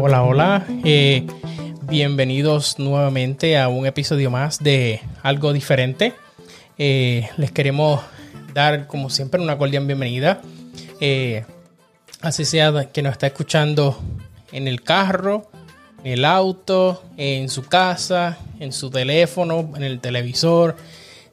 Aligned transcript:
Hola, 0.00 0.22
hola. 0.22 0.64
Eh, 0.84 1.26
bienvenidos 1.82 2.78
nuevamente 2.78 3.58
a 3.58 3.68
un 3.68 3.84
episodio 3.84 4.30
más 4.30 4.62
de 4.62 5.00
Algo 5.24 5.52
Diferente. 5.52 6.14
Eh, 6.78 7.28
les 7.36 7.50
queremos 7.50 8.00
dar, 8.54 8.86
como 8.86 9.10
siempre, 9.10 9.40
una 9.42 9.58
cordial 9.58 9.86
bienvenida. 9.86 10.40
Eh, 11.00 11.44
así 12.20 12.44
sea 12.44 12.90
que 12.92 13.02
nos 13.02 13.10
está 13.10 13.26
escuchando 13.26 13.98
en 14.52 14.68
el 14.68 14.82
carro, 14.82 15.50
en 16.04 16.12
el 16.12 16.24
auto, 16.24 17.02
en 17.16 17.48
su 17.48 17.64
casa, 17.64 18.38
en 18.60 18.72
su 18.72 18.90
teléfono, 18.90 19.72
en 19.74 19.82
el 19.82 19.98
televisor, 19.98 20.76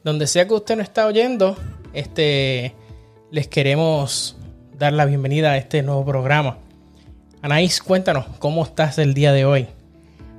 donde 0.02 0.26
sea 0.26 0.48
que 0.48 0.54
usted 0.54 0.76
nos 0.76 0.88
está 0.88 1.06
oyendo, 1.06 1.56
este, 1.92 2.74
les 3.30 3.46
queremos 3.46 4.36
dar 4.76 4.92
la 4.92 5.04
bienvenida 5.04 5.52
a 5.52 5.56
este 5.56 5.84
nuevo 5.84 6.04
programa. 6.04 6.65
Anaís, 7.42 7.82
cuéntanos, 7.82 8.26
¿cómo 8.38 8.64
estás 8.64 8.98
el 8.98 9.14
día 9.14 9.32
de 9.32 9.44
hoy? 9.44 9.68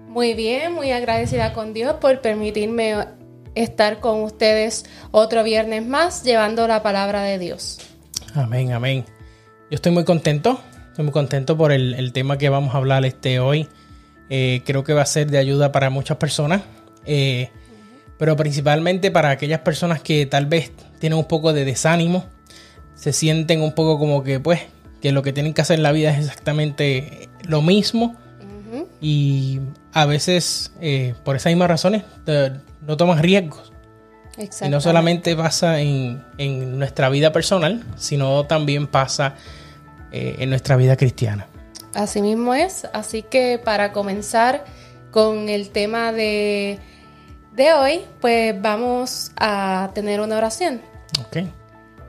Muy 0.08 0.34
bien, 0.34 0.74
muy 0.74 0.92
agradecida 0.92 1.54
con 1.54 1.74
Dios 1.74 1.96
por 2.02 2.22
permitirme 2.22 2.96
estar 3.56 4.00
con 4.00 4.24
ustedes 4.24 4.86
otro 5.12 5.44
viernes 5.44 5.86
más 5.86 6.24
llevando 6.24 6.68
la 6.68 6.82
palabra 6.82 7.22
de 7.22 7.40
Dios. 7.40 7.80
Amén, 8.34 8.74
amén. 8.74 9.06
Yo 9.70 9.76
estoy 9.76 9.92
muy 9.92 10.06
contento, 10.06 10.60
estoy 10.90 11.06
muy 11.06 11.12
contento 11.12 11.58
por 11.58 11.72
el, 11.72 12.12
tema 12.14 12.38
que 12.38 12.50
vamos 12.50 12.74
a 12.74 12.78
hablar 12.78 13.06
este 13.06 13.40
hoy. 13.40 13.68
Eh, 14.30 14.62
creo 14.66 14.84
que 14.84 14.94
va 14.94 15.04
a 15.04 15.06
ser 15.06 15.30
de 15.30 15.38
ayuda 15.38 15.72
para 15.72 15.90
muchas 15.90 16.18
personas, 16.18 16.62
eh, 17.06 17.50
pero 18.18 18.36
principalmente 18.36 19.12
para 19.12 19.30
aquellas 19.30 19.60
personas 19.62 20.02
que 20.02 20.26
tal 20.26 20.48
vez 20.48 20.72
tienen 21.00 21.20
un 21.20 21.26
poco 21.26 21.54
de 21.54 21.64
desánimo, 21.64 22.26
se 22.96 23.14
sienten 23.14 23.62
un 23.62 23.74
poco 23.74 24.00
como 24.00 24.24
que 24.24 24.40
pues 24.40 24.62
que 25.02 25.12
lo 25.12 25.22
que 25.22 25.34
tienen 25.34 25.54
que 25.54 25.62
hacer 25.62 25.78
en 25.78 25.84
la 25.84 25.92
vida 25.92 26.12
es 26.12 26.20
exactamente 26.20 27.30
lo 27.44 27.62
mismo 27.62 28.16
y 29.00 29.62
a 29.94 30.06
veces 30.06 30.72
eh, 30.82 31.14
por 31.24 31.36
esas 31.36 31.52
mismas 31.52 31.70
razones 31.70 32.04
no 32.82 32.98
toman 32.98 33.20
riesgos. 33.20 33.72
Y 34.62 34.70
no 34.70 34.80
solamente 34.82 35.36
pasa 35.36 35.80
en, 35.80 36.24
nuestra 36.78 37.10
vida 37.10 37.32
personal, 37.32 37.84
sino 37.96 38.46
también 38.46 38.86
pasa 38.86 39.36
eh, 40.12 40.36
en 40.40 40.50
nuestra 40.50 40.76
vida 40.76 40.96
cristiana. 40.96 41.48
Así 41.96 42.22
mismo 42.22 42.54
es. 42.54 42.88
Así 42.94 43.24
que 43.24 43.60
para 43.64 43.92
comenzar 43.94 44.64
con 45.10 45.50
el 45.50 45.72
tema 45.72 46.12
de, 46.12 46.78
de 47.54 47.74
hoy, 47.74 48.02
pues 48.22 48.60
vamos 48.62 49.32
a 49.38 49.90
tener 49.96 50.22
una 50.22 50.38
oración. 50.38 50.82
Ok. 51.20 51.48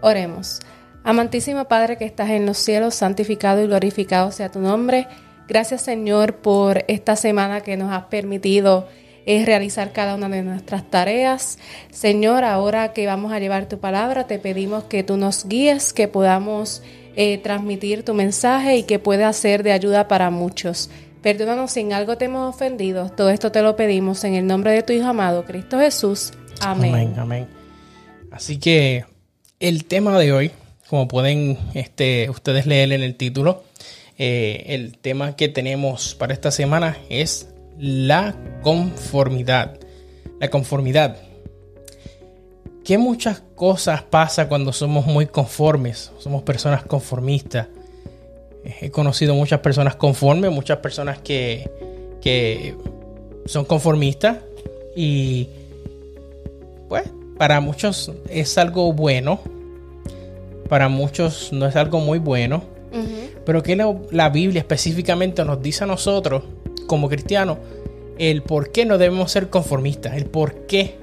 Oremos. 0.02 0.60
Amantísimo 1.04 1.64
Padre 1.66 1.96
que 1.96 2.04
estás 2.04 2.30
en 2.30 2.46
los 2.46 2.58
cielos, 2.58 2.94
santificado 2.94 3.62
y 3.62 3.66
glorificado 3.66 4.30
sea 4.32 4.50
tu 4.50 4.60
nombre. 4.60 5.06
Gracias 5.48 5.82
Señor 5.82 6.36
por 6.36 6.84
esta 6.88 7.16
semana 7.16 7.62
que 7.62 7.76
nos 7.76 7.90
has 7.92 8.04
permitido 8.04 8.86
eh, 9.30 9.44
realizar 9.44 9.92
cada 9.92 10.14
una 10.14 10.28
de 10.30 10.42
nuestras 10.42 10.90
tareas. 10.90 11.58
Señor, 11.90 12.44
ahora 12.44 12.94
que 12.94 13.06
vamos 13.06 13.30
a 13.32 13.38
llevar 13.38 13.66
tu 13.66 13.78
palabra, 13.78 14.26
te 14.26 14.38
pedimos 14.38 14.84
que 14.84 15.02
tú 15.02 15.16
nos 15.18 15.46
guíes, 15.46 15.92
que 15.92 16.08
podamos 16.08 16.82
eh, 17.14 17.36
transmitir 17.38 18.04
tu 18.04 18.14
mensaje 18.14 18.76
y 18.76 18.82
que 18.84 18.98
pueda 18.98 19.30
ser 19.34 19.62
de 19.62 19.72
ayuda 19.72 20.08
para 20.08 20.30
muchos. 20.30 20.88
Perdónanos 21.20 21.72
si 21.72 21.80
en 21.80 21.92
algo 21.92 22.16
te 22.16 22.24
hemos 22.24 22.54
ofendido. 22.54 23.10
Todo 23.10 23.28
esto 23.28 23.52
te 23.52 23.60
lo 23.60 23.76
pedimos 23.76 24.24
en 24.24 24.34
el 24.34 24.46
nombre 24.46 24.72
de 24.72 24.82
tu 24.82 24.94
Hijo 24.94 25.08
amado, 25.08 25.44
Cristo 25.44 25.78
Jesús. 25.78 26.32
Amén, 26.60 27.14
amén. 27.18 27.48
Así 28.30 28.58
que 28.58 29.04
el 29.60 29.84
tema 29.84 30.18
de 30.18 30.32
hoy 30.32 30.52
como 30.88 31.06
pueden 31.06 31.58
este, 31.74 32.30
ustedes 32.30 32.66
leer 32.66 32.92
en 32.92 33.02
el 33.02 33.14
título, 33.14 33.62
eh, 34.16 34.64
el 34.68 34.96
tema 34.96 35.36
que 35.36 35.48
tenemos 35.48 36.14
para 36.14 36.32
esta 36.32 36.50
semana 36.50 36.96
es 37.10 37.48
la 37.78 38.34
conformidad. 38.62 39.78
La 40.40 40.48
conformidad. 40.48 41.16
¿Qué 42.84 42.96
muchas 42.96 43.42
cosas 43.54 44.02
pasa 44.02 44.48
cuando 44.48 44.72
somos 44.72 45.04
muy 45.04 45.26
conformes? 45.26 46.10
Somos 46.18 46.42
personas 46.42 46.84
conformistas. 46.84 47.68
He 48.80 48.90
conocido 48.90 49.34
muchas 49.34 49.60
personas 49.60 49.94
conformes, 49.96 50.50
muchas 50.50 50.78
personas 50.78 51.18
que, 51.18 51.70
que 52.22 52.74
son 53.46 53.64
conformistas 53.66 54.38
y 54.96 55.48
pues 56.88 57.04
para 57.36 57.60
muchos 57.60 58.10
es 58.28 58.56
algo 58.58 58.92
bueno, 58.92 59.40
para 60.68 60.88
muchos 60.88 61.52
no 61.52 61.66
es 61.66 61.76
algo 61.76 62.00
muy 62.00 62.18
bueno, 62.18 62.62
pero 63.44 63.62
que 63.62 63.76
la, 63.76 64.28
Biblia 64.28 64.60
específicamente 64.60 65.44
nos 65.44 65.62
dice 65.62 65.84
a 65.84 65.86
nosotros, 65.86 66.42
como 66.86 67.08
cristianos, 67.08 67.58
el 68.18 68.42
por 68.42 68.72
qué 68.72 68.84
no 68.84 68.98
debemos 68.98 69.32
ser 69.32 69.48
conformistas, 69.48 70.14
el 70.14 70.26
por 70.26 70.66
qué 70.66 70.96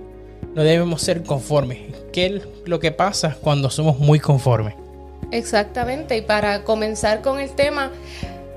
no 0.53 0.63
debemos 0.63 1.01
ser 1.01 1.23
conformes, 1.23 1.79
qué 2.11 2.25
es 2.25 2.41
lo 2.65 2.79
que 2.79 2.91
pasa 2.91 3.37
cuando 3.41 3.69
somos 3.69 3.99
muy 3.99 4.19
conformes. 4.19 4.75
Exactamente, 5.31 6.17
y 6.17 6.21
para 6.21 6.63
comenzar 6.63 7.21
con 7.21 7.39
el 7.39 7.49
tema, 7.51 7.91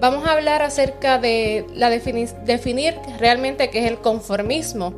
vamos 0.00 0.26
a 0.26 0.32
hablar 0.32 0.62
acerca 0.62 1.18
de 1.18 1.66
la 1.74 1.90
definir 1.90 2.94
realmente 3.18 3.70
qué 3.70 3.84
es 3.84 3.90
el 3.90 3.98
conformismo. 3.98 4.94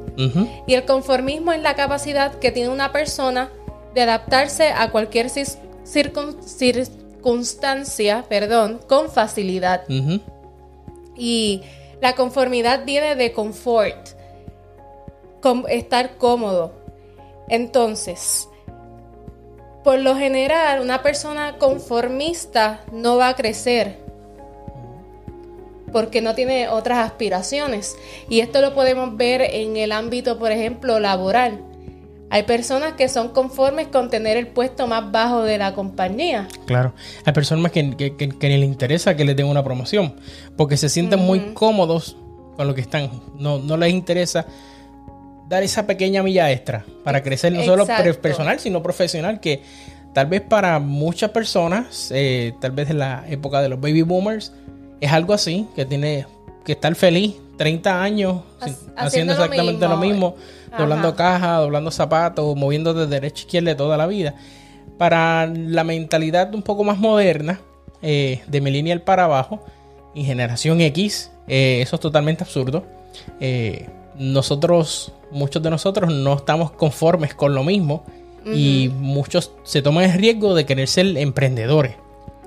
Y 0.66 0.74
el 0.74 0.84
conformismo 0.84 1.52
es 1.52 1.62
la 1.62 1.74
capacidad 1.74 2.34
que 2.34 2.52
tiene 2.52 2.68
una 2.68 2.92
persona 2.92 3.50
de 3.94 4.02
adaptarse 4.02 4.70
a 4.70 4.90
cualquier 4.90 5.30
circunstancia, 5.84 8.24
perdón, 8.28 8.80
con 8.88 9.10
facilidad. 9.10 9.84
Y 11.16 11.62
la 12.00 12.14
conformidad 12.14 12.84
viene 12.84 13.16
de 13.16 13.32
confort, 13.32 14.10
estar 15.68 16.16
cómodo. 16.16 16.72
Entonces, 17.48 18.48
por 19.84 19.98
lo 19.98 20.16
general, 20.16 20.80
una 20.80 21.02
persona 21.02 21.58
conformista 21.58 22.84
no 22.92 23.16
va 23.16 23.28
a 23.28 23.36
crecer 23.36 24.10
porque 25.92 26.20
no 26.20 26.34
tiene 26.34 26.68
otras 26.68 26.98
aspiraciones. 26.98 27.96
Y 28.28 28.40
esto 28.40 28.60
lo 28.60 28.74
podemos 28.74 29.16
ver 29.16 29.42
en 29.42 29.76
el 29.76 29.92
ámbito, 29.92 30.38
por 30.38 30.52
ejemplo, 30.52 31.00
laboral. 31.00 31.60
Hay 32.30 32.44
personas 32.44 32.92
que 32.92 33.08
son 33.08 33.30
conformes 33.30 33.88
con 33.88 34.08
tener 34.08 34.36
el 34.36 34.46
puesto 34.46 34.86
más 34.86 35.10
bajo 35.10 35.42
de 35.42 35.58
la 35.58 35.74
compañía. 35.74 36.46
Claro, 36.64 36.94
hay 37.24 37.32
personas 37.32 37.72
que, 37.72 37.96
que, 37.96 38.48
ni 38.48 38.56
les 38.56 38.68
interesa 38.68 39.16
que 39.16 39.24
les 39.24 39.36
den 39.36 39.46
una 39.46 39.64
promoción, 39.64 40.14
porque 40.56 40.76
se 40.76 40.88
sienten 40.88 41.18
muy 41.18 41.52
cómodos 41.54 42.16
con 42.56 42.68
lo 42.68 42.74
que 42.74 42.82
están. 42.82 43.10
No, 43.36 43.58
no 43.58 43.76
les 43.76 43.92
interesa 43.92 44.46
dar 45.48 45.64
esa 45.64 45.84
pequeña 45.88 46.22
milla 46.22 46.50
extra 46.52 46.84
para 47.02 47.22
crecer 47.22 47.52
no 47.52 47.64
solo 47.64 47.84
personal, 48.22 48.60
sino 48.60 48.80
profesional, 48.80 49.40
que 49.40 49.62
tal 50.14 50.26
vez 50.28 50.40
para 50.42 50.78
muchas 50.78 51.30
personas, 51.30 52.10
eh, 52.14 52.52
tal 52.60 52.70
vez 52.70 52.90
en 52.90 53.00
la 53.00 53.24
época 53.28 53.60
de 53.60 53.68
los 53.68 53.80
baby 53.80 54.02
boomers, 54.02 54.52
es 55.00 55.10
algo 55.10 55.34
así, 55.34 55.66
que 55.74 55.84
tiene 55.84 56.26
que 56.64 56.72
estar 56.72 56.94
feliz 56.94 57.34
30 57.56 58.02
años 58.02 58.42
haciendo, 58.96 59.32
exactamente 59.32 59.88
lo 59.88 59.96
mismo, 59.96 60.36
doblando 60.78 61.14
caja, 61.16 61.56
doblando 61.56 61.90
zapatos, 61.90 62.56
moviendo 62.56 62.94
de 62.94 63.06
derecha 63.06 63.42
a 63.42 63.46
izquierda 63.46 63.76
toda 63.76 63.96
la 63.96 64.06
vida. 64.06 64.34
Para 64.98 65.46
la 65.46 65.84
mentalidad 65.84 66.54
un 66.54 66.62
poco 66.62 66.84
más 66.84 66.98
moderna, 66.98 67.60
eh, 68.02 68.42
de 68.46 68.60
millennial 68.60 69.02
para 69.02 69.24
abajo, 69.24 69.64
y 70.14 70.24
generación 70.24 70.80
X, 70.80 71.30
eh, 71.48 71.80
eso 71.82 71.96
es 71.96 72.00
totalmente 72.00 72.44
absurdo. 72.44 72.84
Eh, 73.40 73.88
nosotros, 74.16 75.12
muchos 75.30 75.62
de 75.62 75.70
nosotros 75.70 76.12
no 76.12 76.34
estamos 76.34 76.72
conformes 76.72 77.34
con 77.34 77.54
lo 77.54 77.64
mismo 77.64 78.04
y 78.46 78.90
muchos 78.98 79.52
se 79.64 79.82
toman 79.82 80.04
el 80.04 80.14
riesgo 80.14 80.54
de 80.54 80.64
querer 80.64 80.88
ser 80.88 81.16
emprendedores. 81.18 81.96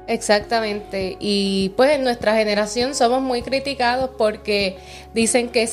Exactamente. 0.07 1.17
Y 1.19 1.69
pues 1.75 1.91
en 1.91 2.03
nuestra 2.03 2.35
generación 2.35 2.95
somos 2.95 3.21
muy 3.21 3.41
criticados 3.41 4.11
porque 4.17 4.77
dicen 5.13 5.49
que, 5.49 5.69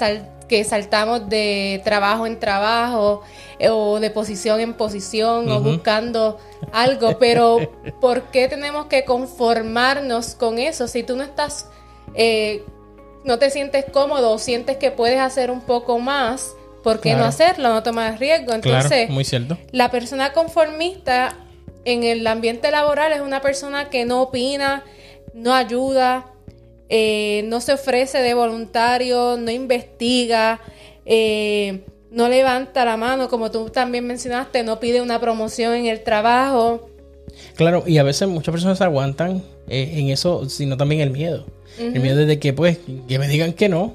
que 0.49 0.65
saltamos 0.65 1.29
de 1.29 1.81
trabajo 1.85 2.27
en 2.27 2.39
trabajo 2.39 3.23
eh, 3.59 3.69
o 3.71 3.99
de 4.01 4.11
posición 4.11 4.61
en 4.61 4.75
posición 4.75 5.51
o 5.51 5.61
buscando 5.61 6.39
algo. 6.73 7.19
Pero 7.19 7.59
¿por 8.01 8.25
qué 8.31 8.49
tenemos 8.49 8.87
que 8.87 9.05
conformarnos 9.05 10.35
con 10.35 10.59
eso? 10.59 10.87
Si 10.87 11.03
tú 11.03 11.17
no 11.17 11.25
estás, 11.25 11.67
eh, 12.15 12.65
no 13.25 13.39
te 13.39 13.51
sientes 13.51 13.85
cómodo 13.93 14.33
o 14.33 14.39
sientes 14.39 14.77
que 14.77 14.91
puedes 14.91 15.19
hacer 15.19 15.51
un 15.51 15.61
poco 15.61 15.99
más, 15.99 16.55
¿por 16.85 17.01
qué 17.01 17.15
no 17.15 17.25
hacerlo? 17.25 17.69
No 17.71 17.83
tomar 17.83 18.19
riesgo. 18.19 18.53
Entonces, 18.53 19.11
muy 19.11 19.25
cierto. 19.25 19.59
la 19.73 19.91
persona 19.91 20.33
conformista 20.33 21.37
en 21.85 22.05
el 22.05 22.27
ambiente 22.27 22.71
laboral 22.71 23.13
es 23.13 23.21
una 23.21 23.41
persona 23.41 23.91
que 23.91 24.05
no 24.05 24.23
opina, 24.23 24.85
no 25.35 25.55
ayuda, 25.55 26.27
eh, 26.89 27.45
no 27.47 27.61
se 27.61 27.75
ofrece 27.75 28.19
de 28.19 28.35
voluntario, 28.35 29.37
no 29.39 29.51
investiga, 29.51 30.61
eh, 31.07 31.85
no 32.11 32.29
levanta 32.29 32.85
la 32.85 32.97
mano, 32.97 33.29
como 33.29 33.51
tú 33.51 33.71
también 33.71 34.07
mencionaste, 34.07 34.63
no 34.63 34.81
pide 34.81 35.01
una 35.01 35.21
promoción 35.21 35.75
en 35.75 35.87
el 35.87 36.03
trabajo. 36.03 36.91
Claro, 37.55 37.85
y 37.87 37.99
a 37.99 38.03
veces 38.03 38.29
muchas 38.29 38.53
personas 38.53 38.81
aguantan 38.81 39.43
eh, 39.69 39.95
en 39.97 40.09
eso, 40.09 40.49
sino 40.49 40.77
también 40.77 41.01
el 41.01 41.11
miedo. 41.11 41.47
El 41.79 42.01
miedo 42.01 42.27
de 42.27 42.39
que, 42.39 42.53
pues, 42.53 42.79
que 43.09 43.19
me 43.19 43.27
digan 43.27 43.55
que 43.55 43.69
no, 43.71 43.95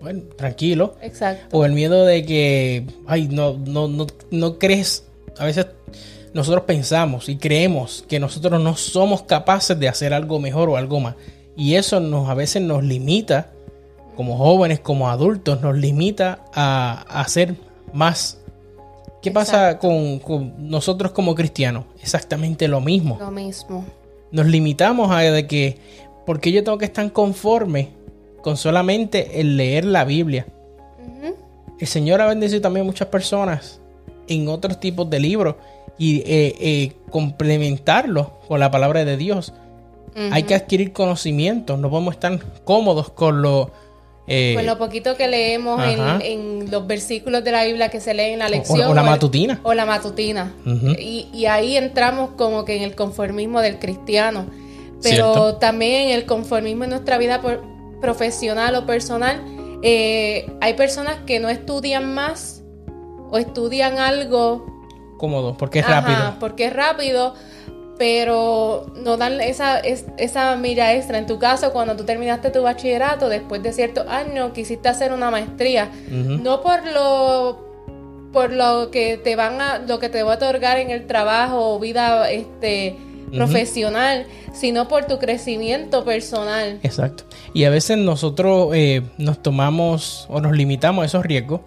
bueno, 0.00 0.22
tranquilo. 0.36 0.96
Exacto. 1.02 1.58
O 1.58 1.66
el 1.66 1.72
miedo 1.72 2.06
de 2.06 2.24
que, 2.24 2.86
ay, 3.06 3.28
no, 3.28 3.58
no, 3.58 3.88
no, 3.88 4.06
no 4.30 4.58
crees. 4.58 5.04
A 5.36 5.44
veces 5.44 5.66
nosotros 6.32 6.64
pensamos 6.64 7.28
y 7.28 7.36
creemos 7.36 8.04
que 8.08 8.20
nosotros 8.20 8.62
no 8.62 8.76
somos 8.76 9.22
capaces 9.22 9.78
de 9.78 9.88
hacer 9.88 10.14
algo 10.14 10.38
mejor 10.38 10.68
o 10.68 10.76
algo 10.76 11.00
más. 11.00 11.16
Y 11.56 11.74
eso 11.74 12.00
nos, 12.00 12.28
a 12.28 12.34
veces 12.34 12.62
nos 12.62 12.84
limita, 12.84 13.50
como 14.16 14.36
jóvenes, 14.38 14.80
como 14.80 15.10
adultos, 15.10 15.60
nos 15.60 15.76
limita 15.76 16.44
a, 16.54 17.02
hacer 17.20 17.56
más. 17.92 18.38
¿Qué 19.20 19.30
pasa 19.30 19.78
con, 19.78 20.20
nosotros 20.58 21.12
como 21.12 21.34
cristianos? 21.34 21.84
Exactamente 22.00 22.68
lo 22.68 22.80
mismo. 22.80 23.18
Lo 23.20 23.30
mismo. 23.30 23.84
Nos 24.30 24.46
limitamos 24.46 25.10
a 25.10 25.18
de 25.18 25.46
que, 25.46 25.78
porque 26.24 26.52
yo 26.52 26.62
tengo 26.62 26.78
que 26.78 26.84
estar 26.84 27.12
conforme 27.12 27.90
con 28.40 28.56
solamente 28.56 29.40
el 29.40 29.56
leer 29.56 29.84
la 29.84 30.04
Biblia. 30.04 30.46
El 31.78 31.86
Señor 31.86 32.20
ha 32.20 32.26
bendecido 32.26 32.60
también 32.60 32.84
a 32.84 32.86
muchas 32.86 33.08
personas 33.08 33.80
en 34.28 34.48
otros 34.48 34.78
tipos 34.78 35.08
de 35.08 35.18
libros 35.18 35.56
y 36.00 36.20
eh, 36.20 36.56
eh, 36.58 36.92
complementarlo 37.10 38.40
con 38.48 38.58
la 38.58 38.70
palabra 38.70 39.04
de 39.04 39.18
Dios. 39.18 39.52
Hay 40.32 40.42
que 40.42 40.54
adquirir 40.54 40.92
conocimientos, 40.92 41.78
no 41.78 41.88
podemos 41.88 42.14
estar 42.14 42.40
cómodos 42.64 43.10
con 43.10 43.42
lo... 43.42 43.70
Eh, 44.26 44.54
con 44.56 44.64
lo 44.64 44.78
poquito 44.78 45.16
que 45.16 45.28
leemos 45.28 45.80
en, 45.84 46.70
los 46.70 46.86
versículos 46.86 47.44
de 47.44 47.52
la 47.52 47.64
Biblia 47.64 47.90
que 47.90 48.00
se 48.00 48.14
leen 48.14 48.34
en 48.34 48.38
la 48.40 48.48
lección. 48.48 48.90
O, 48.90 48.94
la 48.94 49.02
matutina. 49.02 49.60
O 49.62 49.74
la 49.74 49.84
matutina. 49.84 50.54
y, 50.98 51.28
y, 51.32 51.46
ahí 51.46 51.76
entramos 51.76 52.30
como 52.30 52.64
que 52.64 52.76
en 52.76 52.82
el 52.82 52.94
conformismo 52.94 53.60
del 53.60 53.78
cristiano. 53.78 54.46
Pero 55.02 55.56
también 55.56 56.08
en 56.08 56.14
el 56.14 56.24
conformismo 56.24 56.84
en 56.84 56.90
nuestra 56.90 57.18
vida 57.18 57.40
por, 57.40 57.62
profesional 58.00 58.74
o 58.74 58.86
personal, 58.86 59.42
eh, 59.82 60.50
hay 60.60 60.74
personas 60.74 61.18
que 61.26 61.40
no 61.40 61.50
estudian 61.50 62.14
más 62.14 62.62
o 63.30 63.38
estudian 63.38 63.98
algo 63.98 64.79
cómodo, 65.20 65.56
porque 65.56 65.80
es 65.80 65.86
rápido. 65.86 66.34
Porque 66.40 66.64
es 66.64 66.72
rápido, 66.72 67.34
pero 67.98 68.90
no 68.96 69.18
dan 69.18 69.40
esa, 69.42 69.78
esa 69.78 70.56
mira 70.56 70.94
extra. 70.94 71.18
En 71.18 71.26
tu 71.26 71.38
caso, 71.38 71.72
cuando 71.72 71.94
tú 71.96 72.04
terminaste 72.04 72.48
tu 72.50 72.62
bachillerato, 72.62 73.28
después 73.28 73.62
de 73.62 73.74
ciertos 73.74 74.08
años, 74.08 74.52
quisiste 74.52 74.88
hacer 74.88 75.12
una 75.12 75.30
maestría, 75.30 75.90
no 76.08 76.62
por 76.62 76.86
lo 76.86 77.68
por 78.32 78.52
lo 78.52 78.92
que 78.92 79.18
te 79.18 79.34
van 79.34 79.60
a 79.60 79.78
lo 79.78 79.98
que 79.98 80.08
te 80.08 80.22
va 80.22 80.34
a 80.34 80.36
otorgar 80.36 80.78
en 80.78 80.90
el 80.90 81.06
trabajo 81.08 81.74
o 81.74 81.80
vida 81.80 82.30
este 82.30 82.96
profesional, 83.32 84.26
sino 84.54 84.88
por 84.88 85.04
tu 85.04 85.18
crecimiento 85.18 86.04
personal. 86.04 86.78
Exacto. 86.82 87.24
Y 87.52 87.64
a 87.64 87.70
veces 87.70 87.98
nosotros 87.98 88.70
eh, 88.74 89.02
nos 89.18 89.42
tomamos 89.42 90.26
o 90.28 90.40
nos 90.40 90.52
limitamos 90.52 91.02
a 91.02 91.06
esos 91.06 91.24
riesgos 91.24 91.60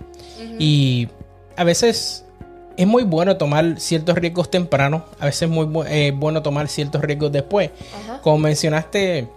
y 0.58 1.10
a 1.56 1.64
veces 1.64 2.23
es 2.76 2.88
muy 2.88 3.04
bueno 3.04 3.38
tomar 3.38 3.80
ciertos 3.80 4.16
riesgos 4.16 4.50
temprano, 4.50 5.06
a 5.20 5.26
veces 5.26 5.44
es 5.44 5.50
muy 5.50 5.68
eh, 5.88 6.14
bueno 6.16 6.42
tomar 6.42 6.68
ciertos 6.68 7.02
riesgos 7.02 7.32
después. 7.32 7.72
Como 8.22 8.38
mencionaste, 8.40 9.28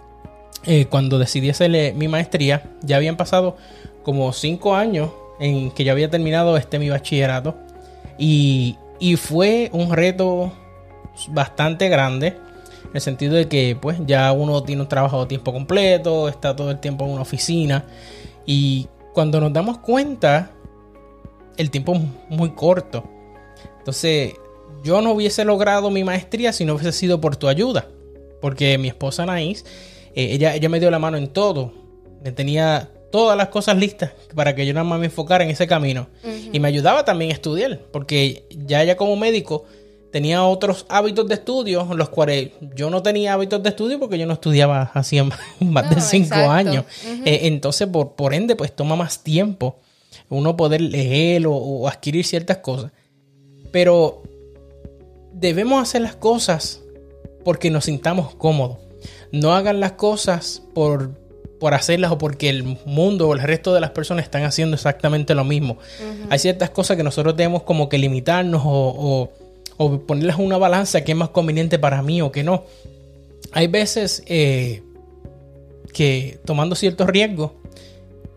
eh, 0.65 0.85
cuando 0.85 1.19
decidí 1.19 1.49
hacer 1.49 1.93
mi 1.93 2.07
maestría, 2.07 2.63
ya 2.81 2.97
habían 2.97 3.17
pasado 3.17 3.57
como 4.03 4.33
cinco 4.33 4.75
años 4.75 5.11
en 5.39 5.71
que 5.71 5.83
ya 5.83 5.91
había 5.91 6.09
terminado 6.09 6.57
este 6.57 6.79
mi 6.79 6.89
bachillerato 6.89 7.55
y, 8.17 8.77
y 8.99 9.17
fue 9.17 9.69
un 9.73 9.93
reto 9.93 10.51
bastante 11.29 11.89
grande. 11.89 12.37
En 12.85 12.91
el 12.95 13.01
sentido 13.01 13.35
de 13.35 13.47
que 13.47 13.77
pues 13.79 13.97
ya 14.05 14.31
uno 14.31 14.63
tiene 14.63 14.81
un 14.81 14.87
trabajo 14.87 15.21
de 15.21 15.27
tiempo 15.27 15.51
completo, 15.53 16.29
está 16.29 16.55
todo 16.55 16.71
el 16.71 16.79
tiempo 16.79 17.05
en 17.05 17.11
una 17.11 17.21
oficina. 17.21 17.85
Y 18.45 18.87
cuando 19.13 19.41
nos 19.41 19.51
damos 19.51 19.79
cuenta, 19.79 20.51
el 21.57 21.69
tiempo 21.69 21.95
es 21.95 22.01
muy 22.29 22.51
corto. 22.51 23.03
Entonces, 23.87 24.33
yo 24.83 25.01
no 25.01 25.13
hubiese 25.13 25.45
logrado 25.45 25.89
mi 25.89 26.03
maestría 26.03 26.51
si 26.51 26.65
no 26.65 26.73
hubiese 26.73 26.91
sido 26.91 27.21
por 27.21 27.37
tu 27.37 27.47
ayuda. 27.47 27.87
Porque 28.41 28.77
mi 28.77 28.89
esposa 28.89 29.23
Anaís, 29.23 29.63
eh, 30.13 30.33
ella, 30.33 30.53
ella 30.55 30.67
me 30.67 30.81
dio 30.81 30.91
la 30.91 30.99
mano 30.99 31.15
en 31.15 31.27
todo. 31.27 31.71
Me 32.21 32.33
tenía 32.33 32.91
todas 33.13 33.37
las 33.37 33.47
cosas 33.47 33.77
listas 33.77 34.11
para 34.35 34.53
que 34.55 34.65
yo 34.65 34.73
nada 34.73 34.83
más 34.83 34.99
me 34.99 35.05
enfocara 35.05 35.45
en 35.45 35.51
ese 35.51 35.67
camino. 35.67 36.09
Y 36.51 36.59
me 36.59 36.67
ayudaba 36.67 37.05
también 37.05 37.31
a 37.31 37.35
estudiar. 37.35 37.79
Porque 37.93 38.43
ya 38.49 38.83
ella 38.83 38.97
como 38.97 39.15
médico 39.15 39.63
tenía 40.11 40.43
otros 40.43 40.85
hábitos 40.89 41.25
de 41.29 41.35
estudio, 41.35 41.87
los 41.95 42.09
cuales 42.09 42.49
yo 42.75 42.89
no 42.89 43.01
tenía 43.01 43.31
hábitos 43.31 43.63
de 43.63 43.69
estudio 43.69 44.01
porque 44.01 44.19
yo 44.19 44.25
no 44.25 44.33
estudiaba 44.33 44.91
hacía 44.93 45.23
más 45.61 45.95
de 45.95 46.01
cinco 46.01 46.35
años. 46.35 46.83
Eh, 47.23 47.39
entonces, 47.43 47.87
por, 47.87 48.15
por 48.15 48.33
ende, 48.33 48.57
pues 48.57 48.75
toma 48.75 48.97
más 48.97 49.23
tiempo 49.23 49.77
uno 50.29 50.57
poder 50.57 50.81
leer 50.81 51.45
o, 51.47 51.87
adquirir 51.87 52.25
ciertas 52.25 52.57
cosas. 52.57 52.91
Pero 53.71 54.23
debemos 55.33 55.81
hacer 55.81 56.01
las 56.01 56.15
cosas 56.15 56.81
porque 57.43 57.69
nos 57.69 57.85
sintamos 57.85 58.35
cómodos. 58.35 58.77
No 59.31 59.53
hagan 59.53 59.79
las 59.79 59.93
cosas 59.93 60.63
por, 60.73 61.11
por 61.59 61.73
hacerlas 61.73 62.11
o 62.11 62.17
porque 62.17 62.49
el 62.49 62.63
mundo 62.85 63.27
o 63.27 63.33
el 63.33 63.39
resto 63.39 63.73
de 63.73 63.81
las 63.81 63.91
personas 63.91 64.25
están 64.25 64.43
haciendo 64.43 64.75
exactamente 64.75 65.35
lo 65.35 65.43
mismo. 65.43 65.77
Hay 66.29 66.39
ciertas 66.39 66.69
cosas 66.69 66.97
que 66.97 67.03
nosotros 67.03 67.35
debemos 67.35 67.63
como 67.63 67.89
que 67.89 67.97
limitarnos 67.97 68.61
o 68.65 69.31
o 69.77 69.99
ponerlas 69.99 70.39
en 70.39 70.45
una 70.45 70.57
balanza 70.57 71.03
que 71.03 71.11
es 71.11 71.17
más 71.17 71.29
conveniente 71.29 71.79
para 71.79 72.01
mí 72.01 72.21
o 72.21 72.31
que 72.31 72.43
no. 72.43 72.65
Hay 73.51 73.67
veces 73.67 74.23
eh, 74.25 74.81
que 75.93 76.39
tomando 76.43 76.75
ciertos 76.75 77.07
riesgos 77.07 77.51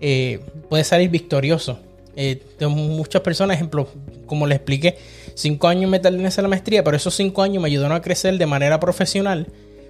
eh, 0.01 0.41
puede 0.69 0.85
salir 0.85 1.11
victorioso. 1.11 1.81
Eh, 2.15 2.43
tengo 2.59 2.75
muchas 2.75 3.23
personas, 3.23 3.57
ejemplo, 3.57 3.89
como 4.31 4.47
les 4.47 4.57
expliqué, 4.57 4.97
cinco 5.35 5.67
años 5.67 5.91
me 5.91 5.99
tardé 5.99 6.21
en 6.21 6.27
hacer 6.27 6.43
la 6.43 6.49
maestría, 6.49 6.85
pero 6.85 6.97
esos 6.97 7.15
cinco 7.15 7.43
años 7.43 7.61
me 7.61 7.69
ayudaron 7.69 7.97
a 7.97 8.01
crecer 8.01 8.39
de 8.39 8.47
manera 8.47 8.79
profesional 8.79 9.49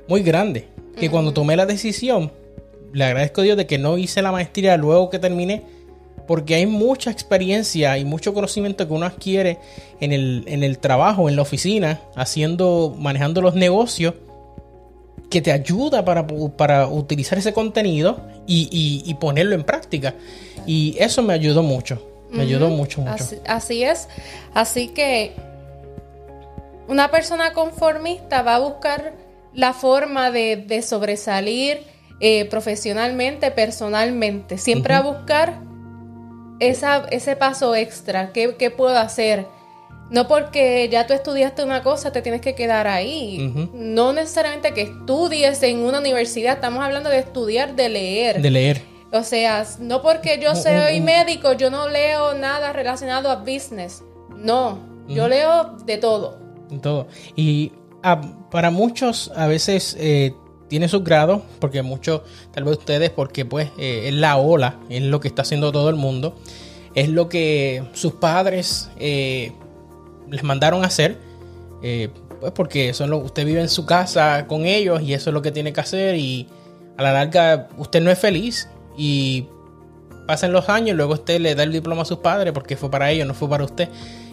muy 0.09 0.23
grande. 0.23 0.69
Que 0.99 1.11
cuando 1.11 1.33
tomé 1.33 1.57
la 1.57 1.67
decisión, 1.67 2.33
le 2.93 3.05
agradezco 3.05 3.43
a 3.43 3.45
Dios 3.45 3.57
de 3.59 3.67
que 3.67 3.77
no 3.77 3.99
hice 3.99 4.23
la 4.23 4.33
maestría 4.33 4.79
luego 4.79 5.11
que 5.11 5.19
terminé, 5.19 5.63
porque 6.27 6.55
hay 6.55 6.67
mucha 6.67 7.11
experiencia 7.11 7.99
y 7.99 8.05
mucho 8.07 8.33
conocimiento 8.33 8.87
que 8.89 8.95
uno 8.95 9.05
adquiere 9.05 9.59
en 10.01 10.13
el, 10.13 10.45
en 10.47 10.65
el 10.65 10.79
trabajo, 10.79 11.29
en 11.29 11.37
la 11.37 11.43
oficina, 11.43 12.01
haciendo, 12.17 12.97
manejando 12.99 13.43
los 13.43 13.55
negocios, 13.55 14.15
que 15.31 15.41
te 15.41 15.53
ayuda 15.53 16.05
para, 16.05 16.27
para 16.57 16.89
utilizar 16.89 17.39
ese 17.39 17.53
contenido 17.53 18.21
y, 18.47 19.15
ponerlo 19.21 19.55
en 19.55 19.63
práctica. 19.63 20.15
Y 20.67 20.97
eso 20.99 21.23
me 21.23 21.33
ayudó 21.33 21.63
mucho. 21.63 22.10
Me 22.31 22.43
ayudó 22.43 22.69
mucho, 22.69 23.01
mucho. 23.01 23.25
Así, 23.47 23.83
es. 23.83 24.09
Así 24.55 24.89
que 24.89 25.33
una 26.89 27.11
persona 27.11 27.53
conformista 27.53 28.43
va 28.43 28.57
a 28.57 28.59
buscar 28.59 29.15
la 29.53 29.73
forma 29.73 30.31
de, 30.31 30.83
sobresalir 30.83 31.83
eh, 32.21 32.45
profesionalmente, 32.47 33.51
personalmente. 33.51 34.59
Siempre 34.59 34.95
a 34.95 35.01
buscar 35.01 35.61
esa, 36.61 37.07
ese 37.11 37.37
paso 37.37 37.75
extra, 37.75 38.33
¿qué, 38.33 38.71
puedo 38.77 38.97
hacer? 38.99 39.47
No 40.11 40.29
porque 40.29 40.89
ya 40.91 41.07
tú 41.07 41.15
estudiaste 41.15 41.63
una 41.63 41.83
cosa, 41.83 42.13
te 42.13 42.21
tienes 42.21 42.41
que 42.41 42.55
quedar 42.55 42.87
ahí. 42.87 43.71
No 43.73 44.13
necesariamente 44.13 44.75
que 44.75 44.83
estudies 44.83 45.63
en 45.63 45.79
una 45.79 46.01
universidad, 46.01 46.55
estamos 46.55 46.85
hablando 46.85 47.09
de 47.09 47.21
estudiar, 47.21 47.75
de 47.77 47.89
leer. 47.89 48.43
De 48.43 48.51
leer. 48.51 48.90
O 49.13 49.23
sea, 49.25 49.67
no 49.81 50.03
porque 50.03 50.39
yo 50.41 50.55
soy 50.55 51.01
médico, 51.01 51.53
yo 51.55 51.71
no 51.71 51.89
leo 51.89 52.35
nada 52.35 52.73
relacionado 52.73 53.31
a 53.31 53.37
business. 53.37 54.05
No, 54.37 54.79
yo 55.09 55.29
leo 55.29 55.77
de 55.85 55.97
todo. 55.97 56.39
De 56.69 56.79
todo. 56.79 57.09
Y 57.35 57.73
ah, 58.03 58.21
para 58.51 58.71
muchos 58.71 59.33
a 59.35 59.49
veces 59.49 59.97
eh, 59.99 60.33
tiene 60.71 60.89
sus 60.89 61.03
grados, 61.03 61.43
porque 61.59 61.83
muchos, 61.83 62.23
tal 62.53 62.65
vez 62.65 62.79
ustedes, 62.79 63.11
porque 63.11 63.45
pues 63.45 63.69
eh, 63.77 64.05
es 64.07 64.15
la 64.15 64.37
ola, 64.37 64.79
es 64.89 65.03
lo 65.03 65.19
que 65.19 65.27
está 65.27 65.43
haciendo 65.43 65.73
todo 65.73 65.91
el 65.91 65.97
mundo, 65.97 66.37
es 66.95 67.09
lo 67.09 67.29
que 67.29 67.83
sus 67.93 68.13
padres 68.13 68.89
eh, 69.01 69.53
les 70.31 70.45
mandaron 70.45 70.85
a 70.85 70.87
hacer, 70.87 71.19
eh, 71.83 72.11
pues 72.39 72.53
porque 72.53 72.95
son 72.95 73.11
lo, 73.11 73.19
usted 73.19 73.45
vive 73.45 73.61
en 73.61 73.69
su 73.69 73.85
casa 73.85 74.47
con 74.47 74.65
ellos 74.65 75.03
y 75.03 75.13
eso 75.13 75.31
es 75.31 75.35
lo 75.35 75.43
que 75.43 75.51
tiene 75.51 75.73
que 75.73 75.81
hacer 75.81 76.15
y 76.15 76.47
a 76.97 77.03
la 77.03 77.13
larga 77.13 77.69
usted 77.77 78.01
no 78.01 78.11
es 78.11 78.19
feliz 78.19 78.69
y 78.97 79.47
pasan 80.27 80.53
los 80.53 80.69
años, 80.69 80.97
luego 80.97 81.15
usted 81.15 81.41
le 81.41 81.55
da 81.55 81.65
el 81.65 81.73
diploma 81.73 82.03
a 82.03 82.05
sus 82.05 82.19
padres 82.19 82.53
porque 82.53 82.77
fue 82.77 82.91
para 82.91 83.11
ellos, 83.11 83.27
no 83.27 83.35
fue 83.35 83.49
para 83.49 83.65
usted, 83.65 83.89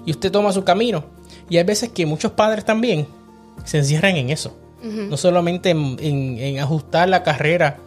y 0.06 0.12
usted 0.12 0.32
toma 0.32 0.52
su 0.52 0.64
camino. 0.64 1.06
Y 1.50 1.58
hay 1.58 1.64
veces 1.64 1.90
que 1.90 2.06
muchos 2.06 2.32
padres 2.32 2.66
también 2.66 3.08
se 3.66 3.80
encierran 3.80 4.16
en 4.16 4.30
eso. 4.30 4.56
No 4.84 5.18
solamente 5.18 5.72
en, 5.72 6.60
ajustar 6.60 7.10
la 7.10 7.24
carrera 7.24 7.78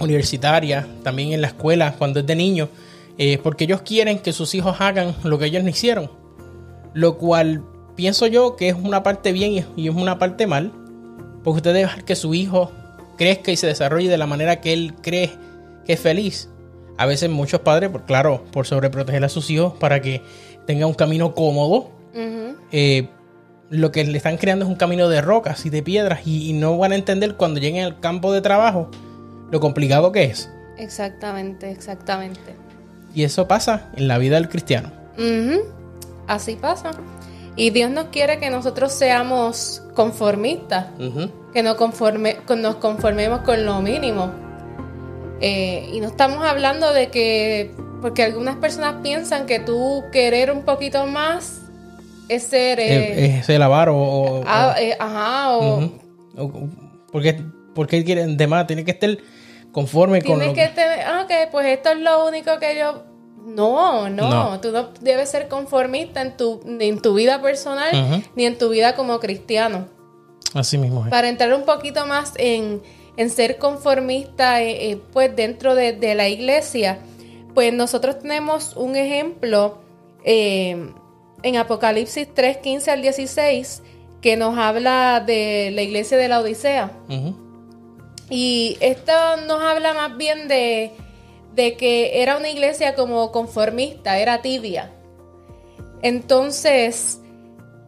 universitaria, 0.00 0.86
también 1.04 1.32
en 1.32 1.40
la 1.40 1.46
escuela 1.46 1.94
cuando 1.96 2.20
es 2.20 2.26
de 2.26 2.34
niño, 2.34 2.68
eh, 3.18 3.38
porque 3.38 3.64
ellos 3.64 3.82
quieren 3.82 4.18
que 4.18 4.32
sus 4.32 4.54
hijos 4.54 4.80
hagan 4.80 5.14
lo 5.22 5.38
que 5.38 5.46
ellos 5.46 5.62
no 5.62 5.70
hicieron, 5.70 6.10
lo 6.92 7.18
cual 7.18 7.62
pienso 7.94 8.26
yo 8.26 8.56
que 8.56 8.68
es 8.68 8.74
una 8.74 9.02
parte 9.02 9.32
bien 9.32 9.64
y 9.76 9.88
es 9.88 9.94
una 9.94 10.18
parte 10.18 10.46
mal, 10.46 10.72
porque 11.44 11.58
usted 11.58 11.70
debe 11.72 11.86
dejar 11.86 12.04
que 12.04 12.16
su 12.16 12.34
hijo 12.34 12.72
crezca 13.16 13.52
y 13.52 13.56
se 13.56 13.66
desarrolle 13.66 14.08
de 14.08 14.18
la 14.18 14.26
manera 14.26 14.60
que 14.60 14.72
él 14.72 14.94
cree 15.00 15.30
que 15.88 15.94
es 15.94 16.00
feliz. 16.00 16.50
A 16.98 17.06
veces 17.06 17.30
muchos 17.30 17.60
padres, 17.62 17.88
por, 17.88 18.04
claro, 18.04 18.44
por 18.52 18.66
sobreproteger 18.66 19.24
a 19.24 19.28
sus 19.30 19.48
hijos 19.50 19.72
para 19.80 20.02
que 20.02 20.22
tenga 20.66 20.86
un 20.86 20.92
camino 20.92 21.34
cómodo, 21.34 21.90
eh, 22.70 23.08
lo 23.70 23.90
que 23.90 24.04
le 24.04 24.18
están 24.18 24.36
creando 24.36 24.66
es 24.66 24.70
un 24.70 24.76
camino 24.76 25.08
de 25.08 25.22
rocas 25.22 25.64
y 25.64 25.70
de 25.70 25.82
piedras 25.82 26.26
y, 26.26 26.52
no 26.52 26.76
van 26.76 26.92
a 26.92 26.94
entender 26.94 27.36
cuando 27.36 27.58
lleguen 27.58 27.84
al 27.84 28.00
campo 28.00 28.32
de 28.32 28.42
trabajo 28.42 28.90
lo 29.50 29.60
complicado 29.60 30.12
que 30.12 30.24
es. 30.24 30.50
Exactamente, 30.76 31.70
exactamente. 31.70 32.54
Y 33.14 33.24
eso 33.24 33.48
pasa 33.48 33.90
en 33.96 34.08
la 34.08 34.18
vida 34.18 34.34
del 34.34 34.50
cristiano. 34.50 34.92
Así 36.26 36.56
pasa. 36.56 36.90
Y 37.56 37.70
Dios 37.70 37.90
nos 37.90 38.06
quiere 38.06 38.38
que 38.38 38.50
nosotros 38.50 38.92
seamos 38.92 39.82
conformistas, 39.94 40.88
que 41.54 41.62
nos, 41.62 41.76
conforme, 41.76 42.36
nos 42.58 42.76
conformemos 42.76 43.40
con 43.40 43.64
lo 43.64 43.80
mínimo. 43.80 44.47
Eh, 45.40 45.90
y 45.92 46.00
no 46.00 46.08
estamos 46.08 46.44
hablando 46.44 46.92
de 46.92 47.08
que, 47.08 47.74
porque 48.00 48.22
algunas 48.22 48.56
personas 48.56 48.96
piensan 49.02 49.46
que 49.46 49.60
tú 49.60 50.04
querer 50.12 50.50
un 50.50 50.62
poquito 50.62 51.06
más 51.06 51.62
es 52.28 52.42
ser... 52.42 52.80
Eh, 52.80 53.38
es, 53.38 53.48
el 53.48 53.62
avaro 53.62 53.96
o... 53.96 54.44
Ah, 54.46 54.74
eh, 54.78 54.96
ajá, 54.98 55.56
o... 55.56 55.90
porque, 57.12 57.40
porque 57.74 58.04
quieren 58.04 58.36
de 58.36 58.46
más, 58.46 58.66
tiene 58.66 58.84
que 58.84 58.90
estar 58.90 59.16
conforme 59.72 60.22
con 60.22 60.38
lo 60.38 60.52
que... 60.52 60.68
Tener, 60.68 61.00
ah, 61.06 61.22
ok, 61.24 61.50
pues 61.50 61.66
esto 61.66 61.90
es 61.90 61.98
lo 61.98 62.26
único 62.26 62.58
que 62.58 62.76
yo... 62.78 63.04
No, 63.46 64.10
no, 64.10 64.60
tú 64.60 64.72
no 64.72 64.90
debes 65.00 65.30
ser 65.30 65.48
conformista 65.48 66.20
en 66.20 66.36
tu, 66.36 66.60
ni 66.66 66.88
en 66.88 67.00
tu 67.00 67.14
vida 67.14 67.40
personal 67.40 68.22
ni 68.36 68.44
en 68.44 68.58
tu 68.58 68.68
vida 68.68 68.94
como 68.94 69.20
cristiano. 69.20 69.86
Así 70.52 70.76
mismo. 70.76 71.08
Para 71.08 71.30
entrar 71.30 71.54
un 71.54 71.64
poquito 71.64 72.04
más 72.04 72.34
en, 72.36 72.82
en 73.18 73.30
ser 73.30 73.58
conformista, 73.58 74.62
eh, 74.62 74.98
pues 75.12 75.34
dentro 75.34 75.74
de, 75.74 75.92
de, 75.92 76.14
la 76.14 76.28
iglesia, 76.28 77.00
pues 77.52 77.74
nosotros 77.74 78.20
tenemos 78.20 78.76
un 78.76 78.94
ejemplo 78.94 79.78
eh, 80.22 80.92
en 81.42 81.56
Apocalipsis 81.56 82.28
3, 82.32 82.58
15 82.58 82.90
al 82.92 83.02
16, 83.02 83.82
que 84.22 84.36
nos 84.36 84.56
habla 84.56 85.20
de 85.26 85.72
la 85.74 85.82
iglesia 85.82 86.16
de 86.16 86.28
la 86.28 86.40
Odisea. 86.40 86.92
Y 88.30 88.76
esto 88.80 89.12
nos 89.48 89.62
habla 89.62 89.94
más 89.94 90.16
bien 90.16 90.46
de, 90.46 90.92
que 91.56 92.22
era 92.22 92.36
una 92.36 92.50
iglesia 92.50 92.94
como 92.94 93.32
conformista, 93.32 94.18
era 94.18 94.42
tibia. 94.42 94.92
Entonces, 96.02 97.20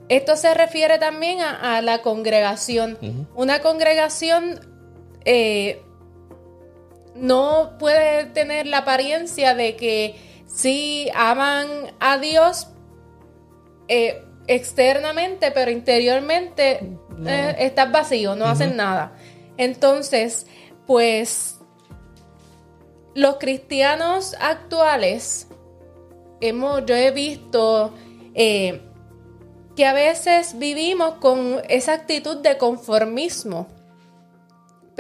esto 0.09 0.35
se 0.35 0.55
refiere 0.55 0.99
también 0.99 1.41
a, 1.41 1.81
la 1.83 2.03
congregación. 2.03 2.99
Una 3.37 3.61
congregación 3.61 4.70
eh, 5.25 5.83
no 7.15 7.77
puede 7.79 8.27
tener 8.27 8.67
la 8.67 8.79
apariencia 8.79 9.55
de 9.55 9.77
que 9.77 10.17
sí 10.47 11.09
aman 11.15 11.69
a 12.01 12.19
Dios, 12.19 12.69
eh, 13.89 14.25
externamente, 14.47 15.51
pero 15.53 15.71
interiormente 15.71 16.97
eh, 17.27 17.57
estás 17.59 17.93
vacío, 17.93 18.35
no 18.35 18.47
hacen 18.47 18.77
nada. 18.77 19.17
Entonces, 19.57 20.47
pues 20.87 21.61
los 23.15 23.37
cristianos 23.37 24.35
actuales, 24.41 25.49
hemos, 26.41 26.85
yo 26.87 26.95
he 26.95 27.11
visto 27.11 27.93
eh, 28.35 28.81
que 29.77 29.87
a 29.87 29.93
veces 29.93 30.59
vivimos 30.59 31.15
con 31.17 31.61
esa 31.69 31.93
actitud 31.93 32.39
de 32.39 32.57
conformismo. 32.59 33.69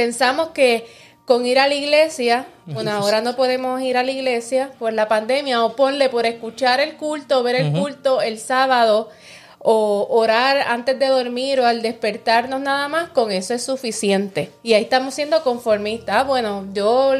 Pensamos 0.00 0.48
que 0.54 0.86
con 1.26 1.44
ir 1.44 1.58
a 1.58 1.68
la 1.68 1.74
iglesia, 1.74 2.46
bueno, 2.64 2.90
ahora 2.90 3.20
no 3.20 3.36
podemos 3.36 3.82
ir 3.82 3.98
a 3.98 4.02
la 4.02 4.10
iglesia 4.10 4.70
por 4.78 4.94
la 4.94 5.08
pandemia, 5.08 5.62
o 5.62 5.76
ponle 5.76 6.08
por 6.08 6.24
escuchar 6.24 6.80
el 6.80 6.96
culto, 6.96 7.42
ver 7.42 7.56
el 7.56 7.78
culto 7.78 8.22
el 8.22 8.38
sábado, 8.38 9.10
o 9.58 10.06
orar 10.08 10.56
antes 10.56 10.98
de 10.98 11.08
dormir 11.08 11.60
o 11.60 11.66
al 11.66 11.82
despertarnos 11.82 12.62
nada 12.62 12.88
más, 12.88 13.10
con 13.10 13.30
eso 13.30 13.52
es 13.52 13.62
suficiente. 13.62 14.50
Y 14.62 14.72
ahí 14.72 14.84
estamos 14.84 15.12
siendo 15.12 15.42
conformistas. 15.42 16.16
Ah, 16.16 16.24
bueno, 16.24 16.64
yo 16.72 17.12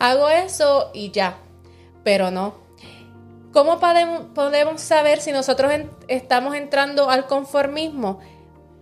hago 0.00 0.28
eso 0.28 0.90
y 0.92 1.12
ya, 1.12 1.36
pero 2.02 2.32
no. 2.32 2.56
¿Cómo 3.52 3.78
podemos, 3.78 4.22
podemos 4.34 4.80
saber 4.80 5.20
si 5.20 5.30
nosotros 5.30 5.70
estamos 6.08 6.56
entrando 6.56 7.10
al 7.10 7.28
conformismo? 7.28 8.18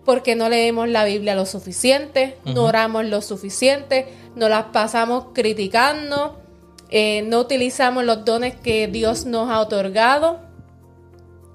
Porque 0.04 0.35
no 0.35 0.49
leemos 0.49 0.88
la 0.88 1.04
Biblia 1.04 1.35
lo 1.35 1.47
suficiente, 1.47 2.37
no 2.44 2.64
oramos 2.64 3.04
lo 3.04 3.23
suficiente, 3.23 4.09
no 4.35 4.49
las 4.49 4.66
pasamos 4.66 5.26
criticando, 5.32 6.40
eh, 6.90 7.23
no 7.23 7.40
utilizamos 7.40 8.04
los 8.04 8.25
dones 8.25 8.54
que 8.54 8.88
Dios 8.88 9.25
nos 9.25 9.50
ha 9.50 9.61
otorgado, 9.61 10.40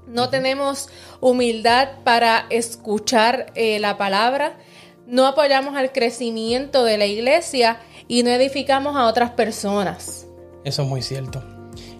no 0.07 0.29
tenemos 0.29 0.89
humildad 1.19 1.89
para 2.03 2.45
escuchar 2.49 3.51
eh, 3.55 3.79
la 3.79 3.97
palabra, 3.97 4.57
no 5.05 5.25
apoyamos 5.25 5.75
al 5.75 5.91
crecimiento 5.91 6.83
de 6.83 6.97
la 6.97 7.05
iglesia 7.05 7.79
y 8.07 8.23
no 8.23 8.29
edificamos 8.29 8.95
a 8.95 9.05
otras 9.05 9.31
personas. 9.31 10.27
Eso 10.63 10.83
es 10.83 10.87
muy 10.87 11.01
cierto. 11.01 11.43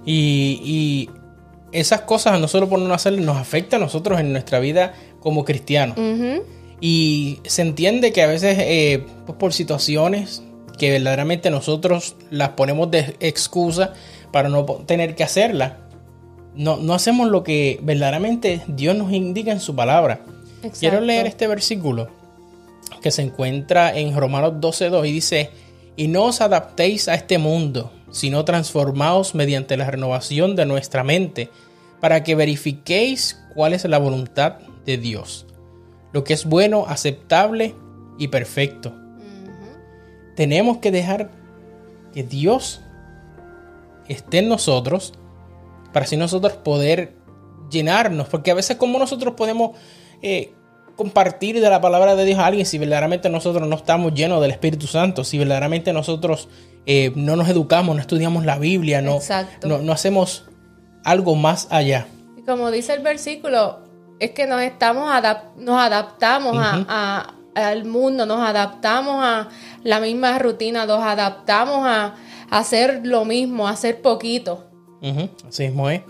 Y, 0.05 1.09
esas 1.73 2.01
cosas, 2.01 2.33
a 2.33 2.39
nosotros 2.39 2.69
por 2.69 2.79
no 2.79 2.93
hacer, 2.93 3.19
nos 3.19 3.35
afecta 3.35 3.75
a 3.75 3.79
nosotros 3.79 4.21
en 4.21 4.31
nuestra 4.31 4.59
vida 4.59 4.93
como 5.27 5.43
cristianos. 5.43 5.97
Y 6.79 7.39
se 7.43 7.61
entiende 7.61 8.13
que 8.13 8.23
a 8.23 8.27
veces 8.27 8.57
eh, 8.61 9.03
pues 9.25 9.37
por 9.37 9.51
situaciones 9.51 10.41
que 10.77 10.89
verdaderamente 10.89 11.49
nosotros 11.49 12.15
las 12.31 12.51
ponemos 12.51 12.89
de 12.91 13.17
excusa 13.19 13.93
para 14.31 14.47
no 14.47 14.63
tener 14.63 15.15
que 15.15 15.25
hacerla, 15.25 15.79
no, 16.55 16.77
no 16.77 16.93
hacemos 16.93 17.27
lo 17.27 17.43
que 17.43 17.77
verdaderamente 17.83 18.61
Dios 18.69 18.95
nos 18.95 19.11
indica 19.11 19.51
en 19.51 19.59
su 19.59 19.75
palabra. 19.75 20.21
Quiero 20.79 21.01
leer 21.01 21.27
este 21.27 21.45
versículo 21.45 22.07
que 23.01 23.11
se 23.11 23.23
encuentra 23.23 23.93
en 23.93 24.15
Romanos 24.15 24.53
12.2 24.61 25.09
y 25.09 25.11
dice, 25.11 25.49
y 25.97 26.07
no 26.07 26.23
os 26.23 26.39
adaptéis 26.39 27.09
a 27.09 27.15
este 27.15 27.37
mundo, 27.37 27.91
sino 28.11 28.45
transformaos 28.45 29.35
mediante 29.35 29.75
la 29.75 29.91
renovación 29.91 30.55
de 30.55 30.65
nuestra 30.65 31.03
mente, 31.03 31.49
para 31.99 32.23
que 32.23 32.35
verifiquéis 32.35 33.43
cuál 33.53 33.73
es 33.73 33.85
la 33.85 33.97
voluntad 33.97 34.59
de 34.85 34.97
Dios, 34.97 35.45
lo 36.13 36.23
que 36.23 36.33
es 36.33 36.45
bueno, 36.45 36.85
aceptable 36.87 37.75
y 38.17 38.27
perfecto. 38.27 38.93
Tenemos 40.35 40.77
que 40.77 40.91
dejar 40.91 41.31
que 42.13 42.23
Dios 42.23 42.81
esté 44.07 44.39
en 44.39 44.49
nosotros 44.49 45.13
para 45.91 46.05
así 46.05 46.17
nosotros 46.17 46.53
poder 46.53 47.15
llenarnos, 47.69 48.27
porque 48.27 48.51
a 48.51 48.53
veces 48.53 48.77
como 48.77 48.99
nosotros 48.99 49.33
podemos 49.35 49.71
eh, 50.21 50.53
compartir 50.95 51.59
de 51.59 51.69
la 51.69 51.81
palabra 51.81 52.15
de 52.15 52.25
Dios 52.25 52.39
a 52.39 52.47
alguien 52.47 52.65
si 52.65 52.77
verdaderamente 52.77 53.29
nosotros 53.29 53.67
no 53.67 53.75
estamos 53.75 54.13
llenos 54.13 54.41
del 54.41 54.51
Espíritu 54.51 54.87
Santo, 54.87 55.23
si 55.23 55.37
verdaderamente 55.37 55.93
nosotros 55.93 56.49
eh, 56.85 57.11
no 57.15 57.35
nos 57.35 57.49
educamos, 57.49 57.95
no 57.95 58.01
estudiamos 58.01 58.45
la 58.45 58.57
Biblia, 58.57 59.01
no, 59.01 59.19
no, 59.63 59.91
hacemos 59.91 60.45
algo 61.07 61.35
más 61.35 61.67
allá. 61.71 62.05
Y 62.37 62.41
como 62.41 62.69
dice 62.69 62.93
el 62.93 63.01
versículo, 63.01 63.79
es 64.19 64.31
que 64.31 64.45
nos 64.45 64.61
estamos 64.61 65.09
nos 65.55 65.79
adaptamos 65.79 66.57
a, 66.59 67.33
al 67.55 67.85
mundo, 67.85 68.25
nos 68.25 68.41
adaptamos 68.41 69.23
a 69.23 69.47
la 69.83 70.01
misma 70.01 70.37
rutina, 70.37 70.85
nos 70.85 71.01
adaptamos 71.01 71.87
a, 71.87 72.15
hacer 72.49 73.01
lo 73.03 73.25
mismo, 73.25 73.67
a 73.67 73.71
hacer 73.71 74.01
poquito. 74.01 74.65
Así 75.47 75.63
mismo 75.63 75.89
es. 75.89 76.01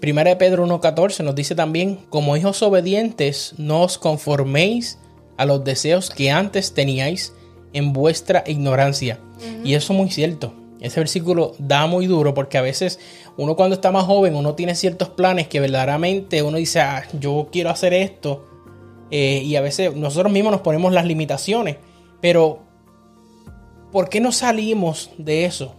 Primera 0.00 0.30
de 0.30 0.36
Pedro 0.36 0.66
1.14 0.66 1.24
nos 1.24 1.34
dice 1.34 1.54
también, 1.54 1.96
como 2.08 2.36
hijos 2.36 2.62
obedientes, 2.62 3.54
no 3.56 3.82
os 3.82 3.98
conforméis 3.98 4.98
a 5.36 5.44
los 5.44 5.64
deseos 5.64 6.10
que 6.10 6.30
antes 6.30 6.72
teníais 6.72 7.32
en 7.72 7.92
vuestra 7.92 8.44
ignorancia. 8.46 9.18
Y 9.64 9.74
eso 9.74 9.92
es 9.92 9.98
muy 9.98 10.10
cierto. 10.10 10.52
Ese 10.80 11.00
versículo 11.00 11.54
da 11.58 11.86
muy 11.86 12.06
duro 12.06 12.34
porque 12.34 12.58
a 12.58 12.62
veces 12.62 12.98
uno 13.36 13.56
cuando 13.56 13.74
está 13.74 13.92
más 13.92 14.04
joven, 14.04 14.34
uno 14.34 14.54
tiene 14.54 14.74
ciertos 14.74 15.08
planes 15.08 15.48
que 15.48 15.60
verdaderamente 15.60 16.42
uno 16.42 16.58
dice, 16.58 16.80
ah, 16.80 17.04
yo 17.18 17.48
quiero 17.50 17.70
hacer 17.70 17.94
esto. 17.94 18.46
Eh, 19.10 19.42
y 19.44 19.56
a 19.56 19.60
veces 19.60 19.94
nosotros 19.94 20.32
mismos 20.32 20.52
nos 20.52 20.60
ponemos 20.60 20.92
las 20.92 21.06
limitaciones. 21.06 21.76
Pero, 22.20 22.60
¿por 23.92 24.08
qué 24.08 24.20
no 24.20 24.32
salimos 24.32 25.10
de 25.16 25.44
eso? 25.44 25.74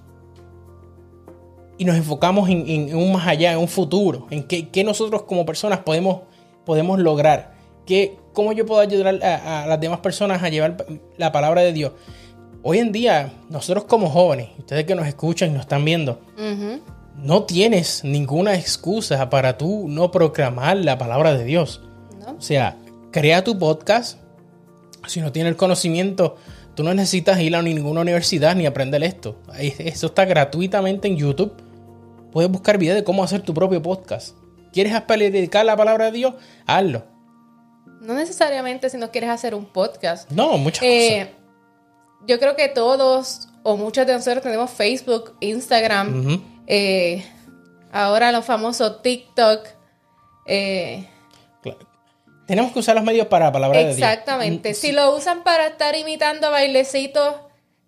Y 1.77 1.85
nos 1.85 1.95
enfocamos 1.95 2.49
en, 2.49 2.95
un 2.95 3.11
más 3.11 3.27
allá, 3.27 3.51
en 3.51 3.59
un 3.59 3.67
futuro, 3.67 4.25
en 4.31 4.43
qué, 4.43 4.83
nosotros 4.83 5.23
como 5.23 5.45
personas 5.45 5.79
podemos, 5.79 6.21
podemos 6.65 6.99
lograr. 6.99 7.55
¿Qué, 7.85 8.17
¿Cómo 8.33 8.51
yo 8.51 8.65
puedo 8.65 8.81
ayudar 8.81 9.23
a 9.23 9.67
las 9.67 9.79
demás 9.79 9.99
personas 9.99 10.41
a 10.41 10.49
llevar 10.49 10.77
la 11.17 11.31
palabra 11.31 11.61
de 11.61 11.73
Dios? 11.73 11.91
Hoy 12.69 12.79
en 12.79 12.91
día, 12.91 13.31
nosotros 13.49 13.85
como 13.85 14.09
jóvenes, 14.09 14.49
ustedes 14.57 14.83
que 14.83 14.93
nos 14.93 15.07
escuchan 15.07 15.51
y 15.51 15.53
nos 15.53 15.61
están 15.61 15.85
viendo, 15.85 16.19
no 17.15 17.43
tienes 17.43 18.03
ninguna 18.03 18.55
excusa 18.55 19.29
para 19.29 19.57
tú 19.57 19.85
no 19.87 20.11
proclamar 20.11 20.75
la 20.75 20.97
palabra 20.97 21.33
de 21.33 21.45
Dios. 21.45 21.81
O 22.37 22.41
sea, 22.41 22.75
crea 23.11 23.45
tu 23.45 23.57
podcast. 23.57 24.19
Si 25.07 25.21
no 25.21 25.31
tienes 25.31 25.51
el 25.51 25.55
conocimiento, 25.55 26.35
tú 26.75 26.83
no 26.83 26.93
necesitas 26.93 27.39
ir 27.39 27.55
a 27.55 27.61
ninguna 27.61 28.01
universidad 28.01 28.53
ni 28.53 28.65
aprender 28.65 29.01
esto. 29.01 29.41
Eso 29.57 30.07
está 30.07 30.25
gratuitamente 30.25 31.07
en 31.07 31.15
YouTube. 31.15 31.53
Puedes 32.33 32.51
buscar 32.51 32.77
videos 32.77 32.97
de 32.97 33.05
cómo 33.05 33.23
hacer 33.23 33.43
tu 33.43 33.53
propio 33.53 33.81
podcast. 33.81 34.35
¿Quieres 34.73 34.99
predicar 35.03 35.65
la 35.65 35.77
palabra 35.77 36.07
de 36.07 36.11
Dios? 36.11 36.33
Hazlo. 36.65 37.05
No 38.01 38.13
necesariamente 38.13 38.89
si 38.89 38.97
no 38.97 39.09
quieres 39.09 39.29
hacer 39.29 39.55
un 39.55 39.65
podcast. 39.67 40.29
No, 40.31 40.57
muchas 40.57 40.83
eh, 40.83 41.29
cosas. 41.29 41.46
Yo 42.25 42.39
creo 42.39 42.55
que 42.55 42.67
todos 42.67 43.49
o 43.63 43.77
muchos 43.77 44.07
de 44.07 44.13
nosotros 44.13 44.43
tenemos 44.43 44.71
Facebook, 44.71 45.35
Instagram, 45.39 46.41
eh, 46.67 47.25
ahora 47.91 48.31
los 48.31 48.45
famosos 48.45 49.01
TikTok. 49.01 49.67
Eh, 50.45 51.07
tenemos 52.45 52.71
que 52.71 52.79
usar 52.79 52.95
los 52.95 53.03
medios 53.03 53.27
para 53.27 53.51
palabras 53.51 53.83
de 53.83 53.95
Dios. 53.95 53.97
Exactamente. 53.97 54.73
Si 54.73 54.93
lo 54.93 55.13
usan 55.15 55.43
para 55.43 55.67
estar 55.67 55.95
imitando 55.95 56.49
bailecitos, 56.49 57.35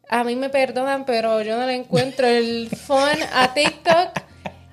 a 0.10 0.24
mí 0.26 0.36
me 0.36 0.50
perdonan, 0.50 1.06
pero 1.06 1.42
yo 1.42 1.58
no 1.58 1.66
le 1.66 1.76
encuentro 1.76 2.28
el 2.28 2.70
fun 2.88 3.18
a 3.34 3.54
TikTok. 3.54 4.10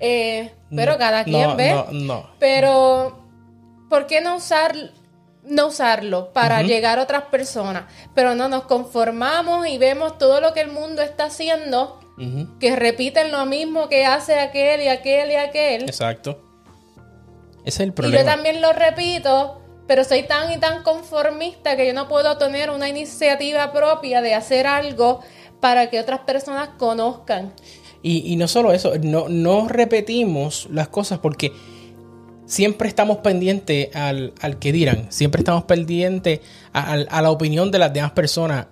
Eh, 0.01 0.51
pero 0.75 0.99
cada 0.99 1.23
quien 1.23 1.57
ve. 1.57 1.71
No, 1.71 1.87
no. 1.93 2.31
Pero, 2.41 3.25
¿por 3.89 4.07
qué 4.07 4.21
no 4.21 4.37
usar 4.37 4.75
no 5.47 5.67
usarlo 5.67 6.33
para 6.33 6.63
llegar 6.63 6.99
a 6.99 7.03
otras 7.03 7.25
personas? 7.25 7.85
Pero 8.15 8.35
no 8.35 8.49
nos 8.49 8.65
conformamos 8.65 9.67
y 9.67 9.79
vemos 9.79 10.19
todo 10.19 10.41
lo 10.41 10.53
que 10.53 10.61
el 10.61 10.71
mundo 10.71 11.03
está 11.03 11.27
haciendo, 11.27 12.01
que 12.61 12.77
repiten 12.77 13.31
lo 13.31 13.45
mismo 13.47 13.89
que 13.89 14.07
hace 14.07 14.39
aquel 14.39 14.83
y 14.83 14.89
aquel 14.89 15.31
y 15.31 15.37
aquel. 15.37 15.83
Exacto. 15.83 16.43
Ese 17.65 17.83
es 17.83 17.89
el 17.89 17.93
problema. 17.93 18.17
Y 18.17 18.21
yo 18.21 18.25
también 18.25 18.61
lo 18.61 18.73
repito, 18.73 19.61
pero 19.87 20.05
soy 20.05 20.23
tan 20.23 20.53
y 20.53 20.59
tan 20.59 20.83
conformista 20.83 21.77
que 21.77 21.87
yo 21.87 21.93
no 21.93 22.09
puedo 22.09 22.39
tener 22.39 22.71
una 22.71 22.89
iniciativa 22.89 23.73
propia 23.73 24.23
de 24.23 24.35
hacer 24.35 24.67
algo 24.67 25.21
para 25.61 25.91
que 25.91 26.01
otras 26.01 26.21
personas 26.21 26.71
conozcan. 26.79 27.53
Y, 28.03 28.37
no 28.37 28.47
solo 28.47 28.73
eso, 28.73 28.93
no, 29.03 29.29
no, 29.29 29.67
repetimos 29.67 30.69
las 30.71 30.87
cosas 30.87 31.19
porque 31.19 31.51
siempre 32.47 32.89
estamos 32.89 33.19
pendientes 33.19 33.95
al, 33.95 34.33
que 34.59 34.73
dirán, 34.73 35.07
siempre 35.11 35.41
estamos 35.41 35.65
pendientes 35.65 36.41
a, 36.73 36.97
la 36.97 37.31
opinión 37.31 37.71
de 37.71 37.79
las 37.79 37.93
demás 37.93 38.13
personas. 38.13 38.67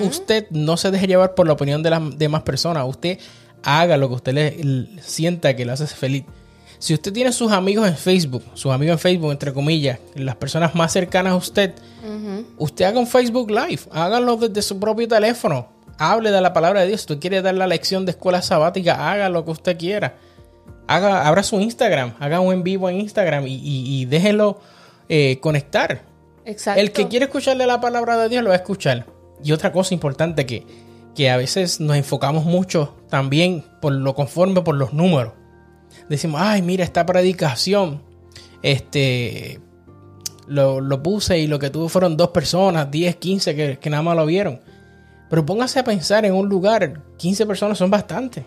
Usted 0.00 0.46
no 0.50 0.76
se 0.76 0.90
deje 0.90 1.06
llevar 1.06 1.34
por 1.34 1.46
la 1.46 1.52
opinión 1.52 1.82
de 1.82 1.90
las 1.90 2.18
demás 2.18 2.42
personas, 2.42 2.84
usted 2.86 3.18
haga 3.62 3.96
lo 3.96 4.08
que 4.08 4.14
usted 4.14 4.32
le 4.32 5.00
sienta 5.02 5.56
que 5.56 5.64
le 5.64 5.72
hace 5.72 5.86
feliz. 5.86 6.24
Si 6.78 6.94
usted 6.94 7.12
tiene 7.12 7.32
sus 7.32 7.52
amigos 7.52 7.88
en 7.88 7.96
Facebook, 7.96 8.42
sus 8.54 8.72
amigos 8.72 8.94
en 8.94 8.98
Facebook, 8.98 9.32
entre 9.32 9.52
comillas, 9.52 9.98
las 10.14 10.36
personas 10.36 10.74
más 10.74 10.92
cercanas 10.92 11.32
a 11.32 11.36
usted, 11.36 11.74
usted 12.58 12.84
haga 12.84 12.98
un 12.98 13.06
Facebook 13.06 13.50
Live, 13.50 13.82
hágalo 13.90 14.36
desde 14.36 14.62
su 14.62 14.78
propio 14.78 15.08
teléfono, 15.08 15.68
hable 15.98 16.30
de 16.30 16.40
la 16.40 16.52
palabra 16.52 16.80
de 16.80 16.88
Dios. 16.88 17.00
Si 17.00 17.04
usted 17.04 17.20
quiere 17.20 17.42
dar 17.42 17.54
la 17.54 17.66
lección 17.66 18.04
de 18.04 18.10
escuela 18.10 18.42
sabática, 18.42 19.10
haga 19.10 19.28
lo 19.28 19.44
que 19.44 19.52
usted 19.52 19.78
quiera. 19.78 20.16
Haga, 20.88 21.26
abra 21.26 21.42
su 21.42 21.60
Instagram, 21.60 22.14
haga 22.20 22.40
un 22.40 22.52
en 22.52 22.62
vivo 22.62 22.88
en 22.88 23.00
Instagram 23.00 23.44
y, 23.46 24.04
déjelo 24.06 24.60
eh, 25.08 25.38
conectar. 25.40 26.02
Exacto. 26.44 26.80
El 26.80 26.92
que 26.92 27.08
quiere 27.08 27.24
escucharle 27.24 27.66
la 27.66 27.80
palabra 27.80 28.16
de 28.16 28.28
Dios 28.28 28.42
lo 28.42 28.50
va 28.50 28.54
a 28.54 28.58
escuchar. 28.58 29.06
Y 29.42 29.52
otra 29.52 29.72
cosa 29.72 29.94
importante 29.94 30.46
que, 30.46 30.64
que 31.14 31.30
a 31.30 31.36
veces 31.36 31.80
nos 31.80 31.96
enfocamos 31.96 32.44
mucho 32.44 32.94
también 33.10 33.64
por 33.80 33.92
lo 33.92 34.14
conforme 34.14 34.62
por 34.62 34.76
los 34.76 34.92
números 34.92 35.32
decimos, 36.08 36.40
ay, 36.42 36.62
mira, 36.62 36.84
esta 36.84 37.04
predicación, 37.06 38.02
este, 38.62 39.60
lo, 40.46 41.02
puse 41.02 41.38
y 41.38 41.46
lo 41.46 41.58
que 41.58 41.70
tuvo 41.70 41.88
fueron 41.88 42.16
dos 42.16 42.28
personas, 42.28 42.90
10, 42.90 43.16
15 43.16 43.78
que, 43.78 43.90
nada 43.90 44.02
más 44.02 44.16
lo 44.16 44.26
vieron. 44.26 44.60
Pero 45.28 45.44
póngase 45.44 45.80
a 45.80 45.84
pensar 45.84 46.24
en 46.24 46.34
un 46.34 46.48
lugar, 46.48 47.02
15 47.16 47.46
personas 47.46 47.78
son 47.78 47.90
bastante. 47.90 48.44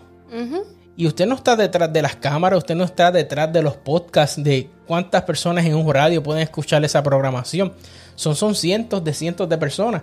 Y 0.99 1.07
usted 1.07 1.25
no 1.27 1.35
está 1.35 1.55
detrás 1.55 1.93
de 1.93 2.01
las 2.01 2.17
cámaras, 2.17 2.57
usted 2.57 2.75
no 2.75 2.83
está 2.83 3.09
detrás 3.09 3.53
de 3.53 3.61
los 3.61 3.77
podcasts 3.77 4.43
de 4.43 4.69
cuántas 4.85 5.23
personas 5.23 5.65
en 5.65 5.73
un 5.73 5.93
radio 5.93 6.21
pueden 6.21 6.43
escuchar 6.43 6.83
esa 6.83 7.01
programación. 7.01 7.71
Son, 8.15 8.35
son 8.35 8.53
cientos 8.53 9.01
de 9.01 9.13
cientos 9.13 9.47
de 9.47 9.57
personas. 9.57 10.01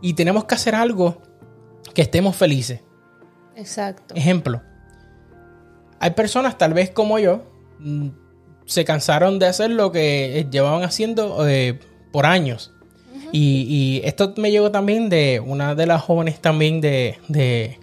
Y 0.00 0.14
tenemos 0.14 0.46
que 0.46 0.54
hacer 0.54 0.74
algo 0.74 1.20
que 1.92 2.00
estemos 2.00 2.34
felices. 2.34 2.80
Exacto. 3.54 4.14
Ejemplo, 4.14 4.62
hay 5.98 6.12
personas, 6.12 6.56
tal 6.56 6.72
vez 6.72 6.88
como 6.88 7.18
yo, 7.18 7.42
mm, 7.78 8.08
se 8.64 8.86
cansaron 8.86 9.38
de 9.38 9.48
hacer 9.48 9.70
lo 9.70 9.92
que 9.92 10.46
llevaban 10.50 10.82
haciendo 10.82 11.46
eh, 11.46 11.78
por 12.10 12.24
años. 12.24 12.72
y, 13.32 14.00
esto 14.04 14.32
me 14.38 14.50
llegó 14.50 14.70
también 14.70 15.10
de 15.10 15.40
una 15.44 15.74
de 15.74 15.84
las 15.84 16.00
jóvenes 16.00 16.40
también 16.40 16.80
de, 16.80 17.18
de, 17.28 17.79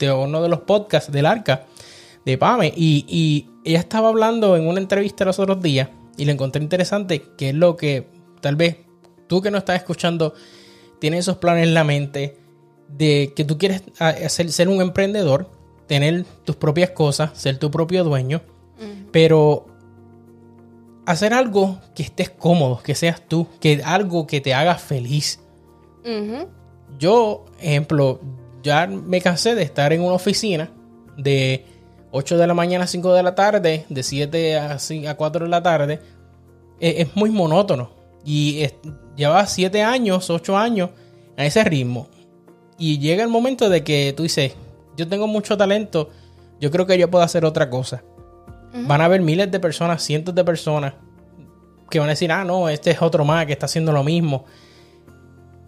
uno 0.00 0.42
de 0.42 0.48
los 0.48 0.60
podcasts 0.60 1.10
del 1.10 1.26
Arca, 1.26 1.66
de 2.24 2.38
Pame. 2.38 2.72
Y, 2.76 3.48
ella 3.64 3.80
estaba 3.80 4.10
hablando 4.10 4.56
en 4.56 4.68
una 4.68 4.78
entrevista 4.78 5.24
los 5.24 5.40
otros 5.40 5.60
días 5.60 5.88
y 6.16 6.24
le 6.24 6.30
encontré 6.30 6.62
interesante, 6.62 7.24
que 7.36 7.48
es 7.48 7.54
lo 7.54 7.76
que 7.76 8.06
tal 8.40 8.54
vez 8.54 8.76
tú 9.26 9.42
que 9.42 9.50
no 9.50 9.58
estás 9.58 9.78
escuchando 9.78 10.34
tienes 11.00 11.20
esos 11.20 11.38
planes 11.38 11.66
en 11.66 11.74
la 11.74 11.82
mente 11.82 12.36
de 12.86 13.32
que 13.34 13.44
tú 13.44 13.58
quieres 13.58 13.82
hacer, 13.98 14.52
ser 14.52 14.68
un 14.68 14.80
emprendedor 14.80 15.50
tener 15.86 16.24
tus 16.44 16.56
propias 16.56 16.90
cosas, 16.90 17.30
ser 17.34 17.58
tu 17.58 17.70
propio 17.70 18.04
dueño, 18.04 18.42
pero 19.12 19.66
hacer 21.06 21.32
algo 21.32 21.78
que 21.94 22.02
estés 22.02 22.30
cómodo, 22.30 22.80
que 22.82 22.94
seas 22.94 23.22
tú, 23.26 23.46
que 23.60 23.82
algo 23.84 24.26
que 24.26 24.40
te 24.40 24.54
haga 24.54 24.76
feliz. 24.76 25.40
Yo, 26.98 27.46
ejemplo, 27.60 28.20
ya 28.66 28.86
me 28.88 29.20
cansé 29.20 29.54
de 29.54 29.62
estar 29.62 29.92
en 29.92 30.02
una 30.02 30.14
oficina 30.14 30.68
de 31.16 31.64
8 32.10 32.36
de 32.36 32.46
la 32.46 32.52
mañana 32.52 32.84
a 32.84 32.88
5 32.88 33.14
de 33.14 33.22
la 33.22 33.34
tarde, 33.34 33.86
de 33.88 34.02
7 34.02 34.58
a, 34.58 34.76
a 35.08 35.14
4 35.14 35.44
de 35.44 35.50
la 35.50 35.62
tarde. 35.62 36.00
E, 36.80 37.02
es, 37.02 37.16
muy 37.16 37.30
monótono. 37.30 37.90
Y 38.24 38.66
lleva 39.16 39.46
7 39.46 39.82
años, 39.82 40.28
8 40.28 40.58
años 40.58 40.90
a 41.36 41.46
ese 41.46 41.62
ritmo. 41.62 42.08
Y 42.76 42.98
llega 42.98 43.22
el 43.22 43.30
momento 43.30 43.70
de 43.70 43.84
que 43.84 44.12
tú 44.16 44.24
dices, 44.24 44.54
yo 44.96 45.06
tengo 45.06 45.28
mucho 45.28 45.56
talento, 45.56 46.10
yo 46.60 46.70
creo 46.72 46.86
que 46.86 46.98
yo 46.98 47.08
puedo 47.08 47.24
hacer 47.24 47.44
otra 47.44 47.70
cosa. 47.70 48.02
Van 48.74 49.00
a 49.00 49.04
haber 49.04 49.22
miles 49.22 49.50
de 49.50 49.60
personas, 49.60 50.02
cientos 50.02 50.34
de 50.34 50.44
personas 50.44 50.94
que 51.88 52.00
van 52.00 52.08
a 52.08 52.12
decir, 52.12 52.32
ah, 52.32 52.44
no, 52.44 52.68
este 52.68 52.90
es 52.90 53.00
otro 53.00 53.24
más 53.24 53.46
que 53.46 53.52
está 53.52 53.66
haciendo 53.66 53.92
lo 53.92 54.02
mismo. 54.02 54.44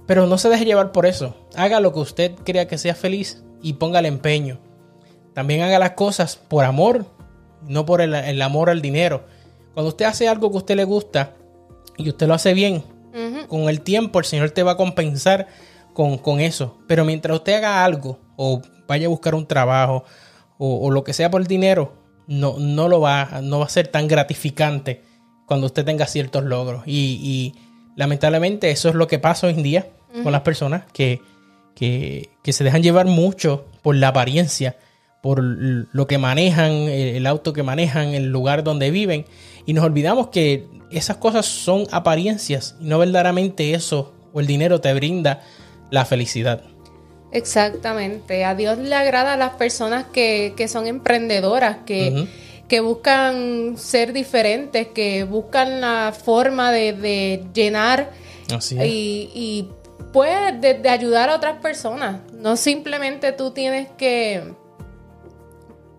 Pero 0.09 0.27
no 0.27 0.39
se 0.39 0.49
deje 0.49 0.65
llevar 0.65 0.91
por 0.91 1.05
eso. 1.05 1.37
Haga 1.55 1.81
lo 1.81 1.93
que 1.93 1.99
usted 2.01 2.33
crea 2.43 2.67
que 2.67 2.79
sea 2.79 2.95
feliz 2.95 3.45
y 3.63 3.75
ponga 3.75 3.99
el 3.99 4.07
empeño. 4.07 4.59
También 5.35 5.61
haga 5.61 5.79
las 5.79 5.91
cosas 5.91 6.37
por 6.37 6.65
amor, 6.65 7.05
no 7.69 7.85
por 7.85 8.01
el, 8.01 8.41
amor 8.41 8.71
al 8.71 8.81
dinero. 8.81 9.27
Cuando 9.75 9.91
usted 9.91 10.07
hace 10.07 10.27
algo 10.27 10.51
que 10.51 10.57
a 10.57 10.61
usted 10.61 10.77
le 10.77 10.85
gusta 10.85 11.35
y 11.99 12.09
usted 12.09 12.27
lo 12.27 12.33
hace 12.33 12.55
bien, 12.55 12.83
con 13.49 13.69
el 13.69 13.83
tiempo 13.83 14.19
el 14.19 14.25
Señor 14.25 14.51
te 14.51 14.63
va 14.63 14.73
a 14.73 14.77
compensar 14.79 15.47
con, 15.93 16.17
con, 16.17 16.41
eso. 16.41 16.79
Pero 16.87 17.05
mientras 17.05 17.37
usted 17.37 17.57
haga 17.57 17.85
algo 17.85 18.19
o 18.37 18.63
vaya 18.87 19.09
a 19.09 19.11
buscar 19.11 19.35
un 19.35 19.47
trabajo 19.47 20.05
o, 20.57 20.91
lo 20.91 21.05
que 21.05 21.13
sea 21.13 21.31
por 21.31 21.43
el 21.43 21.47
dinero, 21.47 21.93
no, 22.27 22.59
no, 22.59 22.89
lo 22.89 23.03
va, 23.03 23.43
no 23.43 23.59
va 23.59 23.67
a 23.67 23.69
ser 23.69 23.89
tan 23.89 24.09
gratificante 24.09 25.03
cuando 25.45 25.67
usted 25.67 25.85
tenga 25.85 26.07
ciertos 26.07 26.45
logros. 26.45 26.85
Y, 26.87 27.55
lamentablemente 27.95 28.71
eso 28.71 28.89
es 28.89 28.95
lo 28.95 29.07
que 29.07 29.19
pasa 29.19 29.49
hoy 29.49 29.53
en 29.53 29.63
día 29.63 29.87
con 30.23 30.33
las 30.33 30.43
personas 30.43 30.85
que, 30.93 31.21
que, 31.75 32.53
se 32.53 32.65
dejan 32.65 32.83
llevar 32.83 33.07
mucho 33.07 33.67
por 33.83 33.95
la 33.95 34.09
apariencia, 34.09 34.77
por 35.23 35.41
lo 35.43 36.07
que 36.07 36.19
manejan, 36.19 36.73
el 36.73 37.27
auto 37.27 37.53
que 37.53 37.63
manejan, 37.63 38.15
el 38.15 38.31
lugar 38.31 38.65
donde 38.65 38.91
viven. 38.91 39.27
Y 39.67 39.75
nos 39.75 39.85
olvidamos 39.85 40.29
que 40.29 40.67
esas 40.91 41.19
cosas 41.19 41.47
son 41.47 41.87
apariencias 41.91 42.77
y 42.81 42.85
no 42.87 42.99
verdaderamente 42.99 43.75
eso 43.75 44.15
o 44.33 44.41
el 44.41 44.47
dinero 44.47 44.81
te 44.81 44.93
brinda 44.95 45.43
la 45.91 46.05
felicidad. 46.05 46.63
Exactamente. 47.33 48.45
A 48.45 48.55
Dios 48.55 48.79
le 48.79 48.95
agrada 48.95 49.35
a 49.35 49.37
las 49.37 49.51
personas 49.51 50.07
que, 50.07 50.55
son 50.69 50.87
emprendedoras, 50.87 51.79
que, 51.85 52.27
que, 52.69 52.81
buscan 52.81 53.77
ser 53.77 54.13
diferentes, 54.13 54.89
que 54.89 55.25
buscan 55.25 55.81
la 55.81 56.13
forma 56.13 56.73
de, 56.73 57.45
llenar 57.53 58.11
y, 58.71 59.31
y, 59.35 59.69
pues 60.13 60.61
de, 60.61 60.89
ayudar 60.89 61.31
a 61.31 61.37
otras 61.37 61.61
personas. 61.61 62.21
No 62.33 62.57
simplemente 62.57 63.33
tú 63.33 63.51
tienes 63.51 63.89
que, 63.97 64.55